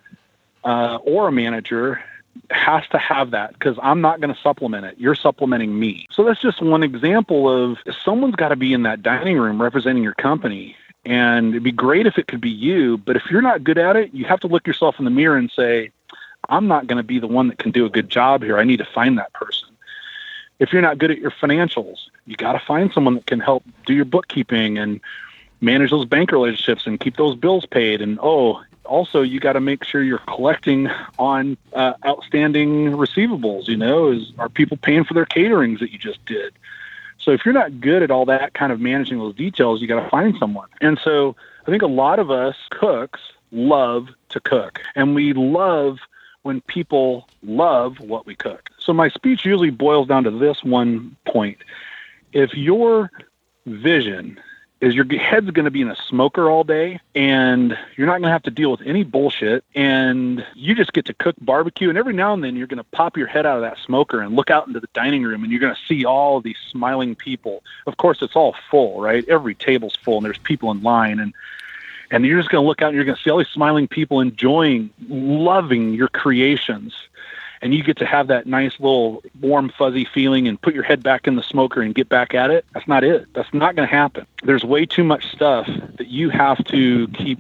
uh, 0.65 0.97
or 0.97 1.29
a 1.29 1.33
manager 1.33 2.03
has 2.51 2.87
to 2.89 2.99
have 2.99 3.31
that 3.31 3.53
because 3.53 3.79
I'm 3.83 4.01
not 4.01 4.21
going 4.21 4.35
to 4.35 4.41
supplement 4.41 4.85
it. 4.85 4.97
You're 4.99 5.15
supplementing 5.15 5.79
me. 5.79 6.07
So 6.11 6.25
that's 6.25 6.41
just 6.41 6.61
one 6.61 6.83
example 6.83 7.49
of 7.49 7.79
someone's 8.05 8.35
got 8.35 8.49
to 8.49 8.57
be 8.57 8.73
in 8.73 8.83
that 8.85 9.03
dining 9.03 9.39
room 9.39 9.61
representing 9.61 10.03
your 10.03 10.15
company. 10.15 10.77
And 11.05 11.51
it'd 11.51 11.63
be 11.63 11.73
great 11.73 12.07
if 12.07 12.19
it 12.19 12.27
could 12.27 12.41
be 12.41 12.51
you, 12.51 12.99
but 12.99 13.17
if 13.17 13.23
you're 13.31 13.43
not 13.43 13.65
good 13.65 13.79
at 13.79 13.97
it, 13.97 14.13
you 14.13 14.27
have 14.27 14.41
to 14.41 14.49
look 14.49 14.67
yourself 14.67 14.97
in 14.99 15.05
the 15.05 15.11
mirror 15.11 15.37
and 15.37 15.51
say, 15.51 15.91
I'm 16.49 16.67
not 16.67 16.87
going 16.87 16.99
to 16.99 17.03
be 17.03 17.19
the 17.19 17.27
one 17.27 17.49
that 17.49 17.59
can 17.59 17.71
do 17.71 17.87
a 17.87 17.91
good 17.91 18.09
job 18.09 18.43
here. 18.43 18.59
I 18.59 18.65
need 18.65 18.79
to 18.79 18.85
find 18.85 19.17
that 19.19 19.33
person. 19.33 19.69
If 20.59 20.73
you're 20.73 20.83
not 20.83 20.99
good 20.99 21.11
at 21.11 21.19
your 21.19 21.31
financials, 21.31 21.97
you 22.27 22.37
got 22.37 22.53
to 22.53 22.59
find 22.59 22.93
someone 22.93 23.15
that 23.15 23.27
can 23.27 23.41
help 23.41 23.65
do 23.87 23.95
your 23.95 24.05
bookkeeping 24.05 24.77
and 24.77 25.01
manage 25.61 25.91
those 25.91 26.05
bank 26.05 26.33
relationships 26.33 26.87
and 26.87 27.01
keep 27.01 27.17
those 27.17 27.35
bills 27.37 27.65
paid. 27.67 28.03
And 28.03 28.19
oh, 28.23 28.63
also 28.85 29.23
you 29.23 29.41
got 29.41 29.55
to 29.55 29.61
make 29.61 29.85
sure 29.85 30.03
you're 30.03 30.19
collecting 30.19 30.89
on 31.19 31.57
uh, 31.73 31.95
outstanding 32.05 32.93
receivables. 32.93 33.69
You 33.69 33.77
know, 33.77 34.11
is 34.11 34.33
are 34.39 34.49
people 34.49 34.77
paying 34.77 35.05
for 35.05 35.15
their 35.15 35.27
caterings 35.27 35.81
that 35.81 35.93
you 35.93 35.99
just 35.99 36.25
did? 36.27 36.53
So 37.21 37.33
if 37.33 37.45
you're 37.45 37.55
not 37.55 37.81
good 37.81 38.03
at 38.03 38.11
all 38.11 38.25
that 38.27 38.55
kind 38.55 38.73
of 38.73 38.81
managing 38.81 39.19
those 39.19 39.35
details, 39.35 39.81
you 39.81 39.87
got 39.87 40.03
to 40.03 40.09
find 40.09 40.37
someone. 40.39 40.69
And 40.81 40.99
so 41.05 41.37
I 41.67 41.71
think 41.71 41.83
a 41.83 41.87
lot 41.87 42.19
of 42.19 42.31
us 42.31 42.57
cooks 42.71 43.21
love 43.53 44.09
to 44.31 44.41
cook, 44.41 44.81
and 44.95 45.15
we 45.15 45.33
love 45.33 45.99
when 46.43 46.61
people 46.63 47.29
love 47.43 48.01
what 48.01 48.25
we 48.25 48.35
cook. 48.35 48.71
So 48.79 48.93
my 48.93 49.09
speech 49.11 49.45
usually 49.45 49.71
boils 49.71 50.09
down 50.09 50.25
to 50.25 50.31
this 50.31 50.65
one 50.65 51.17
point. 51.27 51.59
If 52.33 52.55
your 52.55 53.11
vision 53.67 54.41
is 54.81 54.95
your 54.95 55.05
head's 55.19 55.51
going 55.51 55.67
to 55.67 55.71
be 55.71 55.83
in 55.83 55.91
a 55.91 55.97
smoker 56.09 56.51
all 56.51 56.65
day 56.65 57.01
and 57.15 57.77
you're 57.97 58.07
not 58.07 58.15
going 58.15 58.23
to 58.23 58.31
have 58.31 58.43
to 58.43 58.51
deal 58.51 58.71
with 58.71 58.81
any 58.85 59.05
bullshit 59.05 59.63
and 59.75 60.45
you 60.55 60.75
just 60.75 60.93
get 60.93 61.05
to 61.05 61.15
cook 61.15 61.37
barbecue 61.41 61.91
and 61.91 61.99
every 61.99 62.15
now 62.15 62.33
and 62.33 62.43
then 62.43 62.57
you're 62.57 62.67
going 62.67 62.79
to 62.79 62.85
pop 62.85 63.17
your 63.17 63.27
head 63.27 63.45
out 63.45 63.57
of 63.57 63.63
that 63.63 63.77
smoker 63.85 64.21
and 64.23 64.35
look 64.35 64.51
out 64.51 64.67
into 64.67 64.81
the 64.81 64.89
dining 64.95 65.23
room 65.23 65.43
and 65.43 65.53
you're 65.53 65.61
going 65.61 65.75
to 65.75 65.81
see 65.87 66.05
all 66.05 66.41
these 66.41 66.57
smiling 66.71 67.15
people. 67.15 67.63
Of 67.87 67.99
course 67.99 68.23
it's 68.23 68.35
all 68.35 68.55
full, 68.71 69.01
right? 69.01 69.27
Every 69.29 69.55
table's 69.55 69.97
full 69.97 70.17
and 70.17 70.25
there's 70.25 70.39
people 70.39 70.71
in 70.71 70.83
line 70.83 71.21
and 71.21 71.35
and 72.13 72.25
you're 72.25 72.41
just 72.41 72.51
going 72.51 72.65
to 72.65 72.67
look 72.67 72.83
out 72.83 72.89
and 72.89 72.97
you're 72.97 73.05
going 73.05 73.17
to 73.17 73.23
see 73.23 73.31
all 73.31 73.39
these 73.39 73.49
smiling 73.49 73.87
people 73.87 74.21
enjoying 74.21 74.91
loving 75.09 75.95
your 75.95 76.09
creations 76.09 76.95
and 77.63 77.75
you 77.75 77.83
get 77.83 77.99
to 77.99 78.07
have 78.07 78.29
that 78.29 78.47
nice 78.47 78.79
little 78.81 79.23
warm 79.41 79.71
fuzzy 79.77 80.05
feeling 80.05 80.49
and 80.49 80.61
put 80.61 80.75
your 80.75 80.83
head 80.83 81.03
back 81.03 81.27
in 81.27 81.37
the 81.37 81.43
smoker 81.43 81.83
and 81.83 81.95
get 81.95 82.09
back 82.09 82.35
at 82.35 82.51
it 82.51 82.65
that's 82.81 82.89
not 82.89 83.05
it. 83.05 83.27
That's 83.35 83.53
not 83.53 83.77
going 83.77 83.87
to 83.89 83.95
happen. 83.95 84.27
There's 84.43 84.65
way 84.65 84.87
too 84.87 85.05
much 85.05 85.31
stuff 85.33 85.67
that 85.67 86.07
you 86.07 86.31
have 86.31 86.63
to 86.65 87.09
keep 87.09 87.39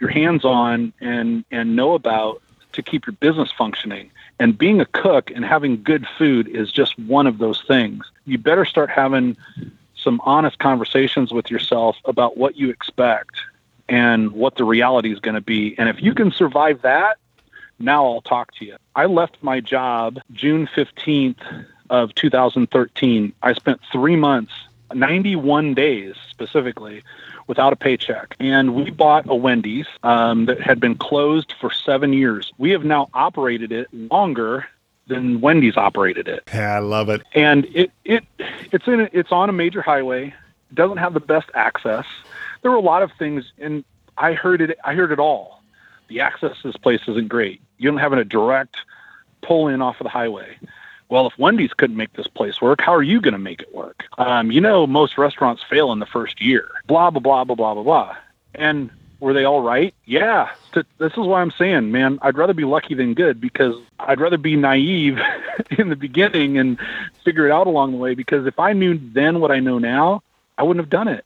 your 0.00 0.10
hands 0.10 0.44
on 0.44 0.92
and 1.00 1.44
and 1.50 1.74
know 1.74 1.94
about 1.94 2.42
to 2.72 2.82
keep 2.82 3.06
your 3.06 3.14
business 3.14 3.50
functioning. 3.50 4.10
And 4.38 4.58
being 4.58 4.80
a 4.82 4.86
cook 4.86 5.30
and 5.30 5.44
having 5.44 5.82
good 5.82 6.06
food 6.18 6.46
is 6.48 6.70
just 6.70 6.98
one 6.98 7.26
of 7.26 7.38
those 7.38 7.62
things. 7.66 8.04
You 8.26 8.36
better 8.36 8.66
start 8.66 8.90
having 8.90 9.36
some 9.94 10.20
honest 10.24 10.58
conversations 10.58 11.32
with 11.32 11.50
yourself 11.50 11.96
about 12.04 12.36
what 12.36 12.56
you 12.56 12.68
expect 12.68 13.36
and 13.88 14.32
what 14.32 14.56
the 14.56 14.64
reality 14.64 15.10
is 15.10 15.20
going 15.20 15.36
to 15.36 15.40
be. 15.40 15.74
And 15.78 15.88
if 15.88 16.02
you 16.02 16.12
can 16.12 16.32
survive 16.32 16.82
that 16.82 17.16
now 17.78 18.06
I'll 18.06 18.20
talk 18.20 18.54
to 18.54 18.64
you. 18.64 18.76
I 18.94 19.06
left 19.06 19.36
my 19.42 19.60
job 19.60 20.18
June 20.32 20.68
15th 20.74 21.64
of 21.90 22.14
2013. 22.14 23.32
I 23.42 23.52
spent 23.52 23.80
three 23.92 24.16
months, 24.16 24.52
91 24.94 25.74
days 25.74 26.14
specifically, 26.30 27.02
without 27.46 27.72
a 27.72 27.76
paycheck. 27.76 28.34
And 28.40 28.74
we 28.74 28.90
bought 28.90 29.28
a 29.28 29.34
Wendy's 29.34 29.86
um, 30.02 30.46
that 30.46 30.60
had 30.60 30.80
been 30.80 30.96
closed 30.96 31.54
for 31.60 31.70
seven 31.70 32.12
years. 32.12 32.52
We 32.58 32.70
have 32.70 32.84
now 32.84 33.08
operated 33.14 33.72
it 33.72 33.92
longer 33.92 34.66
than 35.06 35.40
Wendy's 35.40 35.76
operated 35.76 36.26
it. 36.26 36.44
Yeah, 36.52 36.76
I 36.76 36.78
love 36.80 37.08
it. 37.08 37.22
And 37.34 37.66
it, 37.66 37.92
it 38.04 38.24
it's 38.72 38.88
in 38.88 39.08
it's 39.12 39.30
on 39.30 39.48
a 39.48 39.52
major 39.52 39.80
highway. 39.80 40.34
It 40.70 40.74
doesn't 40.74 40.96
have 40.96 41.14
the 41.14 41.20
best 41.20 41.48
access. 41.54 42.04
There 42.62 42.72
were 42.72 42.76
a 42.76 42.80
lot 42.80 43.04
of 43.04 43.12
things, 43.16 43.52
and 43.58 43.84
I 44.18 44.32
heard 44.32 44.60
it. 44.60 44.76
I 44.82 44.94
heard 44.94 45.12
it 45.12 45.20
all 45.20 45.56
the 46.08 46.20
access 46.20 46.52
to 46.62 46.68
this 46.68 46.76
place 46.76 47.00
isn't 47.08 47.28
great. 47.28 47.60
You 47.78 47.90
don't 47.90 48.00
have 48.00 48.12
a 48.12 48.24
direct 48.24 48.76
pull 49.42 49.68
in 49.68 49.82
off 49.82 50.00
of 50.00 50.04
the 50.04 50.10
highway. 50.10 50.56
Well, 51.08 51.26
if 51.28 51.38
Wendy's 51.38 51.72
couldn't 51.72 51.96
make 51.96 52.12
this 52.14 52.26
place 52.26 52.60
work, 52.60 52.80
how 52.80 52.92
are 52.94 53.02
you 53.02 53.20
going 53.20 53.32
to 53.32 53.38
make 53.38 53.62
it 53.62 53.72
work? 53.74 54.04
Um, 54.18 54.50
you 54.50 54.60
know, 54.60 54.86
most 54.86 55.18
restaurants 55.18 55.62
fail 55.62 55.92
in 55.92 56.00
the 56.00 56.06
first 56.06 56.42
year. 56.42 56.68
Blah 56.86 57.10
blah 57.10 57.20
blah 57.20 57.44
blah 57.44 57.54
blah 57.54 57.74
blah 57.74 57.82
blah. 57.82 58.16
And 58.54 58.90
were 59.20 59.32
they 59.32 59.44
all 59.44 59.62
right? 59.62 59.94
Yeah. 60.04 60.50
This 60.74 61.12
is 61.12 61.18
why 61.18 61.40
I'm 61.40 61.52
saying, 61.52 61.90
man, 61.92 62.18
I'd 62.22 62.36
rather 62.36 62.52
be 62.52 62.64
lucky 62.64 62.94
than 62.94 63.14
good 63.14 63.40
because 63.40 63.74
I'd 63.98 64.20
rather 64.20 64.36
be 64.36 64.56
naive 64.56 65.18
in 65.78 65.88
the 65.88 65.96
beginning 65.96 66.58
and 66.58 66.78
figure 67.24 67.46
it 67.46 67.52
out 67.52 67.66
along 67.66 67.92
the 67.92 67.98
way. 67.98 68.14
Because 68.14 68.46
if 68.46 68.58
I 68.58 68.72
knew 68.72 68.98
then 68.98 69.40
what 69.40 69.50
I 69.50 69.60
know 69.60 69.78
now, 69.78 70.22
I 70.58 70.64
wouldn't 70.64 70.84
have 70.84 70.90
done 70.90 71.08
it. 71.08 71.24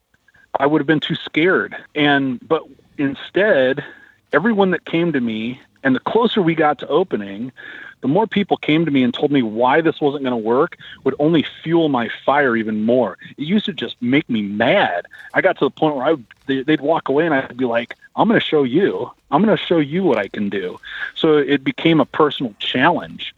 I 0.59 0.67
would 0.67 0.81
have 0.81 0.87
been 0.87 1.01
too 1.01 1.15
scared. 1.15 1.75
And 1.95 2.47
but 2.47 2.65
instead, 2.99 3.85
everyone 4.33 4.73
that 4.73 4.85
came 4.85 5.13
to 5.13 5.21
me 5.21 5.61
and 5.83 5.95
the 5.95 6.01
closer 6.01 6.43
we 6.43 6.55
got 6.55 6.79
to 6.81 6.89
opening 6.89 7.53
the 8.01 8.09
more 8.09 8.27
people 8.27 8.57
came 8.57 8.85
to 8.85 8.91
me 8.91 9.03
and 9.03 9.13
told 9.13 9.31
me 9.31 9.43
why 9.43 9.81
this 9.81 10.01
wasn't 10.01 10.25
going 10.25 10.33
to 10.33 10.49
work 10.49 10.79
would 11.05 11.15
only 11.19 11.45
fuel 11.63 11.89
my 11.89 12.11
fire 12.25 12.57
even 12.57 12.85
more. 12.85 13.19
It 13.37 13.43
used 13.45 13.67
to 13.67 13.73
just 13.73 14.01
make 14.01 14.29
me 14.29 14.43
mad. 14.43 15.07
I 15.35 15.41
got 15.41 15.59
to 15.59 15.67
the 15.67 15.71
point 15.71 15.97
where 15.97 16.07
I 16.07 16.11
would, 16.13 16.25
they, 16.47 16.63
they'd 16.63 16.81
walk 16.81 17.09
away 17.09 17.27
and 17.27 17.35
I'd 17.35 17.57
be 17.57 17.67
like, 17.67 17.97
I'm 18.17 18.29
going 18.29 18.41
to 18.41 18.47
show 18.47 18.63
you. 18.63 19.11
I'm 19.31 19.45
going 19.45 19.57
to 19.57 19.63
show 19.63 19.79
you 19.79 20.03
what 20.03 20.19
I 20.19 20.29
can 20.29 20.49
do. 20.49 20.81
So 21.15 21.37
it 21.37 21.63
became 21.63 22.01
a 22.01 22.07
personal 22.07 22.55
challenge 22.59 23.35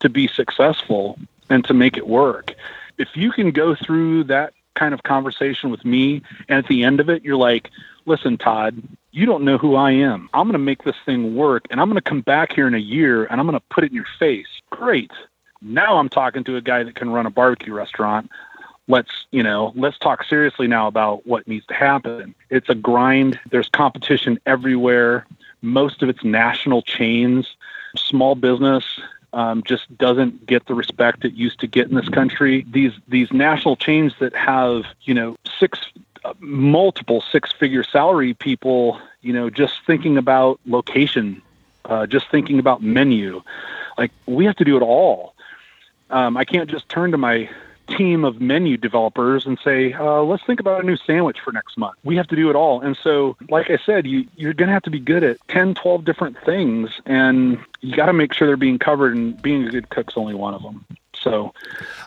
to 0.00 0.08
be 0.08 0.26
successful 0.26 1.18
and 1.48 1.64
to 1.64 1.74
make 1.74 1.96
it 1.96 2.08
work. 2.08 2.54
If 2.98 3.16
you 3.16 3.30
can 3.30 3.52
go 3.52 3.74
through 3.74 4.24
that 4.24 4.52
kind 4.74 4.94
of 4.94 5.02
conversation 5.02 5.70
with 5.70 5.84
me 5.84 6.22
and 6.48 6.58
at 6.58 6.68
the 6.68 6.84
end 6.84 7.00
of 7.00 7.08
it 7.08 7.24
you're 7.24 7.36
like, 7.36 7.70
"Listen, 8.06 8.38
Todd, 8.38 8.82
you 9.10 9.26
don't 9.26 9.44
know 9.44 9.58
who 9.58 9.74
I 9.74 9.92
am. 9.92 10.28
I'm 10.32 10.46
going 10.46 10.52
to 10.52 10.58
make 10.58 10.84
this 10.84 10.96
thing 11.04 11.34
work 11.34 11.66
and 11.70 11.80
I'm 11.80 11.88
going 11.88 12.00
to 12.00 12.08
come 12.08 12.22
back 12.22 12.52
here 12.52 12.66
in 12.66 12.74
a 12.74 12.78
year 12.78 13.24
and 13.26 13.40
I'm 13.40 13.46
going 13.46 13.58
to 13.58 13.66
put 13.70 13.84
it 13.84 13.90
in 13.90 13.96
your 13.96 14.06
face." 14.18 14.48
Great. 14.70 15.10
Now 15.60 15.98
I'm 15.98 16.08
talking 16.08 16.42
to 16.44 16.56
a 16.56 16.60
guy 16.60 16.82
that 16.82 16.96
can 16.96 17.10
run 17.10 17.26
a 17.26 17.30
barbecue 17.30 17.72
restaurant. 17.72 18.30
Let's, 18.88 19.26
you 19.30 19.44
know, 19.44 19.72
let's 19.76 19.96
talk 19.96 20.24
seriously 20.24 20.66
now 20.66 20.88
about 20.88 21.24
what 21.24 21.46
needs 21.46 21.64
to 21.66 21.74
happen. 21.74 22.34
It's 22.50 22.68
a 22.68 22.74
grind. 22.74 23.38
There's 23.50 23.68
competition 23.68 24.40
everywhere. 24.44 25.24
Most 25.62 26.02
of 26.02 26.08
it's 26.08 26.24
national 26.24 26.82
chains. 26.82 27.56
Small 27.96 28.34
business 28.34 29.00
um, 29.32 29.62
just 29.64 29.96
doesn't 29.98 30.46
get 30.46 30.66
the 30.66 30.74
respect 30.74 31.24
it 31.24 31.34
used 31.34 31.60
to 31.60 31.66
get 31.66 31.88
in 31.88 31.94
this 31.94 32.08
country. 32.08 32.66
These 32.70 32.92
these 33.08 33.32
national 33.32 33.76
chains 33.76 34.12
that 34.20 34.34
have 34.34 34.84
you 35.02 35.14
know 35.14 35.36
six 35.58 35.78
uh, 36.24 36.34
multiple 36.40 37.22
six 37.32 37.52
figure 37.52 37.82
salary 37.82 38.34
people, 38.34 39.00
you 39.22 39.32
know, 39.32 39.50
just 39.50 39.74
thinking 39.86 40.16
about 40.16 40.60
location, 40.66 41.42
uh, 41.86 42.06
just 42.06 42.30
thinking 42.30 42.58
about 42.58 42.82
menu, 42.82 43.42
like 43.98 44.12
we 44.26 44.44
have 44.44 44.56
to 44.56 44.64
do 44.64 44.76
it 44.76 44.82
all. 44.82 45.34
Um, 46.10 46.36
I 46.36 46.44
can't 46.44 46.68
just 46.68 46.88
turn 46.88 47.10
to 47.12 47.18
my 47.18 47.48
team 47.96 48.24
of 48.24 48.40
menu 48.40 48.76
developers 48.76 49.46
and 49.46 49.58
say, 49.62 49.92
uh, 49.92 50.22
let's 50.22 50.44
think 50.44 50.60
about 50.60 50.82
a 50.82 50.86
new 50.86 50.96
sandwich 50.96 51.38
for 51.40 51.52
next 51.52 51.76
month. 51.76 51.96
We 52.04 52.16
have 52.16 52.26
to 52.28 52.36
do 52.36 52.50
it 52.50 52.56
all. 52.56 52.80
And 52.80 52.96
so, 52.96 53.36
like 53.48 53.70
I 53.70 53.78
said, 53.84 54.06
you, 54.06 54.26
you're 54.36 54.54
going 54.54 54.68
to 54.68 54.72
have 54.72 54.82
to 54.84 54.90
be 54.90 55.00
good 55.00 55.22
at 55.22 55.36
10, 55.48 55.74
12 55.74 56.04
different 56.04 56.36
things, 56.44 56.90
and 57.06 57.58
you 57.80 57.96
got 57.96 58.06
to 58.06 58.12
make 58.12 58.32
sure 58.32 58.46
they're 58.46 58.56
being 58.56 58.78
covered, 58.78 59.16
and 59.16 59.40
being 59.40 59.66
a 59.66 59.70
good 59.70 59.90
cook's 59.90 60.14
only 60.16 60.34
one 60.34 60.54
of 60.54 60.62
them. 60.62 60.84
So 61.14 61.54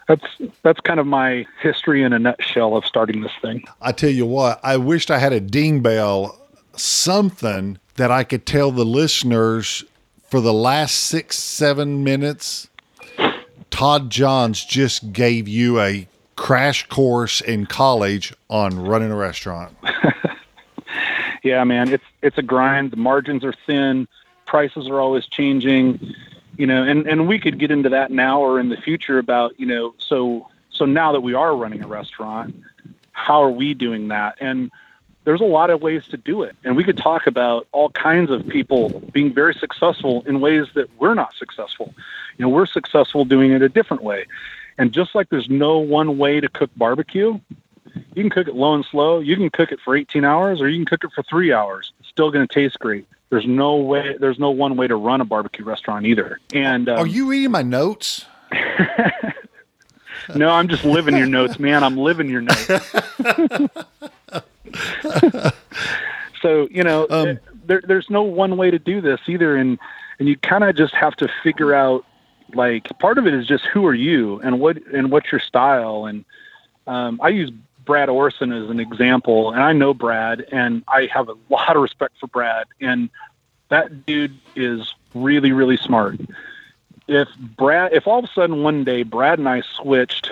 that's 0.08 0.26
that's 0.62 0.82
kind 0.82 1.00
of 1.00 1.08
my 1.08 1.46
history 1.62 2.04
in 2.04 2.12
a 2.12 2.20
nutshell 2.20 2.76
of 2.76 2.86
starting 2.86 3.22
this 3.22 3.32
thing. 3.42 3.64
I 3.82 3.92
tell 3.94 4.10
you 4.10 4.26
what, 4.26 4.60
I 4.64 4.78
wished 4.78 5.10
I 5.10 5.20
had 5.20 5.32
a 5.32 5.40
ding 5.40 5.82
bell, 5.82 6.38
something 6.76 7.80
that 7.96 8.12
I 8.12 8.24
could 8.24 8.46
tell 8.46 8.72
the 8.72 8.84
listeners 8.84 9.86
for 10.30 10.42
the 10.42 10.54
last 10.54 10.96
six, 10.96 11.38
seven 11.38 12.04
minutes 12.04 12.68
Todd 13.76 14.09
Johns 14.09 14.63
just 14.63 15.11
gave 15.11 15.49
you 15.49 15.82
a 15.82 16.07
crash 16.38 16.88
course 16.88 17.41
in 17.41 17.65
college 17.65 18.34
on 18.49 18.80
running 18.80 19.11
a 19.11 19.17
restaurant. 19.17 19.76
yeah, 21.43 21.61
man, 21.65 21.91
it's 21.91 22.05
it's 22.21 22.38
a 22.38 22.41
grind. 22.41 22.91
The 22.91 22.95
margins 22.95 23.43
are 23.43 23.53
thin, 23.65 24.07
prices 24.45 24.88
are 24.88 25.01
always 25.01 25.26
changing, 25.26 25.99
you 26.55 26.65
know, 26.65 26.84
and 26.84 27.05
and 27.05 27.28
we 27.28 27.38
could 27.38 27.59
get 27.59 27.69
into 27.69 27.89
that 27.89 28.11
now 28.11 28.39
or 28.39 28.61
in 28.61 28.69
the 28.69 28.78
future 28.78 29.19
about, 29.19 29.59
you 29.59 29.65
know, 29.65 29.93
so 29.97 30.47
so 30.69 30.86
now 30.86 31.11
that 31.11 31.19
we 31.19 31.34
are 31.34 31.53
running 31.53 31.84
a 31.84 31.88
restaurant, 31.88 32.55
how 33.11 33.43
are 33.43 33.51
we 33.51 33.73
doing 33.73 34.07
that? 34.07 34.38
And 34.39 34.71
there's 35.26 35.41
a 35.41 35.45
lot 35.45 35.69
of 35.69 35.82
ways 35.82 36.07
to 36.07 36.17
do 36.17 36.43
it. 36.43 36.55
And 36.63 36.76
we 36.76 36.84
could 36.84 36.97
talk 36.97 37.28
about 37.28 37.67
all 37.71 37.89
kinds 37.89 38.32
of 38.32 38.47
people 38.47 39.01
being 39.11 39.34
very 39.34 39.53
successful 39.53 40.23
in 40.26 40.39
ways 40.39 40.67
that 40.76 40.89
we're 40.99 41.15
not 41.15 41.34
successful. 41.38 41.93
You 42.38 42.45
know, 42.45 42.49
we're 42.49 42.65
successful 42.65 43.26
doing 43.26 43.51
it 43.51 43.61
a 43.61 43.69
different 43.69 44.03
way. 44.03 44.26
And 44.78 44.91
just 44.91 45.15
like 45.15 45.30
there's 45.30 45.49
no 45.49 45.80
one 45.80 46.17
way 46.17 46.39
to 46.39 46.47
cook 46.47 46.69
barbecue, 46.78 47.39
you 48.13 48.23
can 48.23 48.30
cook 48.30 48.47
it 48.47 48.55
low 48.55 48.73
and 48.73 48.86
slow. 48.86 49.19
You 49.19 49.36
can 49.36 49.49
cook 49.49 49.71
it 49.71 49.80
for 49.84 49.95
18 49.95 50.23
hours 50.23 50.61
or 50.61 50.69
you 50.69 50.78
can 50.78 50.86
cook 50.86 51.03
it 51.03 51.11
for 51.13 51.23
three 51.23 51.51
hours. 51.51 51.91
It's 51.99 52.09
still 52.09 52.32
going 52.32 52.47
to 52.47 52.53
taste 52.53 52.80
great. 52.80 53.07
There's 53.30 53.47
no 53.47 53.78
way, 53.78 54.15
there's 54.19 54.39
no 54.39 54.51
one 54.51 54.78
way 54.78 54.88
to 54.88 54.95
run 54.95 55.21
a 55.21 55.26
barbecue 55.26 55.65
restaurant 55.65 56.05
either. 56.05 56.39
And 56.53 56.88
um, 56.88 56.99
are 56.99 57.07
you 57.07 57.28
reading 57.28 57.51
my 57.51 57.63
notes? 57.63 58.26
no, 60.36 60.49
I'm 60.49 60.67
just 60.67 60.84
living 60.86 61.17
your 61.17 61.28
notes, 61.28 61.59
man. 61.59 61.84
I'm 61.84 61.97
living 61.97 62.30
your 62.30 62.41
notes. 62.41 62.69
so 66.41 66.68
you 66.72 66.84
know, 66.84 67.07
um, 67.09 67.39
there, 67.66 67.82
there's 67.86 68.09
no 68.09 68.24
one 68.24 68.57
way 68.57 68.72
to 68.72 68.80
do 68.80 69.01
this 69.01 69.20
either, 69.28 69.55
and 69.55 69.80
and 70.20 70.28
you 70.28 70.38
kind 70.38 70.63
of 70.63 70.76
just 70.76 70.93
have 70.93 71.16
to 71.18 71.30
figure 71.43 71.74
out 71.74 72.05
like 72.53 72.88
part 72.99 73.18
of 73.18 73.28
it 73.28 73.34
is 73.34 73.47
just 73.47 73.66
who 73.66 73.86
are 73.86 73.93
you 73.93 74.39
and 74.41 74.59
what 74.59 74.78
and 74.93 75.11
what's 75.11 75.32
your 75.32 75.39
style 75.39 76.05
and 76.05 76.24
um, 76.88 77.20
I 77.22 77.30
use 77.30 77.51
Brad 77.84 78.09
Orrison 78.09 78.51
as 78.51 78.70
an 78.70 78.80
example, 78.80 79.51
and 79.51 79.63
I 79.63 79.74
know 79.74 79.93
Brad, 79.93 80.45
and 80.51 80.84
I 80.88 81.07
have 81.13 81.30
a 81.30 81.36
lot 81.49 81.76
of 81.76 81.82
respect 81.82 82.16
for 82.20 82.28
Brad, 82.28 82.66
and 82.82 83.09
that 83.70 84.05
dude 84.05 84.36
is 84.55 84.93
really 85.13 85.51
really 85.51 85.78
smart. 85.78 86.20
If 87.07 87.28
Brad, 87.38 87.93
if 87.93 88.07
all 88.07 88.20
of 88.20 88.26
a 88.26 88.28
sudden 88.28 88.63
one 88.63 88.84
day 88.84 89.03
Brad 89.03 89.39
and 89.39 89.47
I 89.47 89.61
switched 89.61 90.32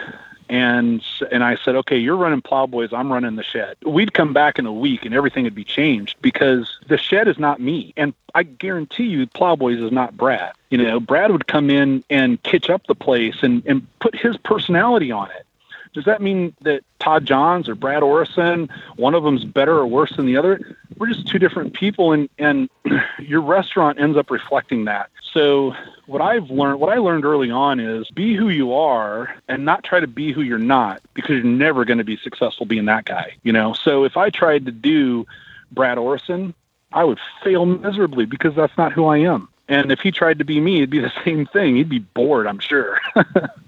and 0.49 1.03
and 1.31 1.43
I 1.43 1.57
said, 1.63 1.75
okay, 1.75 1.97
you're 1.97 2.15
running 2.17 2.41
Plowboys, 2.41 2.93
I'm 2.93 3.11
running 3.11 3.35
the 3.35 3.43
shed. 3.43 3.77
We'd 3.85 4.13
come 4.13 4.33
back 4.33 4.59
in 4.59 4.65
a 4.65 4.73
week 4.73 5.05
and 5.05 5.13
everything 5.13 5.43
would 5.43 5.55
be 5.55 5.63
changed 5.63 6.17
because 6.21 6.79
the 6.87 6.97
shed 6.97 7.27
is 7.27 7.39
not 7.39 7.59
me, 7.59 7.93
and 7.97 8.13
I 8.35 8.43
guarantee 8.43 9.05
you, 9.05 9.27
Plowboys 9.27 9.79
is 9.79 9.91
not 9.91 10.17
Brad. 10.17 10.53
You 10.69 10.77
know, 10.77 10.99
Brad 10.99 11.31
would 11.31 11.47
come 11.47 11.69
in 11.69 12.03
and 12.09 12.41
kitch 12.43 12.69
up 12.69 12.87
the 12.87 12.95
place 12.95 13.37
and 13.41 13.63
and 13.65 13.87
put 13.99 14.15
his 14.15 14.37
personality 14.37 15.11
on 15.11 15.29
it. 15.31 15.45
Does 15.93 16.05
that 16.05 16.21
mean 16.21 16.55
that 16.61 16.83
Todd 16.99 17.25
Johns 17.25 17.69
or 17.69 17.75
Brad 17.75 18.01
Orrison, 18.01 18.69
one 18.95 19.13
of 19.13 19.23
them's 19.23 19.45
better 19.45 19.77
or 19.77 19.87
worse 19.87 20.15
than 20.15 20.25
the 20.25 20.37
other? 20.37 20.77
We're 20.97 21.07
just 21.07 21.27
two 21.27 21.39
different 21.39 21.73
people, 21.73 22.11
and 22.11 22.29
and 22.37 22.69
your 23.19 23.41
restaurant 23.41 23.99
ends 23.99 24.17
up 24.17 24.31
reflecting 24.31 24.85
that. 24.85 25.09
So 25.33 25.73
what 26.05 26.21
I've 26.21 26.49
learned, 26.49 26.79
what 26.79 26.91
I 26.91 26.99
learned 26.99 27.25
early 27.25 27.49
on 27.49 27.79
is 27.79 28.09
be 28.11 28.35
who 28.35 28.49
you 28.49 28.73
are 28.73 29.35
and 29.47 29.65
not 29.65 29.83
try 29.83 29.99
to 29.99 30.07
be 30.07 30.31
who 30.31 30.41
you're 30.41 30.59
not 30.59 31.01
because 31.13 31.37
you're 31.37 31.43
never 31.43 31.85
going 31.85 31.97
to 31.97 32.03
be 32.03 32.17
successful 32.17 32.65
being 32.65 32.85
that 32.85 33.05
guy, 33.05 33.33
you 33.43 33.51
know? 33.51 33.73
So 33.73 34.03
if 34.03 34.15
I 34.15 34.29
tried 34.29 34.65
to 34.65 34.71
do 34.71 35.25
Brad 35.71 35.97
Orrison, 35.97 36.53
I 36.91 37.03
would 37.03 37.19
fail 37.43 37.65
miserably 37.65 38.25
because 38.25 38.55
that's 38.55 38.77
not 38.77 38.93
who 38.93 39.05
I 39.05 39.19
am. 39.19 39.49
And 39.67 39.91
if 39.91 40.01
he 40.01 40.11
tried 40.11 40.39
to 40.39 40.45
be 40.45 40.59
me, 40.59 40.77
it'd 40.77 40.89
be 40.89 40.99
the 40.99 41.13
same 41.25 41.45
thing. 41.45 41.75
He'd 41.75 41.89
be 41.89 41.99
bored, 41.99 42.47
I'm 42.47 42.59
sure. 42.59 42.99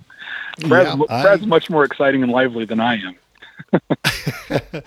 Brad's, 0.62 0.98
yeah, 0.98 1.06
I, 1.10 1.22
Brad's 1.24 1.46
much 1.46 1.70
more 1.70 1.84
exciting 1.84 2.24
and 2.24 2.32
lively 2.32 2.66
than 2.66 2.80
I 2.80 3.00
am. 3.02 3.16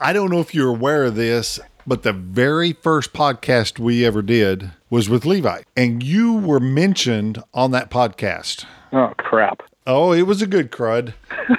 I 0.00 0.12
don't 0.12 0.30
know 0.30 0.40
if 0.40 0.54
you're 0.54 0.68
aware 0.68 1.04
of 1.04 1.14
this, 1.14 1.58
but 1.86 2.02
the 2.02 2.12
very 2.12 2.72
first 2.72 3.12
podcast 3.12 3.78
we 3.78 4.04
ever 4.04 4.22
did 4.22 4.70
was 4.90 5.08
with 5.08 5.24
Levi, 5.24 5.62
and 5.76 6.02
you 6.02 6.34
were 6.34 6.60
mentioned 6.60 7.42
on 7.52 7.70
that 7.70 7.90
podcast. 7.90 8.64
Oh, 8.92 9.12
crap. 9.16 9.62
Oh, 9.86 10.12
it 10.12 10.22
was 10.22 10.42
a 10.42 10.46
good 10.46 10.70
crud. 10.70 11.14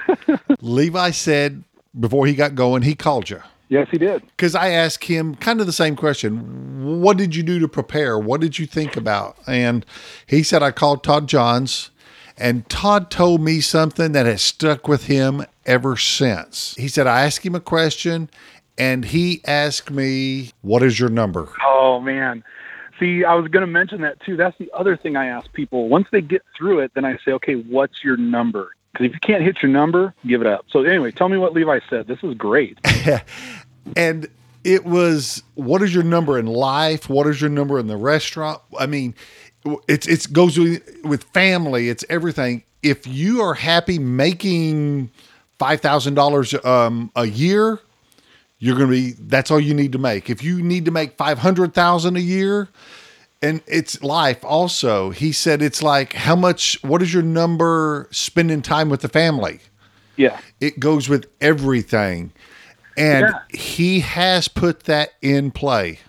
Levi 0.61 1.11
said 1.11 1.63
before 1.99 2.27
he 2.27 2.33
got 2.33 2.55
going, 2.55 2.83
he 2.83 2.95
called 2.95 3.29
you. 3.29 3.41
Yes, 3.69 3.87
he 3.89 3.97
did. 3.97 4.23
Because 4.27 4.53
I 4.53 4.69
asked 4.69 5.05
him 5.05 5.35
kind 5.35 5.59
of 5.59 5.65
the 5.65 5.73
same 5.73 5.95
question 5.95 7.01
What 7.01 7.17
did 7.17 7.35
you 7.35 7.41
do 7.43 7.59
to 7.59 7.67
prepare? 7.67 8.17
What 8.17 8.41
did 8.41 8.59
you 8.59 8.65
think 8.67 8.95
about? 8.95 9.37
And 9.47 9.85
he 10.27 10.43
said, 10.43 10.61
I 10.61 10.71
called 10.71 11.03
Todd 11.03 11.27
Johns, 11.27 11.89
and 12.37 12.67
Todd 12.69 13.09
told 13.09 13.41
me 13.41 13.61
something 13.61 14.11
that 14.11 14.25
has 14.25 14.41
stuck 14.41 14.87
with 14.87 15.05
him 15.05 15.45
ever 15.65 15.95
since. 15.97 16.75
He 16.75 16.87
said, 16.87 17.07
I 17.07 17.23
asked 17.23 17.45
him 17.45 17.55
a 17.55 17.59
question, 17.59 18.29
and 18.77 19.05
he 19.05 19.41
asked 19.45 19.89
me, 19.89 20.51
What 20.61 20.83
is 20.83 20.99
your 20.99 21.09
number? 21.09 21.49
Oh, 21.63 21.99
man. 21.99 22.43
See, 22.99 23.25
I 23.25 23.33
was 23.35 23.49
going 23.49 23.61
to 23.61 23.71
mention 23.71 24.01
that 24.01 24.19
too. 24.21 24.37
That's 24.37 24.57
the 24.57 24.69
other 24.73 24.95
thing 24.95 25.15
I 25.15 25.27
ask 25.27 25.51
people. 25.53 25.89
Once 25.89 26.07
they 26.11 26.21
get 26.21 26.43
through 26.57 26.79
it, 26.79 26.91
then 26.93 27.05
I 27.05 27.17
say, 27.25 27.31
Okay, 27.33 27.55
what's 27.55 28.03
your 28.03 28.17
number? 28.17 28.71
Because 28.91 29.07
if 29.07 29.13
you 29.13 29.19
can't 29.19 29.43
hit 29.43 29.61
your 29.61 29.71
number, 29.71 30.13
give 30.25 30.41
it 30.41 30.47
up. 30.47 30.65
So, 30.69 30.83
anyway, 30.83 31.11
tell 31.11 31.29
me 31.29 31.37
what 31.37 31.53
Levi 31.53 31.79
said. 31.89 32.07
This 32.07 32.19
is 32.23 32.33
great. 32.35 32.77
and 33.97 34.27
it 34.63 34.85
was, 34.85 35.43
What 35.55 35.81
is 35.81 35.93
your 35.93 36.03
number 36.03 36.37
in 36.37 36.47
life? 36.47 37.09
What 37.09 37.27
is 37.27 37.39
your 37.39 37.49
number 37.49 37.79
in 37.79 37.87
the 37.87 37.97
restaurant? 37.97 38.61
I 38.77 38.87
mean, 38.87 39.15
it's 39.87 40.07
it 40.07 40.31
goes 40.31 40.57
with, 40.57 41.23
family. 41.33 41.89
It's 41.89 42.05
everything. 42.09 42.63
If 42.83 43.07
you 43.07 43.41
are 43.41 43.53
happy 43.55 43.99
making 43.99 45.11
five 45.57 45.81
thousand 45.81 46.13
um, 46.13 46.15
dollars 46.15 46.53
a 47.15 47.25
year, 47.25 47.79
you're 48.59 48.75
going 48.75 48.87
to 48.87 48.91
be 48.91 49.11
that's 49.11 49.51
all 49.51 49.59
you 49.59 49.73
need 49.73 49.91
to 49.91 49.97
make 49.97 50.29
if 50.29 50.43
you 50.43 50.61
need 50.61 50.85
to 50.85 50.91
make 50.91 51.17
500,000 51.17 52.15
a 52.15 52.19
year 52.19 52.69
and 53.41 53.61
it's 53.67 54.01
life 54.01 54.43
also 54.43 55.09
he 55.09 55.31
said 55.31 55.61
it's 55.61 55.83
like 55.83 56.13
how 56.13 56.35
much 56.35 56.81
what 56.83 57.01
is 57.01 57.13
your 57.13 57.23
number 57.23 58.07
spending 58.11 58.61
time 58.61 58.89
with 58.89 59.01
the 59.01 59.09
family 59.09 59.59
yeah 60.15 60.39
it 60.59 60.79
goes 60.79 61.09
with 61.09 61.27
everything 61.41 62.31
and 62.97 63.27
yeah. 63.27 63.39
he 63.59 63.99
has 63.99 64.47
put 64.47 64.83
that 64.83 65.11
in 65.21 65.51
play 65.51 65.99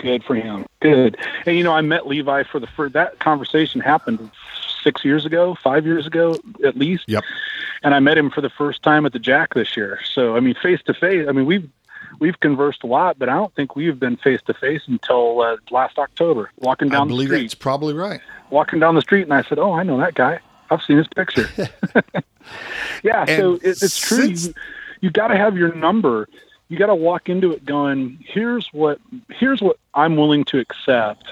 Good 0.00 0.24
for 0.24 0.34
him. 0.34 0.66
Good. 0.80 1.16
And 1.46 1.56
you 1.56 1.64
know, 1.64 1.72
I 1.72 1.80
met 1.82 2.06
Levi 2.06 2.44
for 2.44 2.58
the 2.58 2.66
first. 2.66 2.94
That 2.94 3.18
conversation 3.18 3.80
happened 3.80 4.30
six 4.82 5.04
years 5.04 5.26
ago, 5.26 5.56
five 5.62 5.84
years 5.84 6.06
ago 6.06 6.36
at 6.64 6.76
least. 6.76 7.04
Yep. 7.06 7.24
And 7.82 7.94
I 7.94 8.00
met 8.00 8.16
him 8.16 8.30
for 8.30 8.40
the 8.40 8.50
first 8.50 8.82
time 8.82 9.06
at 9.06 9.12
the 9.12 9.18
Jack 9.18 9.54
this 9.54 9.76
year. 9.76 10.00
So 10.14 10.36
I 10.36 10.40
mean, 10.40 10.54
face 10.54 10.80
to 10.86 10.94
face. 10.94 11.26
I 11.28 11.32
mean, 11.32 11.46
we've 11.46 11.68
we've 12.18 12.38
conversed 12.40 12.82
a 12.82 12.86
lot, 12.86 13.18
but 13.18 13.28
I 13.28 13.34
don't 13.34 13.54
think 13.54 13.76
we've 13.76 13.98
been 13.98 14.16
face 14.16 14.40
to 14.46 14.54
face 14.54 14.82
until 14.86 15.40
uh, 15.42 15.56
last 15.70 15.98
October. 15.98 16.50
Walking 16.58 16.88
down 16.88 17.08
I 17.08 17.08
believe 17.08 17.28
the 17.28 17.34
street, 17.36 17.42
that's 17.44 17.54
probably 17.54 17.94
right. 17.94 18.20
walking 18.50 18.80
down 18.80 18.94
the 18.94 19.02
street, 19.02 19.22
and 19.22 19.34
I 19.34 19.42
said, 19.42 19.58
"Oh, 19.58 19.72
I 19.72 19.82
know 19.82 19.98
that 19.98 20.14
guy. 20.14 20.40
I've 20.70 20.82
seen 20.82 20.96
his 20.96 21.08
picture." 21.08 21.48
yeah, 23.02 23.24
so 23.26 23.54
it, 23.54 23.60
it's 23.64 23.98
true. 23.98 24.28
You, 24.28 24.54
you 25.00 25.10
got 25.10 25.28
to 25.28 25.36
have 25.36 25.56
your 25.56 25.74
number. 25.74 26.28
You 26.70 26.78
got 26.78 26.86
to 26.86 26.94
walk 26.94 27.28
into 27.28 27.52
it 27.52 27.66
going, 27.66 28.18
"Here's 28.24 28.68
what. 28.72 28.98
Here's 29.28 29.60
what 29.60 29.76
I'm 29.94 30.16
willing 30.16 30.44
to 30.44 30.58
accept." 30.58 31.24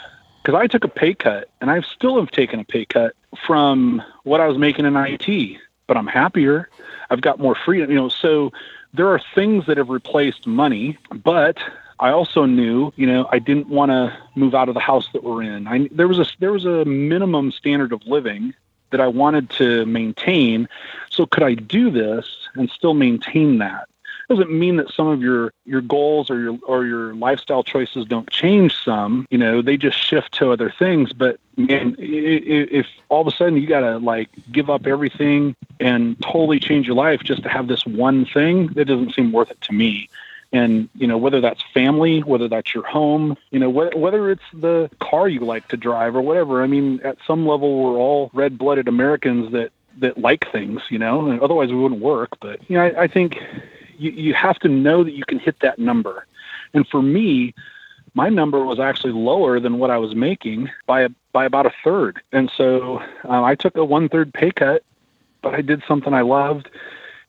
Because 0.42 0.60
I 0.60 0.66
took 0.66 0.84
a 0.84 0.88
pay 0.88 1.14
cut, 1.14 1.48
and 1.60 1.70
I 1.70 1.80
still 1.80 2.18
have 2.18 2.30
taken 2.30 2.60
a 2.60 2.64
pay 2.64 2.84
cut 2.84 3.14
from 3.46 4.02
what 4.24 4.40
I 4.40 4.46
was 4.48 4.58
making 4.58 4.84
in 4.84 4.96
IT, 4.96 5.58
but 5.86 5.96
I'm 5.96 6.06
happier. 6.06 6.68
I've 7.10 7.20
got 7.20 7.38
more 7.38 7.54
freedom. 7.54 7.90
You 7.90 7.96
know, 7.96 8.08
so 8.08 8.52
there 8.92 9.08
are 9.08 9.20
things 9.34 9.66
that 9.66 9.76
have 9.76 9.90
replaced 9.90 10.46
money, 10.46 10.98
but 11.22 11.58
I 12.00 12.10
also 12.10 12.44
knew, 12.44 12.92
you 12.96 13.06
know, 13.06 13.28
I 13.30 13.38
didn't 13.38 13.68
want 13.68 13.90
to 13.90 14.16
move 14.34 14.54
out 14.54 14.68
of 14.68 14.74
the 14.74 14.80
house 14.80 15.08
that 15.12 15.22
we're 15.22 15.42
in. 15.42 15.66
I, 15.66 15.88
there 15.92 16.08
was 16.08 16.18
a 16.18 16.26
there 16.40 16.52
was 16.52 16.64
a 16.64 16.84
minimum 16.84 17.52
standard 17.52 17.92
of 17.92 18.04
living 18.06 18.54
that 18.90 19.00
I 19.00 19.06
wanted 19.06 19.50
to 19.50 19.84
maintain. 19.86 20.68
So 21.10 21.26
could 21.26 21.42
I 21.42 21.54
do 21.54 21.90
this 21.90 22.26
and 22.54 22.70
still 22.70 22.94
maintain 22.94 23.58
that? 23.58 23.88
Doesn't 24.28 24.50
mean 24.50 24.76
that 24.76 24.90
some 24.90 25.06
of 25.06 25.22
your 25.22 25.52
your 25.64 25.80
goals 25.80 26.30
or 26.30 26.38
your 26.38 26.58
or 26.66 26.84
your 26.84 27.14
lifestyle 27.14 27.62
choices 27.62 28.04
don't 28.06 28.28
change. 28.30 28.76
Some, 28.84 29.26
you 29.30 29.38
know, 29.38 29.62
they 29.62 29.76
just 29.76 29.98
shift 29.98 30.32
to 30.34 30.52
other 30.52 30.70
things. 30.70 31.14
But 31.14 31.40
man, 31.56 31.96
if 31.98 32.86
all 33.08 33.22
of 33.22 33.26
a 33.26 33.30
sudden 33.30 33.56
you 33.56 33.66
got 33.66 33.80
to 33.80 33.98
like 33.98 34.28
give 34.52 34.68
up 34.68 34.86
everything 34.86 35.56
and 35.80 36.20
totally 36.22 36.60
change 36.60 36.86
your 36.86 36.96
life 36.96 37.22
just 37.22 37.42
to 37.44 37.48
have 37.48 37.68
this 37.68 37.86
one 37.86 38.26
thing, 38.26 38.66
that 38.74 38.84
doesn't 38.84 39.14
seem 39.14 39.32
worth 39.32 39.50
it 39.50 39.60
to 39.62 39.72
me 39.72 40.10
and 40.52 40.88
you 40.94 41.06
know 41.06 41.18
whether 41.18 41.40
that's 41.40 41.62
family 41.74 42.20
whether 42.20 42.48
that's 42.48 42.74
your 42.74 42.86
home 42.86 43.36
you 43.50 43.58
know 43.58 43.70
wh- 43.70 43.94
whether 43.96 44.30
it's 44.30 44.42
the 44.54 44.90
car 45.00 45.28
you 45.28 45.40
like 45.40 45.68
to 45.68 45.76
drive 45.76 46.16
or 46.16 46.22
whatever 46.22 46.62
i 46.62 46.66
mean 46.66 47.00
at 47.04 47.18
some 47.26 47.46
level 47.46 47.82
we're 47.82 47.98
all 47.98 48.30
red-blooded 48.32 48.88
americans 48.88 49.52
that 49.52 49.70
that 49.98 50.16
like 50.16 50.50
things 50.50 50.80
you 50.88 50.98
know 50.98 51.28
and 51.28 51.40
otherwise 51.40 51.68
we 51.68 51.76
wouldn't 51.76 52.00
work 52.00 52.30
but 52.40 52.58
you 52.70 52.76
know 52.76 52.84
i, 52.84 53.02
I 53.02 53.06
think 53.06 53.38
you, 53.98 54.10
you 54.10 54.34
have 54.34 54.58
to 54.60 54.68
know 54.68 55.04
that 55.04 55.12
you 55.12 55.24
can 55.24 55.38
hit 55.38 55.60
that 55.60 55.78
number 55.78 56.26
and 56.74 56.86
for 56.88 57.02
me 57.02 57.54
my 58.14 58.28
number 58.28 58.64
was 58.64 58.80
actually 58.80 59.12
lower 59.12 59.60
than 59.60 59.78
what 59.78 59.90
i 59.90 59.98
was 59.98 60.14
making 60.14 60.70
by 60.86 61.02
a, 61.02 61.08
by 61.32 61.44
about 61.44 61.66
a 61.66 61.72
third 61.84 62.20
and 62.32 62.50
so 62.56 62.98
uh, 63.24 63.42
i 63.42 63.54
took 63.54 63.76
a 63.76 63.84
one-third 63.84 64.32
pay 64.32 64.50
cut 64.50 64.82
but 65.42 65.54
i 65.54 65.60
did 65.60 65.82
something 65.86 66.14
i 66.14 66.22
loved 66.22 66.68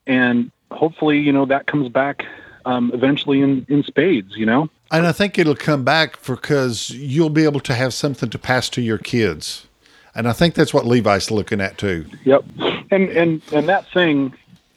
and 0.08 0.52
hopefully 0.72 1.20
you 1.20 1.32
know 1.32 1.46
that 1.46 1.68
comes 1.68 1.90
back 1.90 2.26
um, 2.66 2.92
eventually 2.94 3.42
in, 3.42 3.66
in 3.70 3.84
spades, 3.84 4.36
you 4.36 4.46
know? 4.46 4.70
And 4.92 5.06
I 5.06 5.12
think 5.12 5.38
it'll 5.38 5.56
come 5.56 5.84
back 5.84 6.24
because 6.26 6.90
you'll 6.90 7.30
be 7.30 7.44
able 7.44 7.60
to 7.62 7.74
have 7.74 7.94
something 7.94 8.30
to 8.30 8.40
pass 8.40 8.70
to 8.70 8.82
your 8.82 8.98
kids. 8.98 9.68
And 10.16 10.28
I 10.28 10.34
think 10.34 10.56
that's 10.56 10.74
what 10.74 10.86
Levi's 10.86 11.30
looking 11.30 11.62
at 11.62 11.78
too. 11.78 12.06
Yep. 12.26 12.44
And, 12.92 13.10
and, 13.10 13.42
and 13.54 13.70
that 13.70 13.86
thing, 13.92 14.34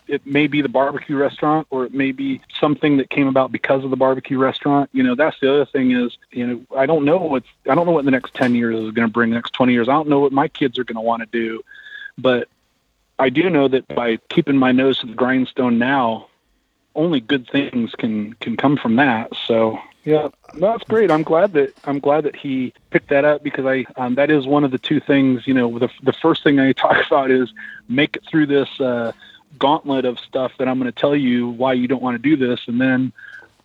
it 0.06 0.26
may 0.26 0.46
be 0.46 0.62
the 0.62 0.68
barbecue 0.68 1.16
restaurant 1.16 1.66
or 1.70 1.84
it 1.84 1.94
may 1.94 2.12
be 2.12 2.40
something 2.60 2.96
that 2.96 3.10
came 3.10 3.28
about 3.28 3.52
because 3.52 3.84
of 3.84 3.90
the 3.90 3.96
barbecue 3.96 4.38
restaurant. 4.38 4.90
You 4.92 5.02
know, 5.02 5.14
that's 5.14 5.38
the 5.40 5.52
other 5.52 5.64
thing 5.64 5.92
is, 5.92 6.16
you 6.30 6.46
know, 6.46 6.60
I 6.76 6.86
don't 6.86 7.04
know 7.04 7.18
what's, 7.18 7.48
I 7.68 7.74
don't 7.74 7.86
know 7.86 7.92
what 7.92 8.04
the 8.04 8.10
next 8.10 8.34
10 8.34 8.54
years 8.54 8.76
is 8.76 8.92
going 8.92 9.06
to 9.06 9.12
bring 9.12 9.30
the 9.30 9.36
next 9.36 9.52
20 9.52 9.72
years. 9.72 9.88
I 9.88 9.92
don't 9.92 10.08
know 10.08 10.20
what 10.20 10.32
my 10.32 10.48
kids 10.48 10.78
are 10.78 10.84
going 10.84 10.96
to 10.96 11.02
want 11.02 11.22
to 11.22 11.26
do, 11.26 11.62
but 12.18 12.48
I 13.18 13.28
do 13.28 13.48
know 13.48 13.68
that 13.68 13.86
by 13.88 14.16
keeping 14.28 14.56
my 14.56 14.72
nose 14.72 14.98
to 14.98 15.06
the 15.06 15.14
grindstone 15.14 15.78
now, 15.78 16.28
only 16.94 17.20
good 17.20 17.48
things 17.48 17.92
can 17.92 18.34
can 18.34 18.56
come 18.56 18.76
from 18.76 18.96
that. 18.96 19.32
So 19.46 19.78
yeah, 20.04 20.28
that's 20.54 20.84
great. 20.84 21.10
I'm 21.10 21.22
glad 21.22 21.52
that 21.52 21.72
I'm 21.84 22.00
glad 22.00 22.24
that 22.24 22.34
he 22.34 22.74
picked 22.90 23.08
that 23.10 23.24
up 23.24 23.42
because 23.42 23.64
I 23.64 23.86
um, 23.96 24.16
that 24.16 24.30
is 24.30 24.46
one 24.46 24.64
of 24.64 24.72
the 24.72 24.78
two 24.78 25.00
things. 25.00 25.46
You 25.46 25.54
know, 25.54 25.78
the 25.78 25.88
the 26.02 26.12
first 26.12 26.42
thing 26.42 26.58
I 26.58 26.72
talk 26.84 27.06
about 27.06 27.30
is 27.30 27.52
make 27.88 28.16
it 28.16 28.24
through 28.28 28.46
this 28.46 28.68
uh, 28.80 29.12
gauntlet 29.58 30.04
of 30.04 30.18
stuff 30.18 30.52
that 30.58 30.68
I'm 30.68 30.78
going 30.78 30.92
to 30.92 30.98
tell 30.98 31.16
you 31.16 31.48
why 31.48 31.72
you 31.72 31.88
don't 31.88 32.02
want 32.02 32.14
to 32.14 32.22
do 32.22 32.36
this, 32.36 32.60
and 32.66 32.80
then 32.80 33.12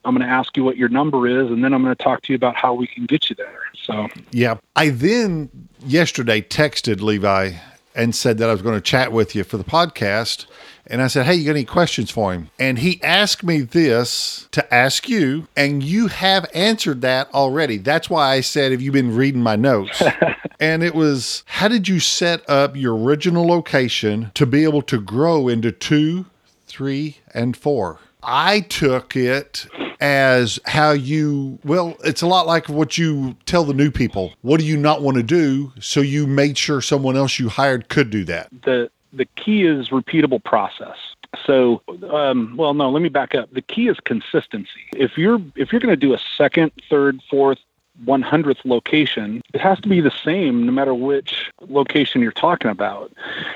I'm 0.05 0.15
going 0.15 0.27
to 0.27 0.33
ask 0.33 0.55
you 0.55 0.63
what 0.63 0.77
your 0.77 0.89
number 0.89 1.27
is, 1.27 1.49
and 1.51 1.63
then 1.63 1.73
I'm 1.73 1.83
going 1.83 1.95
to 1.95 2.03
talk 2.03 2.21
to 2.23 2.33
you 2.33 2.35
about 2.35 2.55
how 2.55 2.73
we 2.73 2.87
can 2.87 3.05
get 3.05 3.29
you 3.29 3.35
there. 3.35 3.61
So 3.83 4.07
Yeah. 4.31 4.57
I 4.75 4.89
then 4.89 5.49
yesterday 5.85 6.41
texted 6.41 7.01
Levi 7.01 7.53
and 7.93 8.15
said 8.15 8.37
that 8.37 8.49
I 8.49 8.53
was 8.53 8.61
going 8.61 8.75
to 8.75 8.81
chat 8.81 9.11
with 9.11 9.35
you 9.35 9.43
for 9.43 9.57
the 9.57 9.63
podcast. 9.63 10.45
And 10.85 11.01
I 11.01 11.07
said, 11.07 11.25
Hey, 11.25 11.35
you 11.35 11.45
got 11.45 11.51
any 11.51 11.65
questions 11.65 12.09
for 12.09 12.31
him? 12.31 12.49
And 12.57 12.79
he 12.79 13.01
asked 13.03 13.43
me 13.43 13.61
this 13.61 14.47
to 14.51 14.73
ask 14.73 15.09
you, 15.09 15.47
and 15.57 15.83
you 15.83 16.07
have 16.07 16.49
answered 16.53 17.01
that 17.01 17.33
already. 17.33 17.77
That's 17.77 18.09
why 18.09 18.33
I 18.33 18.41
said, 18.41 18.71
Have 18.71 18.81
you 18.81 18.91
been 18.91 19.13
reading 19.13 19.41
my 19.41 19.57
notes? 19.57 20.01
and 20.59 20.83
it 20.83 20.95
was, 20.95 21.43
How 21.45 21.67
did 21.67 21.87
you 21.87 21.99
set 21.99 22.47
up 22.49 22.75
your 22.75 22.97
original 22.97 23.45
location 23.45 24.31
to 24.33 24.45
be 24.45 24.63
able 24.63 24.81
to 24.83 24.99
grow 24.99 25.47
into 25.47 25.71
two, 25.71 26.25
three, 26.65 27.17
and 27.33 27.55
four? 27.55 27.99
I 28.23 28.61
took 28.61 29.15
it 29.15 29.67
as 29.99 30.59
how 30.65 30.91
you, 30.91 31.59
well, 31.63 31.97
it's 32.03 32.21
a 32.21 32.27
lot 32.27 32.45
like 32.45 32.67
what 32.69 32.97
you 32.97 33.35
tell 33.45 33.63
the 33.63 33.73
new 33.73 33.89
people. 33.89 34.33
What 34.41 34.59
do 34.59 34.65
you 34.65 34.77
not 34.77 35.01
want 35.01 35.17
to 35.17 35.23
do? 35.23 35.71
So 35.79 36.01
you 36.01 36.27
made 36.27 36.57
sure 36.57 36.81
someone 36.81 37.15
else 37.15 37.39
you 37.39 37.49
hired 37.49 37.89
could 37.89 38.09
do 38.09 38.23
that. 38.25 38.49
the 38.63 38.89
the 39.13 39.25
key 39.25 39.63
is 39.63 39.89
repeatable 39.89 40.43
process. 40.43 40.97
So, 41.45 41.81
um, 42.09 42.55
well, 42.57 42.73
no, 42.73 42.89
let 42.89 43.01
me 43.01 43.09
back 43.09 43.35
up. 43.35 43.51
The 43.51 43.61
key 43.61 43.87
is 43.87 43.97
consistency. 44.05 44.87
If 44.95 45.17
you're 45.17 45.41
if 45.55 45.71
you're 45.71 45.81
going 45.81 45.93
to 45.93 45.95
do 45.95 46.13
a 46.13 46.19
second, 46.37 46.71
third, 46.89 47.21
fourth, 47.29 47.59
one 48.05 48.21
hundredth 48.21 48.61
location, 48.65 49.41
it 49.53 49.61
has 49.61 49.79
to 49.81 49.89
be 49.89 50.01
the 50.01 50.11
same 50.23 50.65
no 50.65 50.71
matter 50.71 50.93
which 50.93 51.51
location 51.67 52.21
you're 52.21 52.31
talking 52.31 52.71
about. 52.71 53.11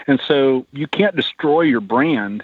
And 0.08 0.20
so, 0.28 0.66
you 0.72 0.88
can't 0.88 1.16
destroy 1.16 1.62
your 1.62 1.82
brand 1.82 2.44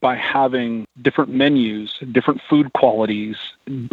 by 0.00 0.14
having 0.14 0.86
different 1.02 1.30
menus, 1.30 1.98
different 2.12 2.40
food 2.48 2.72
qualities, 2.72 3.36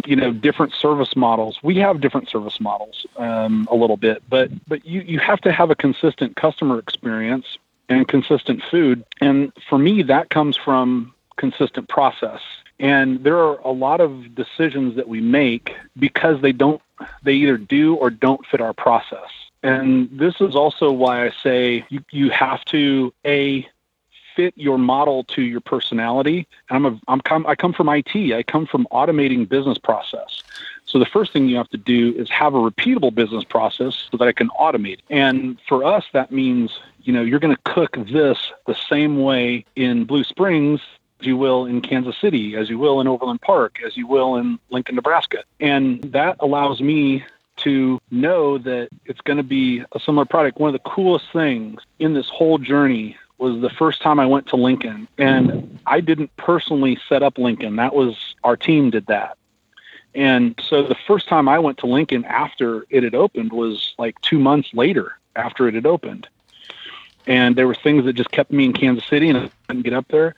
you 0.06 0.14
know, 0.14 0.32
different 0.32 0.72
service 0.72 1.16
models. 1.16 1.58
We 1.62 1.76
have 1.78 2.00
different 2.00 2.28
service 2.28 2.60
models 2.60 3.06
um, 3.16 3.66
a 3.70 3.74
little 3.74 3.96
bit, 3.96 4.22
but 4.28 4.50
but 4.68 4.86
you 4.86 5.00
you 5.00 5.18
have 5.18 5.40
to 5.40 5.52
have 5.52 5.70
a 5.70 5.74
consistent 5.74 6.36
customer 6.36 6.78
experience 6.78 7.58
and 7.88 8.06
consistent 8.06 8.62
food. 8.70 9.04
And 9.20 9.52
for 9.68 9.78
me, 9.78 10.02
that 10.02 10.30
comes 10.30 10.56
from 10.56 11.12
consistent 11.36 11.88
process. 11.88 12.40
And 12.78 13.24
there 13.24 13.38
are 13.38 13.58
a 13.60 13.70
lot 13.70 14.00
of 14.00 14.34
decisions 14.34 14.96
that 14.96 15.08
we 15.08 15.20
make 15.20 15.74
because 15.98 16.40
they 16.42 16.52
don't, 16.52 16.82
they 17.22 17.34
either 17.34 17.56
do 17.56 17.94
or 17.94 18.10
don't 18.10 18.44
fit 18.46 18.60
our 18.60 18.74
process. 18.74 19.28
And 19.62 20.10
this 20.12 20.40
is 20.40 20.54
also 20.54 20.92
why 20.92 21.26
I 21.26 21.32
say 21.42 21.84
you, 21.88 22.04
you 22.10 22.30
have 22.30 22.64
to, 22.66 23.12
A, 23.24 23.66
fit 24.36 24.52
your 24.56 24.78
model 24.78 25.24
to 25.24 25.42
your 25.42 25.60
personality. 25.60 26.46
And 26.68 26.76
I'm 26.76 26.86
a, 26.86 27.00
I'm 27.32 27.46
I 27.46 27.56
come 27.56 27.72
from 27.72 27.88
IT. 27.88 28.14
I 28.14 28.42
come 28.42 28.66
from 28.66 28.86
automating 28.92 29.48
business 29.48 29.78
process. 29.78 30.42
So 30.84 30.98
the 31.00 31.06
first 31.06 31.32
thing 31.32 31.48
you 31.48 31.56
have 31.56 31.70
to 31.70 31.78
do 31.78 32.14
is 32.16 32.30
have 32.30 32.54
a 32.54 32.58
repeatable 32.58 33.12
business 33.12 33.42
process 33.42 34.06
so 34.10 34.18
that 34.18 34.28
I 34.28 34.32
can 34.32 34.50
automate. 34.50 34.98
And 35.10 35.58
for 35.66 35.82
us, 35.82 36.04
that 36.12 36.30
means 36.30 36.78
you 37.02 37.12
know 37.12 37.22
you're 37.22 37.40
going 37.40 37.56
to 37.56 37.62
cook 37.64 37.96
this 38.10 38.38
the 38.66 38.76
same 38.88 39.22
way 39.22 39.64
in 39.74 40.04
Blue 40.04 40.22
Springs 40.22 40.80
as 41.20 41.26
you 41.26 41.36
will 41.36 41.66
in 41.66 41.80
Kansas 41.80 42.16
City, 42.20 42.56
as 42.56 42.68
you 42.68 42.78
will 42.78 43.00
in 43.00 43.06
Overland 43.06 43.40
Park, 43.40 43.78
as 43.84 43.96
you 43.96 44.06
will 44.06 44.36
in 44.36 44.58
Lincoln, 44.70 44.96
Nebraska, 44.96 45.44
and 45.60 46.02
that 46.12 46.36
allows 46.40 46.80
me 46.80 47.24
to 47.58 47.98
know 48.10 48.58
that 48.58 48.88
it's 49.06 49.20
going 49.22 49.38
to 49.38 49.42
be 49.42 49.82
a 49.92 50.00
similar 50.00 50.26
product. 50.26 50.58
One 50.58 50.68
of 50.68 50.74
the 50.74 50.90
coolest 50.90 51.26
things 51.32 51.80
in 51.98 52.12
this 52.12 52.28
whole 52.28 52.58
journey 52.58 53.16
was 53.38 53.60
the 53.60 53.70
first 53.70 54.02
time 54.02 54.20
I 54.20 54.26
went 54.26 54.46
to 54.48 54.56
Lincoln, 54.56 55.08
and 55.18 55.78
I 55.86 56.00
didn't 56.00 56.34
personally 56.36 56.98
set 57.08 57.22
up 57.22 57.38
Lincoln. 57.38 57.76
That 57.76 57.94
was 57.94 58.34
our 58.44 58.56
team 58.56 58.90
did 58.90 59.06
that. 59.06 59.36
And 60.14 60.58
so 60.66 60.82
the 60.82 60.96
first 61.06 61.28
time 61.28 61.46
I 61.46 61.58
went 61.58 61.76
to 61.78 61.86
Lincoln 61.86 62.24
after 62.24 62.86
it 62.88 63.02
had 63.02 63.14
opened 63.14 63.52
was 63.52 63.94
like 63.98 64.18
two 64.22 64.38
months 64.38 64.70
later 64.72 65.18
after 65.36 65.68
it 65.68 65.74
had 65.74 65.84
opened. 65.84 66.26
And 67.26 67.54
there 67.54 67.66
were 67.66 67.74
things 67.74 68.06
that 68.06 68.14
just 68.14 68.30
kept 68.30 68.50
me 68.50 68.64
in 68.64 68.72
Kansas 68.72 69.06
City 69.06 69.28
and 69.28 69.36
I 69.36 69.50
couldn't 69.66 69.82
get 69.82 69.92
up 69.92 70.08
there. 70.08 70.34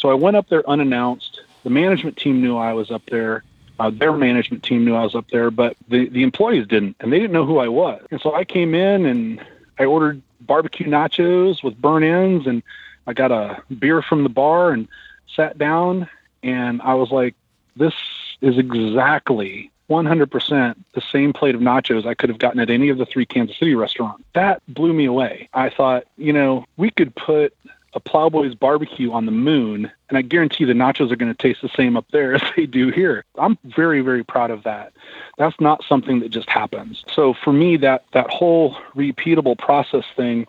So 0.00 0.10
I 0.10 0.14
went 0.14 0.36
up 0.36 0.48
there 0.48 0.68
unannounced. 0.68 1.42
The 1.62 1.70
management 1.70 2.16
team 2.16 2.40
knew 2.40 2.56
I 2.56 2.72
was 2.72 2.90
up 2.90 3.02
there. 3.10 3.44
Uh, 3.78 3.90
their 3.90 4.12
management 4.12 4.62
team 4.62 4.84
knew 4.84 4.94
I 4.94 5.04
was 5.04 5.14
up 5.14 5.28
there, 5.30 5.50
but 5.50 5.76
the, 5.88 6.08
the 6.08 6.22
employees 6.22 6.66
didn't, 6.66 6.96
and 7.00 7.12
they 7.12 7.18
didn't 7.18 7.32
know 7.32 7.46
who 7.46 7.58
I 7.58 7.68
was. 7.68 8.02
And 8.10 8.20
so 8.20 8.34
I 8.34 8.44
came 8.44 8.74
in 8.74 9.06
and 9.06 9.44
I 9.78 9.84
ordered 9.84 10.22
barbecue 10.40 10.86
nachos 10.86 11.62
with 11.62 11.80
burnt 11.80 12.04
ends, 12.04 12.46
and 12.46 12.62
I 13.06 13.12
got 13.12 13.30
a 13.30 13.62
beer 13.78 14.02
from 14.02 14.22
the 14.22 14.28
bar 14.30 14.72
and 14.72 14.88
sat 15.34 15.58
down. 15.58 16.08
And 16.42 16.80
I 16.82 16.94
was 16.94 17.10
like, 17.10 17.34
this 17.76 17.94
is 18.40 18.56
exactly 18.56 19.70
100% 19.90 20.76
the 20.94 21.00
same 21.00 21.32
plate 21.32 21.54
of 21.54 21.60
nachos 21.60 22.06
I 22.06 22.14
could 22.14 22.30
have 22.30 22.38
gotten 22.38 22.60
at 22.60 22.70
any 22.70 22.88
of 22.88 22.96
the 22.96 23.06
three 23.06 23.26
Kansas 23.26 23.58
City 23.58 23.74
restaurants. 23.74 24.24
That 24.34 24.62
blew 24.68 24.92
me 24.92 25.04
away. 25.06 25.48
I 25.52 25.68
thought, 25.68 26.04
you 26.16 26.32
know, 26.32 26.64
we 26.76 26.90
could 26.90 27.14
put 27.14 27.54
a 27.94 28.00
Plowboys 28.00 28.54
barbecue 28.54 29.12
on 29.12 29.26
the 29.26 29.32
moon, 29.32 29.90
and 30.08 30.18
I 30.18 30.22
guarantee 30.22 30.64
the 30.64 30.72
nachos 30.72 31.10
are 31.10 31.16
going 31.16 31.32
to 31.32 31.38
taste 31.38 31.62
the 31.62 31.70
same 31.70 31.96
up 31.96 32.06
there 32.12 32.34
as 32.36 32.42
they 32.56 32.66
do 32.66 32.90
here. 32.90 33.24
I'm 33.36 33.58
very, 33.64 34.00
very 34.00 34.24
proud 34.24 34.50
of 34.50 34.62
that. 34.64 34.92
That's 35.38 35.58
not 35.60 35.84
something 35.84 36.20
that 36.20 36.30
just 36.30 36.48
happens. 36.48 37.04
So 37.12 37.34
for 37.34 37.52
me, 37.52 37.76
that 37.78 38.04
that 38.12 38.30
whole 38.30 38.74
repeatable 38.94 39.58
process 39.58 40.04
thing, 40.16 40.46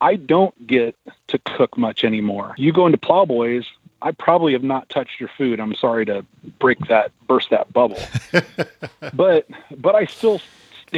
I 0.00 0.16
don't 0.16 0.66
get 0.66 0.96
to 1.28 1.38
cook 1.38 1.78
much 1.78 2.04
anymore. 2.04 2.54
You 2.58 2.72
go 2.72 2.86
into 2.86 2.98
Plowboys, 2.98 3.64
I 4.02 4.12
probably 4.12 4.52
have 4.52 4.62
not 4.62 4.88
touched 4.90 5.18
your 5.18 5.30
food. 5.38 5.60
I'm 5.60 5.74
sorry 5.74 6.04
to 6.06 6.26
break 6.58 6.78
that, 6.88 7.10
burst 7.26 7.50
that 7.50 7.72
bubble, 7.72 8.00
but 9.14 9.46
but 9.78 9.94
I 9.94 10.04
still 10.04 10.40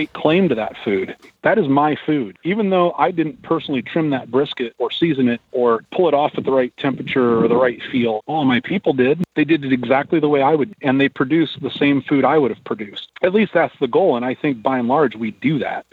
claim 0.04 0.50
to 0.50 0.54
that 0.54 0.76
food. 0.84 1.16
That 1.42 1.58
is 1.58 1.68
my 1.68 1.96
food. 2.04 2.36
Even 2.44 2.68
though 2.68 2.92
I 2.92 3.10
didn't 3.10 3.40
personally 3.42 3.80
trim 3.80 4.10
that 4.10 4.30
brisket 4.30 4.74
or 4.76 4.90
season 4.90 5.28
it 5.28 5.40
or 5.52 5.84
pull 5.92 6.08
it 6.08 6.12
off 6.12 6.32
at 6.36 6.44
the 6.44 6.52
right 6.52 6.76
temperature 6.76 7.42
or 7.42 7.48
the 7.48 7.56
right 7.56 7.82
feel, 7.90 8.20
all 8.26 8.44
my 8.44 8.60
people 8.60 8.92
did. 8.92 9.24
They 9.34 9.44
did 9.44 9.64
it 9.64 9.72
exactly 9.72 10.20
the 10.20 10.28
way 10.28 10.42
I 10.42 10.54
would, 10.54 10.74
and 10.82 11.00
they 11.00 11.08
produced 11.08 11.62
the 11.62 11.70
same 11.70 12.02
food 12.02 12.24
I 12.24 12.36
would 12.36 12.50
have 12.50 12.62
produced. 12.64 13.08
At 13.22 13.32
least 13.32 13.54
that's 13.54 13.78
the 13.80 13.88
goal, 13.88 14.16
and 14.16 14.24
I 14.24 14.34
think 14.34 14.62
by 14.62 14.78
and 14.78 14.88
large 14.88 15.16
we 15.16 15.30
do 15.30 15.58
that. 15.60 15.86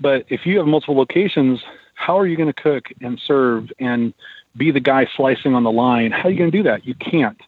But 0.00 0.24
if 0.28 0.46
you 0.46 0.56
have 0.58 0.66
multiple 0.66 0.96
locations, 0.96 1.62
how 1.94 2.18
are 2.18 2.26
you 2.26 2.36
going 2.36 2.52
to 2.52 2.62
cook 2.62 2.86
and 3.00 3.18
serve 3.18 3.72
and 3.78 4.14
be 4.56 4.70
the 4.70 4.80
guy 4.80 5.06
slicing 5.16 5.54
on 5.54 5.64
the 5.64 5.72
line? 5.72 6.12
How 6.12 6.28
are 6.28 6.30
you 6.30 6.38
going 6.38 6.50
to 6.50 6.56
do 6.56 6.62
that? 6.62 6.86
You 6.86 6.94
can't. 6.94 7.40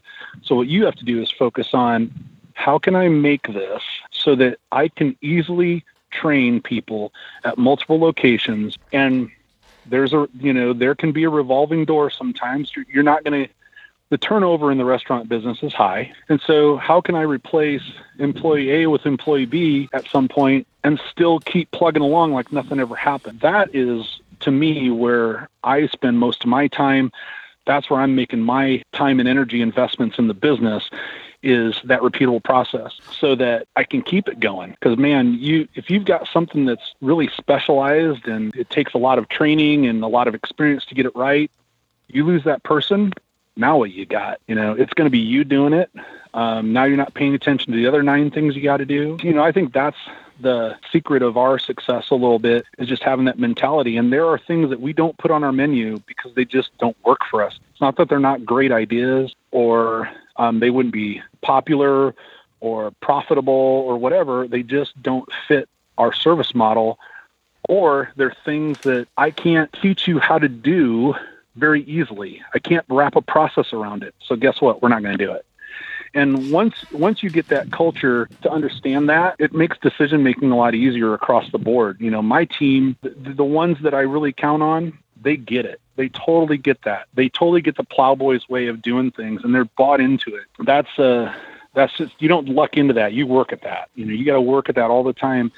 So 0.42 0.54
what 0.56 0.66
you 0.66 0.84
have 0.84 0.96
to 0.96 1.04
do 1.04 1.22
is 1.22 1.30
focus 1.30 1.68
on 1.72 2.12
how 2.54 2.78
can 2.78 2.94
I 2.94 3.08
make 3.08 3.46
this 3.46 3.82
so 4.22 4.34
that 4.36 4.58
I 4.70 4.88
can 4.88 5.16
easily 5.20 5.84
train 6.10 6.60
people 6.60 7.12
at 7.44 7.58
multiple 7.58 7.98
locations. 7.98 8.76
And 8.92 9.30
there's 9.86 10.12
a 10.12 10.28
you 10.38 10.52
know 10.52 10.72
there 10.72 10.94
can 10.94 11.12
be 11.12 11.24
a 11.24 11.30
revolving 11.30 11.84
door 11.84 12.10
sometimes. 12.10 12.72
You're 12.92 13.02
not 13.02 13.24
going 13.24 13.46
to 13.46 13.52
the 14.10 14.18
turnover 14.18 14.72
in 14.72 14.78
the 14.78 14.84
restaurant 14.84 15.28
business 15.28 15.62
is 15.62 15.72
high. 15.72 16.12
And 16.28 16.40
so 16.40 16.76
how 16.76 17.00
can 17.00 17.14
i 17.14 17.22
replace 17.22 17.82
employee 18.18 18.82
a 18.82 18.90
with 18.90 19.06
employee 19.06 19.46
b 19.46 19.88
at 19.92 20.08
some 20.08 20.28
point 20.28 20.66
and 20.82 21.00
still 21.10 21.38
keep 21.38 21.70
plugging 21.70 22.02
along 22.02 22.32
like 22.32 22.52
nothing 22.52 22.80
ever 22.80 22.96
happened? 22.96 23.40
That 23.40 23.74
is 23.74 24.20
to 24.40 24.50
me 24.50 24.90
where 24.90 25.48
i 25.62 25.86
spend 25.86 26.18
most 26.18 26.42
of 26.42 26.48
my 26.48 26.66
time 26.66 27.12
that's 27.66 27.90
where 27.90 28.00
i'm 28.00 28.14
making 28.14 28.40
my 28.40 28.82
time 28.92 29.20
and 29.20 29.28
energy 29.28 29.60
investments 29.60 30.18
in 30.18 30.28
the 30.28 30.34
business 30.34 30.88
is 31.42 31.80
that 31.84 32.00
repeatable 32.00 32.42
process 32.42 32.92
so 33.18 33.34
that 33.34 33.66
I 33.76 33.84
can 33.84 34.02
keep 34.02 34.28
it 34.28 34.40
going. 34.40 34.72
Because 34.72 34.98
man, 34.98 35.34
you 35.34 35.68
if 35.74 35.88
you've 35.90 36.04
got 36.04 36.28
something 36.28 36.66
that's 36.66 36.94
really 37.00 37.28
specialized 37.36 38.26
and 38.26 38.54
it 38.54 38.68
takes 38.70 38.94
a 38.94 38.98
lot 38.98 39.18
of 39.18 39.28
training 39.28 39.86
and 39.86 40.02
a 40.02 40.06
lot 40.06 40.28
of 40.28 40.34
experience 40.34 40.84
to 40.86 40.94
get 40.94 41.06
it 41.06 41.12
right, 41.14 41.50
you 42.08 42.24
lose 42.24 42.44
that 42.44 42.62
person. 42.62 43.12
Now 43.56 43.78
what 43.78 43.90
you 43.90 44.06
got? 44.06 44.40
You 44.46 44.54
know, 44.54 44.72
it's 44.72 44.92
going 44.92 45.06
to 45.06 45.10
be 45.10 45.18
you 45.18 45.44
doing 45.44 45.72
it. 45.72 45.90
Um, 46.34 46.72
now 46.72 46.84
you're 46.84 46.96
not 46.96 47.14
paying 47.14 47.34
attention 47.34 47.72
to 47.72 47.76
the 47.76 47.86
other 47.86 48.02
nine 48.02 48.30
things 48.30 48.54
you 48.54 48.62
got 48.62 48.78
to 48.78 48.86
do. 48.86 49.18
You 49.22 49.32
know, 49.32 49.42
I 49.42 49.52
think 49.52 49.72
that's 49.72 49.96
the 50.42 50.76
secret 50.92 51.22
of 51.22 51.36
our 51.36 51.58
success 51.58 52.10
a 52.10 52.14
little 52.14 52.38
bit 52.38 52.66
is 52.78 52.88
just 52.88 53.02
having 53.02 53.26
that 53.26 53.38
mentality. 53.38 53.96
And 53.96 54.12
there 54.12 54.26
are 54.26 54.38
things 54.38 54.70
that 54.70 54.80
we 54.80 54.92
don't 54.92 55.16
put 55.18 55.30
on 55.30 55.44
our 55.44 55.52
menu 55.52 55.98
because 56.06 56.34
they 56.34 56.44
just 56.44 56.76
don't 56.78 56.96
work 57.04 57.20
for 57.30 57.42
us. 57.42 57.58
It's 57.72 57.80
not 57.80 57.96
that 57.96 58.08
they're 58.08 58.18
not 58.18 58.44
great 58.44 58.72
ideas 58.72 59.34
or 59.50 60.10
um, 60.36 60.60
they 60.60 60.70
wouldn't 60.70 60.94
be 60.94 61.22
popular 61.42 62.14
or 62.60 62.90
profitable 63.00 63.52
or 63.52 63.96
whatever. 63.98 64.46
They 64.46 64.62
just 64.62 65.00
don't 65.02 65.28
fit 65.48 65.68
our 65.98 66.12
service 66.12 66.54
model, 66.54 66.98
or 67.68 68.10
they're 68.16 68.36
things 68.44 68.78
that 68.80 69.06
I 69.16 69.30
can't 69.30 69.70
teach 69.82 70.08
you 70.08 70.18
how 70.18 70.38
to 70.38 70.48
do 70.48 71.14
very 71.56 71.82
easily. 71.82 72.42
I 72.54 72.58
can't 72.58 72.86
wrap 72.88 73.16
a 73.16 73.22
process 73.22 73.72
around 73.72 74.02
it. 74.02 74.14
So 74.24 74.34
guess 74.36 74.60
what? 74.60 74.82
We're 74.82 74.88
not 74.88 75.02
going 75.02 75.16
to 75.16 75.24
do 75.24 75.32
it. 75.32 75.44
And 76.14 76.50
once 76.50 76.74
once 76.92 77.22
you 77.22 77.30
get 77.30 77.48
that 77.48 77.70
culture 77.70 78.28
to 78.42 78.50
understand 78.50 79.08
that, 79.08 79.36
it 79.38 79.52
makes 79.52 79.78
decision 79.78 80.22
making 80.22 80.50
a 80.50 80.56
lot 80.56 80.74
easier 80.74 81.14
across 81.14 81.50
the 81.52 81.58
board. 81.58 82.00
You 82.00 82.10
know, 82.10 82.22
my 82.22 82.44
team, 82.44 82.96
the, 83.02 83.10
the 83.10 83.44
ones 83.44 83.78
that 83.82 83.94
I 83.94 84.00
really 84.00 84.32
count 84.32 84.62
on, 84.62 84.98
they 85.22 85.36
get 85.36 85.66
it. 85.66 85.80
They 85.96 86.08
totally 86.08 86.56
get 86.56 86.82
that. 86.82 87.06
They 87.14 87.28
totally 87.28 87.60
get 87.60 87.76
the 87.76 87.84
plowboys 87.84 88.48
way 88.48 88.66
of 88.66 88.82
doing 88.82 89.10
things 89.10 89.42
and 89.44 89.54
they're 89.54 89.66
bought 89.66 90.00
into 90.00 90.34
it. 90.34 90.46
That's 90.64 90.98
uh 90.98 91.32
that's 91.74 91.96
just 91.96 92.12
you 92.18 92.28
don't 92.28 92.48
luck 92.48 92.76
into 92.76 92.94
that. 92.94 93.12
You 93.12 93.26
work 93.26 93.52
at 93.52 93.62
that. 93.62 93.90
You 93.94 94.06
know, 94.06 94.12
you 94.12 94.24
got 94.24 94.34
to 94.34 94.40
work 94.40 94.68
at 94.68 94.74
that 94.74 94.90
all 94.90 95.04
the 95.04 95.12
time. 95.12 95.52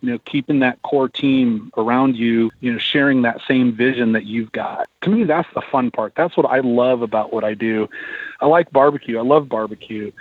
You 0.00 0.12
know, 0.12 0.18
keeping 0.20 0.60
that 0.60 0.80
core 0.82 1.08
team 1.08 1.72
around 1.76 2.16
you, 2.16 2.50
you 2.60 2.72
know, 2.72 2.78
sharing 2.78 3.22
that 3.22 3.40
same 3.48 3.74
vision 3.74 4.12
that 4.12 4.26
you've 4.26 4.52
got. 4.52 4.88
To 5.02 5.10
me, 5.10 5.24
that's 5.24 5.48
the 5.54 5.60
fun 5.60 5.90
part. 5.90 6.14
That's 6.16 6.36
what 6.36 6.46
I 6.46 6.60
love 6.60 7.02
about 7.02 7.32
what 7.32 7.42
I 7.42 7.54
do. 7.54 7.88
I 8.40 8.46
like 8.46 8.70
barbecue. 8.70 9.18
I 9.18 9.22
love 9.22 9.48
barbecue. 9.48 10.12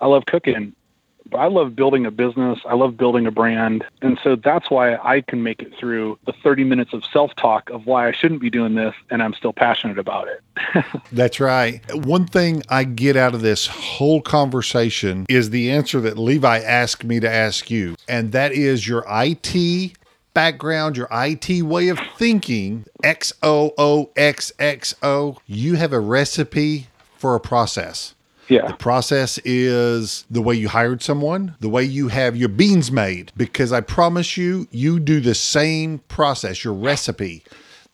I 0.00 0.06
love 0.06 0.26
cooking. 0.26 0.74
I 1.34 1.46
love 1.46 1.74
building 1.76 2.06
a 2.06 2.10
business. 2.10 2.58
I 2.66 2.74
love 2.74 2.96
building 2.96 3.26
a 3.26 3.30
brand. 3.30 3.84
And 4.00 4.18
so 4.22 4.36
that's 4.36 4.70
why 4.70 4.96
I 4.96 5.20
can 5.20 5.42
make 5.42 5.60
it 5.60 5.72
through 5.78 6.18
the 6.26 6.32
30 6.32 6.64
minutes 6.64 6.92
of 6.92 7.04
self 7.04 7.34
talk 7.36 7.70
of 7.70 7.86
why 7.86 8.08
I 8.08 8.12
shouldn't 8.12 8.40
be 8.40 8.50
doing 8.50 8.74
this. 8.74 8.94
And 9.10 9.22
I'm 9.22 9.34
still 9.34 9.52
passionate 9.52 9.98
about 9.98 10.28
it. 10.28 10.84
that's 11.12 11.40
right. 11.40 11.80
One 12.06 12.26
thing 12.26 12.62
I 12.68 12.84
get 12.84 13.16
out 13.16 13.34
of 13.34 13.40
this 13.40 13.66
whole 13.66 14.20
conversation 14.20 15.26
is 15.28 15.50
the 15.50 15.70
answer 15.70 16.00
that 16.00 16.18
Levi 16.18 16.58
asked 16.58 17.04
me 17.04 17.20
to 17.20 17.30
ask 17.30 17.70
you. 17.70 17.96
And 18.08 18.32
that 18.32 18.52
is 18.52 18.86
your 18.86 19.04
IT 19.08 19.96
background, 20.34 20.96
your 20.96 21.08
IT 21.10 21.62
way 21.62 21.88
of 21.88 22.00
thinking, 22.16 22.84
X 23.02 23.32
O 23.42 23.72
O 23.78 24.10
X 24.16 24.52
X 24.58 24.94
O, 25.02 25.38
you 25.46 25.76
have 25.76 25.92
a 25.92 26.00
recipe 26.00 26.88
for 27.16 27.34
a 27.34 27.40
process. 27.40 28.14
Yeah. 28.52 28.66
The 28.66 28.74
process 28.74 29.38
is 29.44 30.26
the 30.30 30.42
way 30.42 30.54
you 30.54 30.68
hired 30.68 31.02
someone, 31.02 31.54
the 31.60 31.70
way 31.70 31.84
you 31.84 32.08
have 32.08 32.36
your 32.36 32.50
beans 32.50 32.92
made, 32.92 33.32
because 33.36 33.72
I 33.72 33.80
promise 33.80 34.36
you, 34.36 34.68
you 34.70 35.00
do 35.00 35.20
the 35.20 35.34
same 35.34 36.00
process, 36.08 36.62
your 36.62 36.74
recipe. 36.74 37.44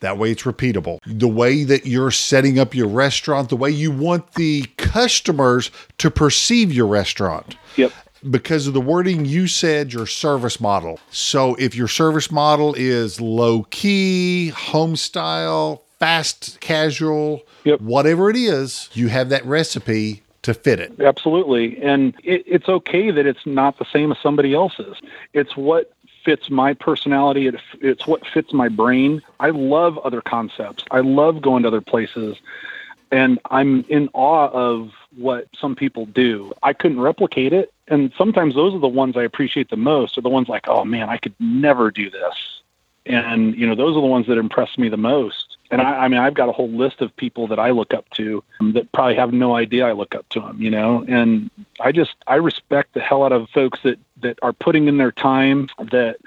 That 0.01 0.17
way 0.17 0.31
it's 0.31 0.43
repeatable. 0.43 0.99
The 1.05 1.27
way 1.27 1.63
that 1.63 1.85
you're 1.85 2.11
setting 2.11 2.59
up 2.59 2.75
your 2.75 2.87
restaurant, 2.87 3.49
the 3.49 3.55
way 3.55 3.69
you 3.69 3.91
want 3.91 4.33
the 4.33 4.65
customers 4.77 5.71
to 5.97 6.11
perceive 6.11 6.73
your 6.73 6.87
restaurant. 6.87 7.55
Yep 7.75 7.93
because 8.29 8.67
of 8.67 8.73
the 8.73 8.81
wording 8.81 9.23
you 9.23 9.47
said 9.47 9.93
your 9.93 10.05
service 10.05 10.59
model. 10.59 10.99
So 11.09 11.55
if 11.55 11.73
your 11.73 11.87
service 11.87 12.29
model 12.29 12.75
is 12.77 13.21
low 13.21 13.63
key, 13.69 14.49
home 14.49 14.97
style, 14.97 15.83
fast 15.99 16.59
casual, 16.59 17.43
yep. 17.63 17.79
whatever 17.79 18.29
it 18.29 18.35
is, 18.35 18.89
you 18.91 19.07
have 19.07 19.29
that 19.29 19.45
recipe 19.45 20.21
to 20.53 20.59
fit 20.59 20.79
it. 20.79 20.99
Absolutely. 20.99 21.81
And 21.81 22.13
it, 22.23 22.43
it's 22.45 22.69
okay 22.69 23.11
that 23.11 23.25
it's 23.25 23.45
not 23.45 23.79
the 23.79 23.85
same 23.85 24.11
as 24.11 24.17
somebody 24.19 24.53
else's. 24.53 24.97
It's 25.33 25.55
what 25.55 25.93
fits 26.23 26.49
my 26.49 26.73
personality. 26.73 27.47
It, 27.47 27.55
it's 27.81 28.05
what 28.05 28.27
fits 28.27 28.53
my 28.53 28.67
brain. 28.67 29.21
I 29.39 29.49
love 29.49 29.97
other 29.99 30.21
concepts. 30.21 30.83
I 30.91 30.99
love 30.99 31.41
going 31.41 31.63
to 31.63 31.69
other 31.69 31.81
places. 31.81 32.37
And 33.11 33.39
I'm 33.49 33.85
in 33.89 34.09
awe 34.13 34.49
of 34.49 34.91
what 35.17 35.47
some 35.57 35.75
people 35.75 36.05
do. 36.05 36.53
I 36.61 36.73
couldn't 36.73 36.99
replicate 36.99 37.53
it. 37.53 37.73
And 37.87 38.11
sometimes 38.17 38.53
those 38.53 38.75
are 38.75 38.79
the 38.79 38.87
ones 38.87 39.17
I 39.17 39.23
appreciate 39.23 39.69
the 39.69 39.77
most, 39.77 40.17
are 40.17 40.21
the 40.21 40.29
ones 40.29 40.47
like, 40.47 40.67
oh 40.67 40.85
man, 40.85 41.09
I 41.09 41.17
could 41.17 41.33
never 41.39 41.89
do 41.89 42.09
this. 42.11 42.61
And, 43.07 43.55
you 43.55 43.65
know, 43.65 43.73
those 43.73 43.97
are 43.97 44.01
the 44.01 44.07
ones 44.07 44.27
that 44.27 44.37
impress 44.37 44.77
me 44.77 44.89
the 44.89 44.97
most 44.97 45.48
and 45.71 45.81
I, 45.81 46.05
I 46.05 46.07
mean, 46.07 46.19
I've 46.19 46.33
got 46.33 46.49
a 46.49 46.51
whole 46.51 46.69
list 46.69 47.01
of 47.01 47.15
people 47.15 47.47
that 47.47 47.59
I 47.59 47.71
look 47.71 47.93
up 47.93 48.09
to 48.11 48.43
um, 48.59 48.73
that 48.73 48.91
probably 48.91 49.15
have 49.15 49.33
no 49.33 49.55
idea 49.55 49.85
I 49.87 49.91
look 49.91 50.15
up 50.15 50.27
to 50.29 50.39
them, 50.39 50.61
you 50.61 50.69
know. 50.69 51.05
And 51.07 51.49
I 51.79 51.91
just 51.91 52.15
I 52.27 52.35
respect 52.35 52.93
the 52.93 53.01
hell 53.01 53.23
out 53.23 53.31
of 53.31 53.49
folks 53.49 53.79
that 53.83 53.99
that 54.21 54.39
are 54.41 54.53
putting 54.53 54.87
in 54.87 54.97
their 54.97 55.11
time 55.11 55.69
that 55.91 56.17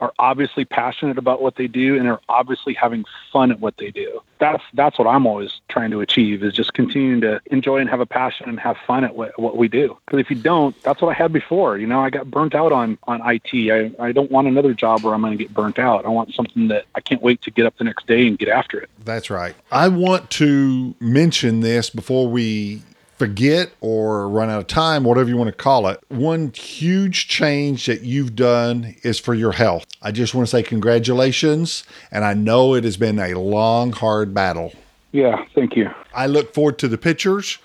are 0.00 0.12
obviously 0.18 0.64
passionate 0.64 1.18
about 1.18 1.42
what 1.42 1.56
they 1.56 1.66
do 1.66 1.96
and 1.98 2.08
are 2.08 2.20
obviously 2.28 2.74
having 2.74 3.04
fun 3.32 3.50
at 3.50 3.60
what 3.60 3.76
they 3.76 3.90
do. 3.90 4.20
That's 4.38 4.62
that's 4.72 4.98
what 4.98 5.06
I'm 5.06 5.26
always 5.26 5.60
trying 5.68 5.90
to 5.90 6.00
achieve 6.00 6.42
is 6.42 6.54
just 6.54 6.72
continuing 6.72 7.20
to 7.20 7.40
enjoy 7.46 7.78
and 7.78 7.90
have 7.90 8.00
a 8.00 8.06
passion 8.06 8.48
and 8.48 8.58
have 8.58 8.76
fun 8.86 9.04
at 9.04 9.14
what, 9.14 9.38
what 9.38 9.58
we 9.58 9.68
do. 9.68 9.98
Because 10.06 10.20
if 10.20 10.30
you 10.30 10.36
don't, 10.36 10.80
that's 10.82 11.02
what 11.02 11.10
I 11.10 11.12
had 11.14 11.32
before. 11.32 11.76
You 11.76 11.86
know, 11.86 12.00
I 12.00 12.08
got 12.08 12.30
burnt 12.30 12.54
out 12.54 12.72
on 12.72 12.98
on 13.04 13.20
IT. 13.24 13.70
I, 13.70 13.92
I 14.02 14.12
don't 14.12 14.30
want 14.30 14.48
another 14.48 14.72
job 14.72 15.02
where 15.02 15.12
I'm 15.12 15.20
going 15.20 15.36
to 15.36 15.44
get 15.44 15.52
burnt 15.52 15.78
out. 15.78 16.06
I 16.06 16.08
want 16.08 16.34
something 16.34 16.68
that 16.68 16.86
I 16.94 17.00
can't 17.00 17.22
wait 17.22 17.42
to 17.42 17.50
get 17.50 17.66
up 17.66 17.76
the 17.76 17.84
next 17.84 18.06
day 18.06 18.26
and 18.26 18.38
get 18.38 18.48
after 18.48 18.80
it. 18.80 18.88
That's 19.04 19.28
right. 19.28 19.54
I 19.70 19.88
want 19.88 20.30
to 20.32 20.94
mention 21.00 21.60
this 21.60 21.90
before 21.90 22.28
we 22.28 22.82
forget 23.20 23.70
or 23.82 24.30
run 24.30 24.48
out 24.48 24.60
of 24.60 24.66
time, 24.66 25.04
whatever 25.04 25.28
you 25.28 25.36
want 25.36 25.48
to 25.48 25.52
call 25.52 25.88
it, 25.88 26.02
one 26.08 26.50
huge 26.54 27.28
change 27.28 27.84
that 27.84 28.00
you've 28.00 28.34
done 28.34 28.96
is 29.02 29.18
for 29.18 29.34
your 29.34 29.52
health. 29.52 29.84
I 30.00 30.10
just 30.10 30.34
want 30.34 30.46
to 30.46 30.50
say 30.50 30.62
congratulations. 30.62 31.84
And 32.10 32.24
I 32.24 32.32
know 32.32 32.72
it 32.72 32.84
has 32.84 32.96
been 32.96 33.18
a 33.18 33.34
long, 33.34 33.92
hard 33.92 34.32
battle. 34.32 34.72
Yeah, 35.12 35.44
thank 35.54 35.76
you. 35.76 35.90
I 36.14 36.28
look 36.28 36.54
forward 36.54 36.78
to 36.78 36.88
the 36.88 36.96
pictures. 36.96 37.58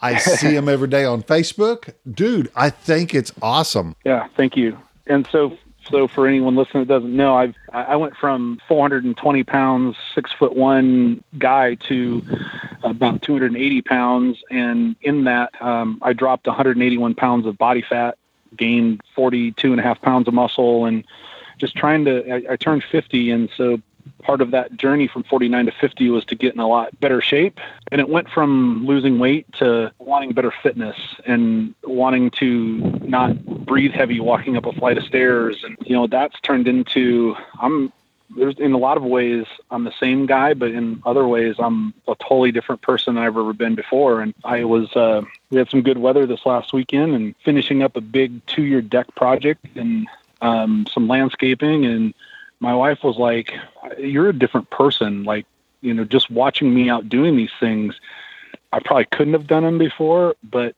I 0.00 0.16
see 0.16 0.52
them 0.54 0.66
every 0.66 0.88
day 0.88 1.04
on 1.04 1.22
Facebook. 1.22 1.92
Dude, 2.10 2.50
I 2.56 2.70
think 2.70 3.14
it's 3.14 3.32
awesome. 3.42 3.94
Yeah, 4.06 4.28
thank 4.34 4.56
you. 4.56 4.78
And 5.08 5.28
so, 5.30 5.58
so 5.90 6.06
for 6.08 6.26
anyone 6.26 6.54
listening 6.54 6.84
that 6.84 6.92
doesn't 6.92 7.14
know, 7.14 7.36
I've 7.36 7.54
I 7.72 7.96
went 7.96 8.16
from 8.16 8.60
420 8.68 9.44
pounds, 9.44 9.96
six 10.14 10.32
foot 10.32 10.54
one 10.54 11.22
guy 11.38 11.74
to 11.74 12.22
about 12.82 13.22
280 13.22 13.82
pounds, 13.82 14.42
and 14.50 14.96
in 15.02 15.24
that, 15.24 15.60
um, 15.60 15.98
I 16.02 16.12
dropped 16.12 16.46
181 16.46 17.14
pounds 17.14 17.46
of 17.46 17.58
body 17.58 17.82
fat, 17.82 18.16
gained 18.56 19.00
42 19.14 19.72
and 19.72 19.80
a 19.80 19.82
half 19.82 20.00
pounds 20.00 20.28
of 20.28 20.34
muscle, 20.34 20.84
and 20.84 21.04
just 21.58 21.76
trying 21.76 22.04
to. 22.04 22.30
I, 22.30 22.52
I 22.52 22.56
turned 22.56 22.84
50, 22.84 23.30
and 23.30 23.50
so 23.56 23.80
part 24.22 24.40
of 24.40 24.52
that 24.52 24.76
journey 24.76 25.08
from 25.08 25.22
49 25.24 25.66
to 25.66 25.72
50 25.72 26.10
was 26.10 26.24
to 26.26 26.34
get 26.34 26.54
in 26.54 26.60
a 26.60 26.68
lot 26.68 26.98
better 27.00 27.20
shape. 27.20 27.58
And 27.90 28.00
it 28.00 28.08
went 28.08 28.28
from 28.28 28.86
losing 28.86 29.18
weight 29.18 29.46
to 29.54 29.92
wanting 29.98 30.32
better 30.32 30.52
fitness 30.62 30.96
and 31.26 31.74
wanting 31.84 32.30
to 32.32 32.78
not 33.02 33.44
breathe 33.66 33.92
heavy 33.92 34.20
walking 34.20 34.56
up 34.56 34.66
a 34.66 34.72
flight 34.72 34.98
of 34.98 35.04
stairs. 35.04 35.62
And, 35.64 35.76
you 35.84 35.94
know, 35.94 36.06
that's 36.06 36.40
turned 36.40 36.68
into, 36.68 37.36
I'm, 37.60 37.92
there's 38.36 38.58
in 38.58 38.72
a 38.72 38.78
lot 38.78 38.96
of 38.96 39.02
ways 39.02 39.44
I'm 39.70 39.84
the 39.84 39.92
same 40.00 40.26
guy, 40.26 40.54
but 40.54 40.70
in 40.70 41.02
other 41.04 41.26
ways 41.26 41.56
I'm 41.58 41.92
a 42.08 42.14
totally 42.14 42.52
different 42.52 42.80
person 42.80 43.18
I've 43.18 43.36
ever 43.36 43.52
been 43.52 43.74
before. 43.74 44.20
And 44.22 44.34
I 44.44 44.64
was, 44.64 44.94
uh, 44.96 45.22
we 45.50 45.58
had 45.58 45.68
some 45.68 45.82
good 45.82 45.98
weather 45.98 46.26
this 46.26 46.46
last 46.46 46.72
weekend 46.72 47.14
and 47.14 47.34
finishing 47.44 47.82
up 47.82 47.96
a 47.96 48.00
big 48.00 48.44
two 48.46 48.62
year 48.62 48.80
deck 48.80 49.14
project 49.14 49.66
and 49.74 50.06
um, 50.40 50.86
some 50.92 51.08
landscaping 51.08 51.84
and 51.86 52.14
my 52.62 52.74
wife 52.74 53.02
was 53.02 53.16
like, 53.16 53.52
"You're 53.98 54.28
a 54.28 54.32
different 54.32 54.70
person." 54.70 55.24
Like, 55.24 55.46
you 55.80 55.92
know, 55.92 56.04
just 56.04 56.30
watching 56.30 56.72
me 56.72 56.88
out 56.88 57.08
doing 57.08 57.36
these 57.36 57.50
things, 57.58 58.00
I 58.72 58.78
probably 58.78 59.06
couldn't 59.06 59.32
have 59.34 59.48
done 59.48 59.64
them 59.64 59.78
before, 59.78 60.36
but 60.44 60.74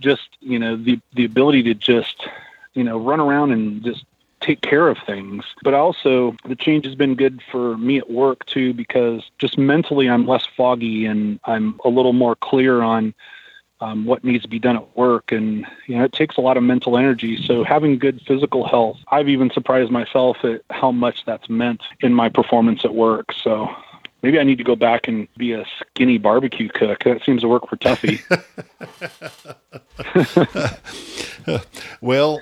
just 0.00 0.28
you 0.40 0.58
know 0.58 0.74
the 0.76 0.98
the 1.14 1.26
ability 1.26 1.62
to 1.64 1.74
just 1.74 2.26
you 2.74 2.82
know 2.82 2.98
run 2.98 3.20
around 3.20 3.52
and 3.52 3.84
just 3.84 4.04
take 4.40 4.62
care 4.62 4.88
of 4.88 4.96
things. 5.06 5.44
But 5.62 5.74
also 5.74 6.34
the 6.46 6.56
change 6.56 6.86
has 6.86 6.94
been 6.94 7.14
good 7.14 7.42
for 7.50 7.76
me 7.76 7.98
at 7.98 8.10
work 8.10 8.46
too 8.46 8.72
because 8.72 9.30
just 9.38 9.58
mentally 9.58 10.08
I'm 10.08 10.26
less 10.26 10.46
foggy 10.56 11.04
and 11.04 11.38
I'm 11.44 11.78
a 11.84 11.88
little 11.88 12.14
more 12.14 12.36
clear 12.36 12.80
on 12.82 13.14
um, 13.80 14.04
what 14.04 14.24
needs 14.24 14.42
to 14.42 14.48
be 14.48 14.58
done 14.58 14.76
at 14.76 14.96
work. 14.96 15.32
And, 15.32 15.66
you 15.86 15.96
know, 15.96 16.04
it 16.04 16.12
takes 16.12 16.36
a 16.36 16.40
lot 16.40 16.56
of 16.56 16.62
mental 16.62 16.98
energy. 16.98 17.42
So 17.42 17.64
having 17.64 17.98
good 17.98 18.20
physical 18.26 18.66
health, 18.66 18.98
I've 19.10 19.28
even 19.28 19.50
surprised 19.50 19.90
myself 19.90 20.38
at 20.44 20.62
how 20.70 20.90
much 20.90 21.24
that's 21.24 21.48
meant 21.48 21.82
in 22.00 22.14
my 22.14 22.28
performance 22.28 22.84
at 22.84 22.94
work. 22.94 23.32
So 23.32 23.68
maybe 24.22 24.38
I 24.38 24.42
need 24.42 24.58
to 24.58 24.64
go 24.64 24.76
back 24.76 25.08
and 25.08 25.28
be 25.36 25.52
a 25.52 25.64
skinny 25.80 26.18
barbecue 26.18 26.68
cook. 26.68 27.04
That 27.04 27.24
seems 27.24 27.42
to 27.42 27.48
work 27.48 27.68
for 27.68 27.76
Tuffy. 27.76 28.20
well, 32.00 32.40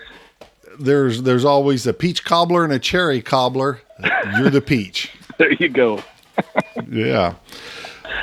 there's 0.78 1.22
there's 1.22 1.44
always 1.44 1.86
a 1.86 1.92
peach 1.92 2.24
cobbler 2.24 2.64
and 2.64 2.72
a 2.72 2.78
cherry 2.78 3.22
cobbler. 3.22 3.80
You're 4.38 4.50
the 4.50 4.60
peach. 4.60 5.12
there 5.38 5.52
you 5.52 5.68
go. 5.68 6.02
yeah. 6.90 7.34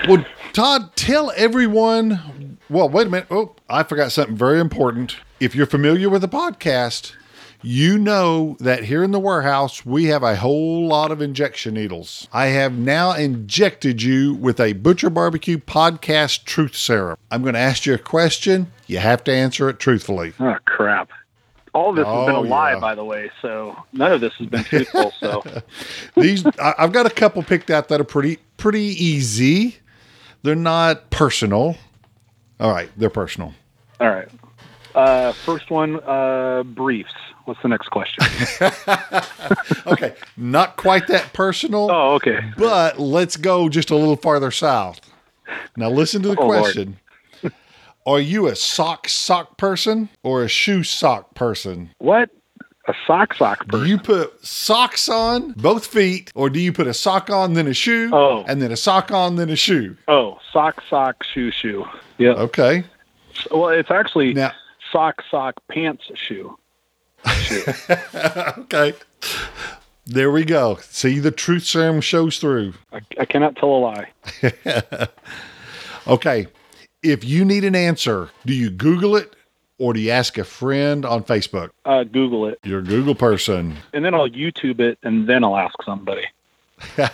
Well, 0.08 0.26
Todd, 0.54 0.96
tell 0.96 1.32
everyone. 1.36 2.53
Well, 2.74 2.90
wait 2.90 3.06
a 3.06 3.10
minute. 3.12 3.28
Oh, 3.30 3.56
I 3.70 3.84
forgot 3.84 4.12
something 4.12 4.36
very 4.36 4.60
important. 4.60 5.18
If 5.40 5.54
you're 5.54 5.68
familiar 5.68 6.10
with 6.10 6.22
the 6.24 6.28
podcast, 6.28 7.14
you 7.62 8.00
know 8.00 8.58
that 8.60 8.86
here 8.86 9.04
in 9.04 9.12
the 9.12 9.20
warehouse, 9.20 9.86
we 9.86 10.06
have 10.06 10.24
a 10.24 10.36
whole 10.36 10.88
lot 10.88 11.12
of 11.12 11.22
injection 11.22 11.76
needles. 11.76 12.28
I 12.34 12.48
have 12.48 12.74
now 12.74 13.12
injected 13.12 14.02
you 14.02 14.34
with 14.34 14.60
a 14.60 14.74
Butcher 14.74 15.12
Barbecue 15.12 15.60
podcast 15.60 16.46
truth 16.46 16.76
serum. 16.76 17.18
I'm 17.30 17.44
going 17.44 17.54
to 17.54 17.60
ask 17.60 17.86
you 17.86 17.94
a 17.94 18.00
question. 18.00 18.72
You 18.88 18.98
have 18.98 19.24
to 19.26 19.32
answer 19.32 19.70
it 19.70 19.78
truthfully. 19.80 20.34
Oh, 20.40 20.58
crap. 20.66 21.12
All 21.76 21.94
this 21.94 22.08
has 22.08 22.26
been 22.26 22.36
a 22.36 22.40
Oh, 22.40 22.42
lie, 22.42 22.74
yeah. 22.74 22.80
by 22.80 22.96
the 22.96 23.04
way. 23.06 23.30
So 23.44 23.76
none 23.94 24.12
of 24.12 24.20
this 24.22 24.34
has 24.40 24.48
been 24.48 24.64
truthful. 24.64 25.14
So 25.20 25.44
These 26.18 26.44
I- 26.60 26.74
I've 26.80 26.92
got 26.92 27.06
a 27.06 27.12
couple 27.12 27.44
picked 27.44 27.70
out 27.70 27.88
that 27.90 28.02
are 28.02 28.04
pretty 28.06 28.40
pretty 28.58 28.82
easy. 29.04 29.78
They're 30.42 30.56
not 30.56 31.12
personal. 31.12 31.78
All 32.64 32.72
right, 32.72 32.90
they're 32.98 33.10
personal. 33.12 33.54
all 34.00 34.10
right. 34.10 34.28
Uh, 34.96 35.34
first 35.34 35.70
one, 35.70 36.00
uh, 36.04 36.64
briefs. 36.64 37.14
What's 37.46 37.62
the 37.62 37.68
next 37.68 37.90
question? 37.90 38.24
Okay, 39.86 40.14
not 40.38 40.78
quite 40.78 41.08
that 41.08 41.34
personal. 41.34 41.90
oh, 41.92 42.14
okay. 42.14 42.40
But 42.58 43.00
let's 43.00 43.36
go 43.36 43.68
just 43.70 43.90
a 43.92 43.96
little 43.96 44.16
farther 44.16 44.50
south. 44.52 45.02
Now, 45.76 45.90
listen 45.90 46.22
to 46.24 46.30
the 46.30 46.40
Oh, 46.40 46.48
question 46.48 46.98
Are 48.06 48.20
you 48.20 48.48
a 48.48 48.56
sock 48.56 49.08
sock 49.10 49.58
person 49.58 50.08
or 50.24 50.44
a 50.44 50.48
shoe 50.48 50.84
sock 50.84 51.36
person? 51.36 51.90
What? 52.00 52.30
A 52.88 52.94
sock 53.06 53.34
sock 53.34 53.66
Do 53.66 53.72
person? 53.72 53.88
you 53.88 53.98
put 53.98 54.46
socks 54.46 55.10
on 55.10 55.52
both 55.54 55.86
feet, 55.88 56.32
or 56.36 56.50
do 56.50 56.60
you 56.60 56.72
put 56.74 56.88
a 56.88 56.94
sock 56.94 57.30
on, 57.30 57.54
then 57.54 57.68
a 57.68 57.74
shoe, 57.74 58.10
Oh. 58.14 58.44
and 58.48 58.62
then 58.62 58.72
a 58.72 58.78
sock 58.78 59.12
on, 59.12 59.36
then 59.36 59.50
a 59.50 59.56
shoe? 59.56 59.98
Oh, 60.08 60.38
sock 60.52 60.82
sock 60.90 61.24
shoe 61.24 61.52
shoe. 61.52 61.86
Yeah. 62.18 62.32
Okay. 62.32 62.84
Well, 63.52 63.70
it's 63.70 63.90
actually 63.92 64.34
Now, 64.34 64.52
sock 64.92 65.24
sock 65.32 65.56
pants 65.72 66.04
shoe. 66.16 66.58
Shoe. 67.42 67.64
okay. 68.60 68.94
There 70.06 70.32
we 70.32 70.44
go. 70.44 70.78
See, 70.82 71.20
the 71.20 71.32
truth 71.32 71.64
serum 71.64 72.02
shows 72.02 72.38
through. 72.38 72.74
I, 72.92 73.00
I 73.20 73.26
cannot 73.26 73.56
tell 73.56 73.70
a 73.70 73.80
lie. 73.80 74.10
Okay. 76.08 76.48
If 77.02 77.24
you 77.24 77.46
need 77.46 77.64
an 77.64 77.76
answer, 77.76 78.30
do 78.46 78.54
you 78.54 78.70
Google 78.70 79.16
it 79.16 79.34
or 79.78 79.94
do 79.94 80.00
you 80.02 80.12
ask 80.12 80.38
a 80.38 80.44
friend 80.44 81.06
on 81.06 81.24
Facebook? 81.24 81.70
Uh, 81.86 82.04
Google 82.04 82.46
it, 82.48 82.60
You're 82.64 82.80
a 82.80 82.84
Google 82.84 83.16
person. 83.16 83.78
and 83.94 84.04
then 84.04 84.14
I'll 84.14 84.30
YouTube 84.30 84.80
it, 84.82 84.98
and 85.04 85.28
then 85.30 85.44
I'll 85.46 85.58
ask 85.58 85.76
somebody. 85.86 86.26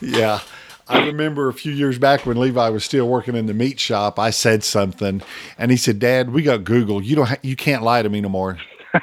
Yeah. 0.00 0.40
I 0.88 1.06
remember 1.06 1.48
a 1.48 1.52
few 1.52 1.72
years 1.72 1.98
back 1.98 2.26
when 2.26 2.38
Levi 2.38 2.68
was 2.68 2.84
still 2.84 3.08
working 3.08 3.34
in 3.34 3.46
the 3.46 3.54
meat 3.54 3.80
shop, 3.80 4.18
I 4.18 4.30
said 4.30 4.62
something 4.62 5.22
and 5.58 5.70
he 5.70 5.76
said, 5.76 5.98
"Dad, 5.98 6.32
we 6.32 6.42
got 6.42 6.64
Google. 6.64 7.02
You 7.02 7.16
don't 7.16 7.26
ha- 7.26 7.38
you 7.42 7.56
can't 7.56 7.82
lie 7.82 8.02
to 8.02 8.08
me 8.08 8.20
no 8.20 8.28
more." 8.28 8.58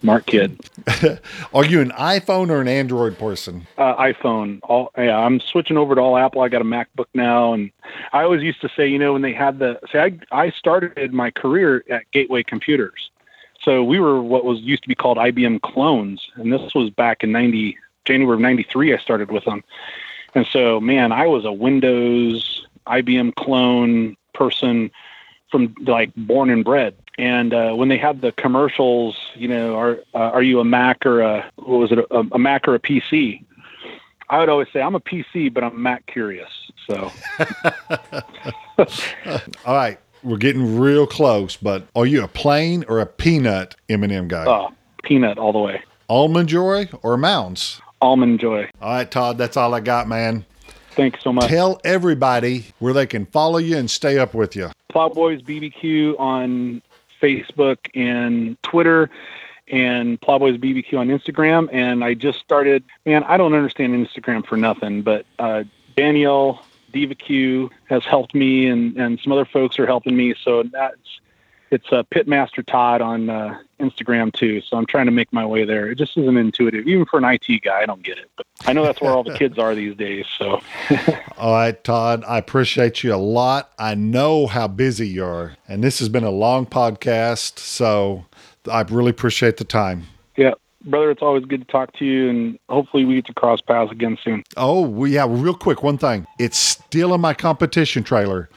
Smart 0.00 0.26
kid. 0.26 0.60
Are 1.54 1.64
you 1.64 1.80
an 1.80 1.90
iPhone 1.90 2.50
or 2.50 2.60
an 2.60 2.68
Android 2.68 3.18
person? 3.18 3.66
Uh, 3.76 3.96
iPhone. 3.96 4.60
All 4.62 4.92
yeah, 4.96 5.18
I'm 5.18 5.40
switching 5.40 5.76
over 5.76 5.96
to 5.96 6.00
all 6.00 6.16
Apple. 6.16 6.42
I 6.42 6.48
got 6.48 6.60
a 6.62 6.64
MacBook 6.64 7.06
now, 7.14 7.52
and 7.52 7.70
I 8.12 8.22
always 8.22 8.42
used 8.42 8.60
to 8.60 8.68
say, 8.76 8.86
you 8.86 8.98
know, 8.98 9.14
when 9.14 9.22
they 9.22 9.32
had 9.32 9.58
the 9.58 9.80
say, 9.90 10.00
I 10.00 10.18
I 10.30 10.50
started 10.50 11.12
my 11.12 11.30
career 11.30 11.82
at 11.90 12.08
Gateway 12.12 12.44
Computers, 12.44 13.10
so 13.60 13.82
we 13.82 13.98
were 13.98 14.22
what 14.22 14.44
was 14.44 14.60
used 14.60 14.82
to 14.82 14.88
be 14.88 14.94
called 14.94 15.18
IBM 15.18 15.62
clones, 15.62 16.30
and 16.36 16.52
this 16.52 16.74
was 16.74 16.90
back 16.90 17.24
in 17.24 17.32
ninety 17.32 17.76
January 18.08 18.34
of 18.34 18.40
'93. 18.40 18.94
I 18.94 18.98
started 18.98 19.30
with 19.30 19.44
them, 19.44 19.62
and 20.34 20.46
so 20.46 20.80
man, 20.80 21.12
I 21.12 21.26
was 21.26 21.44
a 21.44 21.52
Windows 21.52 22.66
IBM 22.86 23.34
clone 23.36 24.16
person 24.32 24.90
from 25.50 25.74
like 25.86 26.10
born 26.16 26.50
and 26.50 26.64
bred. 26.64 26.94
And 27.18 27.52
uh, 27.52 27.74
when 27.74 27.88
they 27.88 27.98
had 27.98 28.20
the 28.20 28.32
commercials, 28.32 29.16
you 29.34 29.48
know, 29.48 29.76
are 29.76 29.98
uh, 30.14 30.30
are 30.30 30.42
you 30.42 30.60
a 30.60 30.64
Mac 30.64 31.04
or 31.04 31.20
a 31.20 31.50
what 31.56 31.78
was 31.78 31.92
it 31.92 31.98
a, 31.98 32.24
a 32.32 32.38
Mac 32.38 32.66
or 32.66 32.74
a 32.74 32.80
PC? 32.80 33.44
I 34.30 34.38
would 34.38 34.48
always 34.48 34.68
say 34.72 34.80
I'm 34.80 34.94
a 34.94 35.00
PC, 35.00 35.52
but 35.52 35.64
I'm 35.64 35.82
Mac 35.82 36.06
curious. 36.06 36.50
So 36.88 37.10
All 39.66 39.74
right, 39.74 39.98
we're 40.22 40.36
getting 40.36 40.78
real 40.78 41.06
close, 41.06 41.56
but 41.56 41.86
are 41.96 42.06
you 42.06 42.22
a 42.22 42.28
plain 42.28 42.84
or 42.88 43.00
a 43.00 43.06
peanut 43.06 43.74
M&M 43.88 44.28
guy? 44.28 44.44
uh, 44.44 44.70
peanut 45.02 45.38
all 45.38 45.52
the 45.52 45.58
way. 45.58 45.82
Almond 46.08 46.48
Joy 46.48 46.88
or 47.02 47.16
Mounds? 47.16 47.80
Almond 48.00 48.40
Joy. 48.40 48.68
All 48.80 48.90
right, 48.90 49.10
Todd, 49.10 49.38
that's 49.38 49.56
all 49.56 49.74
I 49.74 49.80
got, 49.80 50.08
man. 50.08 50.44
Thanks 50.90 51.22
so 51.22 51.32
much. 51.32 51.48
Tell 51.48 51.80
everybody 51.84 52.66
where 52.80 52.92
they 52.92 53.06
can 53.06 53.26
follow 53.26 53.58
you 53.58 53.76
and 53.76 53.88
stay 53.90 54.18
up 54.18 54.34
with 54.34 54.56
you. 54.56 54.70
Plowboys 54.88 55.42
BBQ 55.42 56.18
on 56.18 56.82
Facebook 57.22 57.78
and 57.94 58.60
Twitter, 58.62 59.08
and 59.68 60.20
Plowboys 60.20 60.56
BBQ 60.56 60.98
on 60.98 61.08
Instagram. 61.08 61.68
And 61.72 62.02
I 62.02 62.14
just 62.14 62.40
started. 62.40 62.82
Man, 63.06 63.22
I 63.24 63.36
don't 63.36 63.54
understand 63.54 63.94
Instagram 64.06 64.44
for 64.44 64.56
nothing, 64.56 65.02
but 65.02 65.24
uh, 65.38 65.64
Danielle 65.96 66.64
Diva 66.92 67.14
Q 67.14 67.70
has 67.88 68.04
helped 68.04 68.34
me, 68.34 68.66
and 68.66 68.96
and 68.96 69.20
some 69.20 69.32
other 69.32 69.44
folks 69.44 69.78
are 69.78 69.86
helping 69.86 70.16
me. 70.16 70.34
So 70.42 70.62
that's 70.64 71.20
it's 71.70 71.86
uh, 71.92 72.02
Pitmaster 72.04 72.64
Todd 72.64 73.00
on 73.00 73.30
uh, 73.30 73.58
Instagram 73.80 74.32
too. 74.32 74.60
So 74.60 74.76
I'm 74.76 74.86
trying 74.86 75.06
to 75.06 75.12
make 75.12 75.32
my 75.32 75.44
way 75.44 75.64
there. 75.64 75.90
It 75.90 75.96
just 75.96 76.16
isn't 76.16 76.36
intuitive, 76.36 76.86
even 76.86 77.04
for 77.06 77.18
an 77.18 77.24
IT 77.24 77.62
guy. 77.62 77.80
I 77.80 77.86
don't 77.86 78.02
get 78.02 78.18
it, 78.18 78.30
but 78.36 78.46
I 78.66 78.72
know 78.72 78.84
that's 78.84 79.00
where 79.00 79.12
all 79.12 79.24
the 79.24 79.36
kids 79.36 79.58
are 79.58 79.74
these 79.74 79.96
days. 79.96 80.26
So 80.38 80.60
All 81.38 81.52
right, 81.52 81.82
Todd, 81.84 82.24
I 82.26 82.38
appreciate 82.38 83.02
you 83.02 83.14
a 83.14 83.16
lot. 83.16 83.72
I 83.78 83.94
know 83.94 84.46
how 84.46 84.68
busy 84.68 85.08
you 85.08 85.24
are, 85.24 85.56
and 85.66 85.82
this 85.82 85.98
has 86.00 86.08
been 86.08 86.24
a 86.24 86.30
long 86.30 86.66
podcast, 86.66 87.58
so 87.58 88.24
I 88.70 88.82
really 88.82 89.10
appreciate 89.10 89.56
the 89.56 89.64
time. 89.64 90.04
yeah, 90.36 90.52
brother, 90.84 91.10
it's 91.10 91.22
always 91.22 91.44
good 91.44 91.60
to 91.60 91.66
talk 91.66 91.92
to 91.98 92.04
you, 92.04 92.28
and 92.28 92.58
hopefully 92.68 93.04
we 93.04 93.16
get 93.16 93.26
to 93.26 93.34
cross 93.34 93.60
paths 93.60 93.92
again 93.92 94.18
soon. 94.22 94.42
Oh, 94.56 95.04
yeah, 95.04 95.26
real 95.28 95.54
quick, 95.54 95.82
one 95.82 95.98
thing. 95.98 96.26
It's 96.38 96.58
still 96.58 97.14
in 97.14 97.20
my 97.20 97.34
competition 97.34 98.02
trailer. 98.02 98.48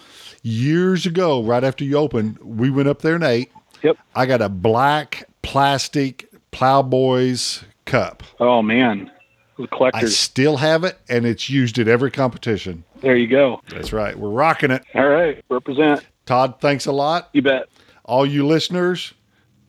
Years 0.44 1.06
ago, 1.06 1.44
right 1.44 1.64
after 1.64 1.84
you 1.84 1.98
opened, 1.98 2.40
we 2.40 2.70
went 2.70 2.90
up 2.90 3.02
there 3.02 3.16
and 3.16 3.24
ate. 3.24 3.52
Yep. 3.84 3.98
I 4.16 4.26
got 4.26 4.42
a 4.42 4.50
black 4.50 5.28
plastic 5.42 6.30
Plowboys 6.52 7.64
cup. 7.86 8.24
Oh 8.40 8.62
man, 8.62 9.12
the 9.58 9.92
I 9.94 10.06
still 10.06 10.58
have 10.58 10.84
it, 10.84 10.98
and 11.10 11.26
it's 11.26 11.50
used 11.50 11.80
at 11.80 11.88
every 11.88 12.12
competition. 12.12 12.84
there 13.02 13.16
you 13.16 13.28
go. 13.28 13.62
That's 13.70 13.94
right. 13.94 14.18
We're 14.18 14.30
rocking 14.30 14.72
it. 14.72 14.84
All 14.96 15.08
right, 15.08 15.44
represent. 15.50 16.06
Todd, 16.26 16.60
thanks 16.60 16.86
a 16.86 16.92
lot. 16.92 17.30
You 17.34 17.42
bet. 17.42 17.68
All 18.04 18.26
you 18.26 18.46
listeners, 18.46 19.14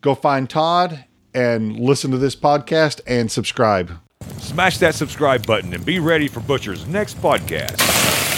go 0.01 0.15
find 0.15 0.49
Todd 0.49 1.05
and 1.33 1.79
listen 1.79 2.11
to 2.11 2.17
this 2.17 2.35
podcast 2.35 3.01
and 3.07 3.31
subscribe. 3.31 3.91
Smash 4.37 4.77
that 4.79 4.95
subscribe 4.95 5.45
button 5.45 5.73
and 5.73 5.85
be 5.85 5.99
ready 5.99 6.27
for 6.27 6.39
Butcher's 6.39 6.85
next 6.87 7.17
podcast. 7.21 8.32